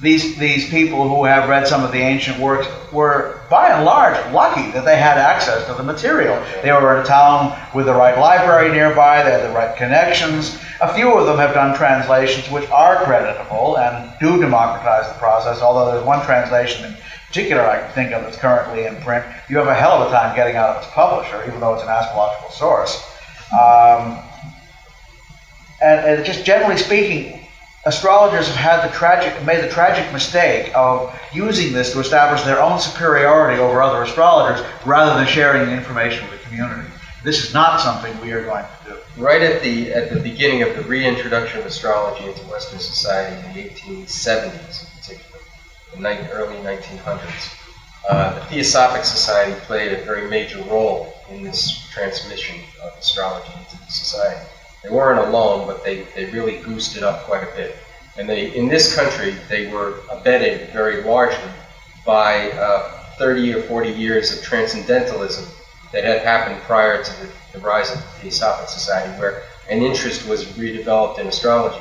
these, 0.00 0.38
these 0.38 0.70
people 0.70 1.08
who 1.08 1.24
have 1.24 1.50
read 1.50 1.68
some 1.68 1.84
of 1.84 1.92
the 1.92 1.98
ancient 1.98 2.38
works 2.38 2.66
were, 2.90 3.42
by 3.50 3.68
and 3.68 3.84
large, 3.84 4.16
lucky 4.32 4.70
that 4.70 4.86
they 4.86 4.96
had 4.96 5.18
access 5.18 5.66
to 5.66 5.74
the 5.74 5.82
material. 5.82 6.42
They 6.62 6.72
were 6.72 6.96
in 6.96 7.02
a 7.02 7.04
town 7.04 7.54
with 7.74 7.84
the 7.84 7.92
right 7.92 8.18
library 8.18 8.70
nearby, 8.70 9.22
they 9.24 9.32
had 9.32 9.42
the 9.42 9.54
right 9.54 9.76
connections. 9.76 10.58
A 10.80 10.94
few 10.94 11.18
of 11.18 11.26
them 11.26 11.36
have 11.36 11.52
done 11.52 11.76
translations 11.76 12.48
which 12.50 12.70
are 12.70 13.04
creditable 13.04 13.76
and 13.76 14.10
do 14.20 14.40
democratize 14.40 15.12
the 15.12 15.18
process, 15.18 15.60
although 15.60 15.92
there's 15.92 16.06
one 16.06 16.24
translation 16.24 16.86
in 16.86 16.96
particular 17.28 17.62
I 17.62 17.80
can 17.80 17.92
think 17.92 18.12
of 18.12 18.22
that's 18.22 18.38
currently 18.38 18.86
in 18.86 18.96
print. 19.02 19.24
You 19.48 19.58
have 19.58 19.68
a 19.68 19.74
hell 19.74 20.02
of 20.02 20.08
a 20.08 20.10
time 20.10 20.34
getting 20.34 20.56
out 20.56 20.70
of 20.70 20.82
its 20.82 20.92
publisher, 20.92 21.44
even 21.46 21.60
though 21.60 21.74
it's 21.74 21.82
an 21.82 21.88
astrological 21.88 22.50
source. 22.50 23.02
Um, 23.52 24.18
and, 25.80 26.00
and 26.06 26.24
just 26.24 26.44
generally 26.44 26.76
speaking, 26.76 27.46
astrologers 27.86 28.48
have 28.48 28.56
had 28.56 28.88
the 28.88 28.94
tragic, 28.94 29.44
made 29.44 29.62
the 29.62 29.68
tragic 29.68 30.10
mistake 30.12 30.72
of 30.74 31.14
using 31.32 31.72
this 31.72 31.92
to 31.92 32.00
establish 32.00 32.42
their 32.42 32.60
own 32.60 32.78
superiority 32.80 33.60
over 33.60 33.80
other 33.82 34.02
astrologers 34.02 34.64
rather 34.84 35.14
than 35.14 35.26
sharing 35.26 35.66
the 35.66 35.72
information 35.72 36.28
with 36.30 36.40
the 36.40 36.46
community. 36.46 36.88
This 37.24 37.44
is 37.44 37.52
not 37.52 37.80
something 37.80 38.18
we 38.20 38.32
are 38.32 38.44
going 38.44 38.64
to 38.64 38.90
do. 38.90 38.98
Right 39.22 39.42
at 39.42 39.62
the 39.62 39.92
at 39.92 40.10
the 40.10 40.20
beginning 40.20 40.62
of 40.62 40.76
the 40.76 40.82
reintroduction 40.82 41.60
of 41.60 41.66
astrology 41.66 42.24
into 42.26 42.40
Western 42.42 42.78
society 42.78 43.34
in 43.36 43.54
the 43.54 43.70
1870s, 43.70 44.87
early 46.06 46.56
1900s, 46.56 47.54
uh, 48.08 48.34
the 48.34 48.44
Theosophic 48.46 49.04
Society 49.04 49.58
played 49.66 49.92
a 49.92 50.02
very 50.04 50.28
major 50.28 50.62
role 50.64 51.14
in 51.30 51.42
this 51.42 51.88
transmission 51.90 52.56
of 52.82 52.98
astrology 52.98 53.52
into 53.58 53.76
the 53.84 53.92
society. 53.92 54.46
They 54.82 54.90
weren't 54.90 55.26
alone, 55.26 55.66
but 55.66 55.84
they, 55.84 56.02
they 56.14 56.26
really 56.26 56.62
boosted 56.62 57.02
up 57.02 57.24
quite 57.24 57.42
a 57.42 57.56
bit. 57.56 57.76
And 58.16 58.28
they, 58.28 58.54
in 58.56 58.68
this 58.68 58.94
country, 58.94 59.34
they 59.48 59.70
were 59.70 60.00
abetted 60.10 60.70
very 60.70 61.02
largely 61.02 61.50
by 62.06 62.50
uh, 62.52 62.88
30 63.18 63.54
or 63.54 63.62
40 63.62 63.90
years 63.90 64.36
of 64.36 64.42
transcendentalism 64.42 65.44
that 65.92 66.04
had 66.04 66.22
happened 66.22 66.60
prior 66.62 67.02
to 67.02 67.10
the, 67.20 67.28
the 67.52 67.58
rise 67.58 67.90
of 67.90 67.98
the 67.98 68.08
Theosophic 68.20 68.68
Society, 68.68 69.10
where 69.20 69.42
an 69.68 69.82
interest 69.82 70.26
was 70.28 70.44
redeveloped 70.44 71.18
in 71.18 71.26
astrology. 71.26 71.80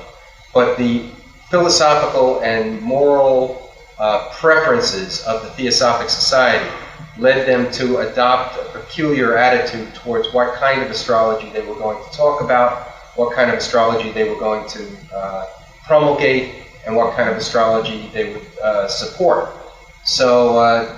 But 0.53 0.77
the 0.77 1.09
philosophical 1.49 2.41
and 2.41 2.81
moral 2.81 3.66
uh, 3.99 4.29
preferences 4.31 5.23
of 5.25 5.43
the 5.43 5.49
Theosophic 5.51 6.09
Society 6.09 6.69
led 7.17 7.47
them 7.47 7.71
to 7.71 7.97
adopt 7.97 8.57
a 8.57 8.79
peculiar 8.79 9.37
attitude 9.37 9.93
towards 9.95 10.31
what 10.33 10.53
kind 10.55 10.81
of 10.81 10.91
astrology 10.91 11.49
they 11.49 11.65
were 11.65 11.75
going 11.75 12.03
to 12.03 12.15
talk 12.15 12.41
about, 12.41 12.89
what 13.15 13.35
kind 13.35 13.49
of 13.49 13.57
astrology 13.57 14.11
they 14.11 14.29
were 14.29 14.39
going 14.39 14.67
to 14.69 14.87
uh, 15.13 15.45
promulgate, 15.85 16.63
and 16.85 16.95
what 16.95 17.15
kind 17.15 17.29
of 17.29 17.35
astrology 17.35 18.09
they 18.13 18.33
would 18.33 18.45
uh, 18.63 18.87
support. 18.87 19.49
So, 20.05 20.57
uh, 20.57 20.97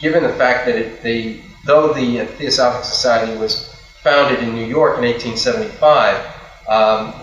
given 0.00 0.22
the 0.22 0.32
fact 0.34 0.64
that 0.66 0.76
it, 0.76 1.02
they, 1.02 1.42
though 1.66 1.92
the 1.92 2.24
Theosophic 2.24 2.84
Society 2.84 3.36
was 3.36 3.74
founded 4.02 4.42
in 4.42 4.54
New 4.54 4.64
York 4.64 4.98
in 4.98 5.04
1875, 5.04 6.24
um, 6.68 7.14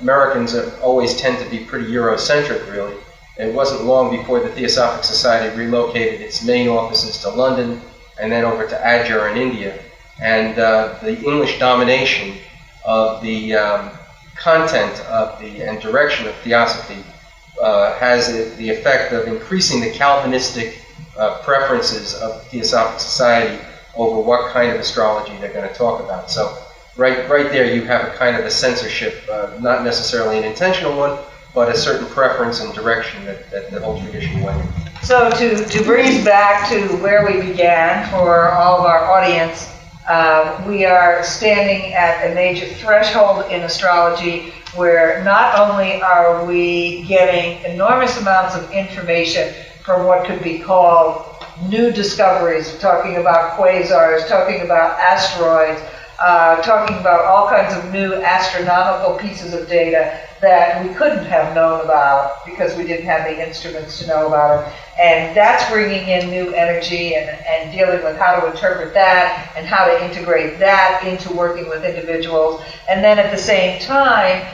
Americans 0.00 0.54
always 0.80 1.16
tend 1.16 1.38
to 1.42 1.50
be 1.50 1.64
pretty 1.64 1.90
Eurocentric, 1.90 2.70
really. 2.70 2.94
It 3.40 3.54
wasn't 3.54 3.84
long 3.84 4.14
before 4.14 4.40
the 4.40 4.50
Theosophic 4.50 5.02
Society 5.02 5.56
relocated 5.56 6.20
its 6.20 6.44
main 6.44 6.68
offices 6.68 7.18
to 7.22 7.30
London 7.30 7.80
and 8.20 8.30
then 8.30 8.44
over 8.44 8.66
to 8.66 8.74
Adyar 8.76 9.32
in 9.32 9.38
India. 9.38 9.82
And 10.20 10.58
uh, 10.58 10.98
the 11.00 11.18
English 11.22 11.58
domination 11.58 12.36
of 12.84 13.22
the 13.22 13.54
um, 13.54 13.90
content 14.36 15.00
of 15.06 15.40
the 15.40 15.62
and 15.62 15.80
direction 15.80 16.28
of 16.28 16.34
theosophy 16.36 17.02
uh, 17.62 17.98
has 17.98 18.56
the 18.56 18.68
effect 18.68 19.14
of 19.14 19.26
increasing 19.26 19.80
the 19.80 19.90
Calvinistic 19.90 20.78
uh, 21.16 21.38
preferences 21.42 22.14
of 22.14 22.42
the 22.42 22.48
Theosophic 22.50 23.00
Society 23.00 23.58
over 23.96 24.20
what 24.20 24.52
kind 24.52 24.70
of 24.70 24.78
astrology 24.78 25.34
they're 25.40 25.52
going 25.52 25.68
to 25.68 25.74
talk 25.74 26.00
about. 26.00 26.30
So, 26.30 26.58
right, 26.96 27.28
right 27.30 27.50
there, 27.50 27.74
you 27.74 27.84
have 27.84 28.06
a 28.06 28.16
kind 28.16 28.36
of 28.36 28.44
a 28.44 28.50
censorship, 28.50 29.14
uh, 29.30 29.56
not 29.60 29.82
necessarily 29.82 30.36
an 30.36 30.44
intentional 30.44 30.96
one, 30.96 31.18
but 31.54 31.68
a 31.68 31.76
certain 31.76 32.06
preference 32.06 32.60
and 32.60 32.72
direction 32.74 33.24
that, 33.24 33.50
that 33.50 33.70
the 33.70 33.80
whole 33.80 34.00
tradition 34.00 34.40
went 34.42 34.60
in. 34.60 34.68
So 35.02 35.30
to, 35.30 35.64
to 35.64 35.84
bring 35.84 36.06
us 36.06 36.24
back 36.24 36.68
to 36.70 36.86
where 36.98 37.26
we 37.26 37.40
began 37.40 38.08
for 38.10 38.50
all 38.52 38.80
of 38.80 38.86
our 38.86 39.10
audience, 39.10 39.74
uh, 40.08 40.62
we 40.66 40.84
are 40.84 41.22
standing 41.22 41.92
at 41.94 42.30
a 42.30 42.34
major 42.34 42.66
threshold 42.66 43.50
in 43.50 43.62
astrology 43.62 44.52
where 44.74 45.22
not 45.24 45.58
only 45.58 46.00
are 46.00 46.44
we 46.44 47.04
getting 47.04 47.62
enormous 47.64 48.20
amounts 48.20 48.54
of 48.54 48.70
information 48.72 49.52
from 49.82 50.06
what 50.06 50.26
could 50.26 50.42
be 50.42 50.58
called 50.58 51.24
new 51.68 51.90
discoveries, 51.90 52.78
talking 52.78 53.16
about 53.16 53.58
quasars, 53.58 54.26
talking 54.28 54.62
about 54.62 54.98
asteroids, 54.98 55.80
uh, 56.20 56.60
talking 56.62 56.96
about 56.98 57.24
all 57.24 57.48
kinds 57.48 57.74
of 57.74 57.90
new 57.92 58.14
astronomical 58.14 59.18
pieces 59.18 59.54
of 59.54 59.68
data 59.68 60.20
that 60.40 60.86
we 60.86 60.94
couldn't 60.94 61.24
have 61.24 61.54
known 61.54 61.80
about 61.82 62.44
because 62.44 62.76
we 62.76 62.84
didn't 62.84 63.06
have 63.06 63.24
the 63.24 63.46
instruments 63.46 63.98
to 63.98 64.06
know 64.06 64.26
about 64.26 64.64
them. 64.64 64.72
And 64.98 65.36
that's 65.36 65.70
bringing 65.70 66.08
in 66.08 66.30
new 66.30 66.52
energy 66.52 67.14
and, 67.14 67.28
and 67.46 67.72
dealing 67.72 68.02
with 68.04 68.18
how 68.18 68.38
to 68.38 68.50
interpret 68.50 68.92
that 68.94 69.52
and 69.56 69.66
how 69.66 69.86
to 69.86 70.04
integrate 70.04 70.58
that 70.58 71.02
into 71.06 71.32
working 71.34 71.68
with 71.68 71.84
individuals. 71.84 72.62
And 72.88 73.02
then 73.02 73.18
at 73.18 73.30
the 73.30 73.38
same 73.38 73.80
time, 73.80 74.46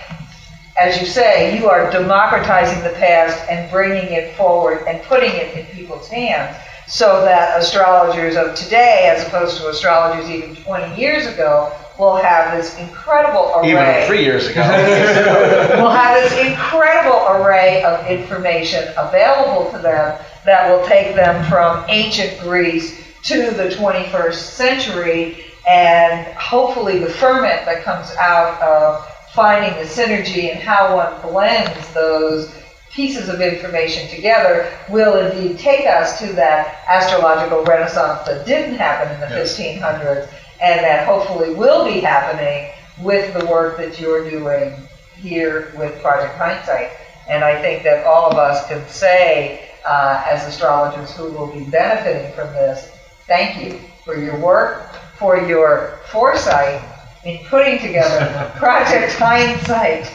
as 0.79 1.01
you 1.01 1.07
say, 1.07 1.59
you 1.59 1.69
are 1.69 1.91
democratizing 1.91 2.83
the 2.85 2.97
past 2.99 3.43
and 3.49 3.69
bringing 3.71 4.13
it 4.13 4.35
forward 4.37 4.85
and 4.87 5.03
putting 5.05 5.31
it 5.31 5.57
in 5.57 5.67
people's 5.67 6.09
hands 6.09 6.57
so 6.89 7.25
that 7.25 7.61
astrologers 7.61 8.37
of 8.37 8.55
today, 8.55 9.13
as 9.13 9.27
opposed 9.27 9.59
to 9.59 9.69
astrologers 9.69 10.31
even 10.31 10.55
20 10.57 11.01
years 11.01 11.27
ago, 11.27 11.73
will 11.99 12.17
have 12.17 12.57
this 12.57 12.79
incredible 12.79 13.53
array. 13.57 13.71
Even 13.71 14.07
three 14.07 14.25
years 14.25 14.47
ago. 14.47 14.61
will 15.83 15.91
have 15.91 16.23
this 16.23 16.47
incredible 16.47 17.27
array 17.43 17.83
of 17.85 18.07
information 18.07 18.93
available 18.97 19.71
to 19.73 19.79
them 19.79 20.23
that 20.45 20.71
will 20.71 20.87
take 20.87 21.17
them 21.17 21.45
from 21.51 21.85
ancient 21.89 22.39
Greece 22.41 23.03
to 23.25 23.51
the 23.51 23.69
21st 23.71 24.35
century 24.35 25.45
and 25.67 26.27
hopefully 26.37 26.99
the 26.99 27.11
ferment 27.11 27.65
that 27.65 27.83
comes 27.83 28.15
out 28.17 28.61
of 28.63 29.05
finding 29.33 29.77
the 29.81 29.89
synergy 29.89 30.53
and 30.53 30.61
how 30.61 30.97
one 30.97 31.21
blends 31.23 31.93
those 31.93 32.55
pieces 32.93 33.29
of 33.29 33.41
information 33.41 34.09
together 34.09 34.71
will 34.89 35.19
indeed 35.19 35.59
take 35.59 35.87
us 35.87 36.19
to 36.19 36.33
that 36.33 36.85
astrological 36.89 37.63
renaissance 37.65 38.27
that 38.27 38.47
didn't 38.47 38.77
happen 38.77 39.13
in 39.15 39.21
the 39.21 39.37
Yes. 39.37 39.59
1500s 39.59 40.29
and 40.61 40.81
that 40.81 41.07
hopefully 41.07 41.55
will 41.55 41.85
be 41.85 42.01
happening 42.01 42.71
with 43.03 43.35
the 43.39 43.45
work 43.47 43.77
that 43.77 44.01
you're 44.01 44.29
doing 44.31 44.73
here 45.17 45.73
with 45.77 46.01
Project 46.01 46.35
Hindsight. 46.37 46.91
And 47.29 47.45
I 47.45 47.61
think 47.61 47.83
that 47.83 48.07
all 48.07 48.31
of 48.31 48.39
us 48.39 48.67
can 48.69 48.87
say, 48.89 49.71
uh, 49.85 50.25
as 50.27 50.47
astrologers 50.47 51.15
who 51.15 51.31
will 51.33 51.49
be 51.49 51.65
benefiting 51.65 52.33
from 52.33 52.53
this, 52.55 52.91
thank 53.27 53.63
you 53.63 53.79
for 54.05 54.17
your 54.17 54.39
work, 54.39 54.93
for 55.19 55.39
your 55.39 55.99
foresight 56.11 56.81
in 57.27 57.45
putting 57.47 57.79
together 57.81 58.53
Project 58.57 59.13
Hindsight, 59.19 60.07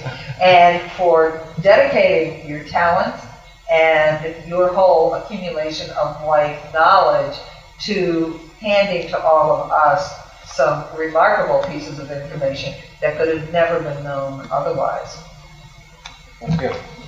and 0.41 0.91
for 0.93 1.41
dedicating 1.61 2.47
your 2.47 2.63
talents 2.63 3.25
and 3.69 4.47
your 4.47 4.69
whole 4.73 5.13
accumulation 5.15 5.89
of 5.91 6.23
life 6.25 6.73
knowledge 6.73 7.37
to 7.79 8.39
handing 8.59 9.09
to 9.09 9.19
all 9.21 9.51
of 9.51 9.71
us 9.71 10.13
some 10.45 10.85
remarkable 10.95 11.63
pieces 11.71 11.99
of 11.99 12.11
information 12.11 12.73
that 13.01 13.17
could 13.17 13.35
have 13.35 13.51
never 13.51 13.79
been 13.79 14.03
known 14.03 14.47
otherwise. 14.51 15.17
Thank 16.39 16.61
you. 16.61 17.00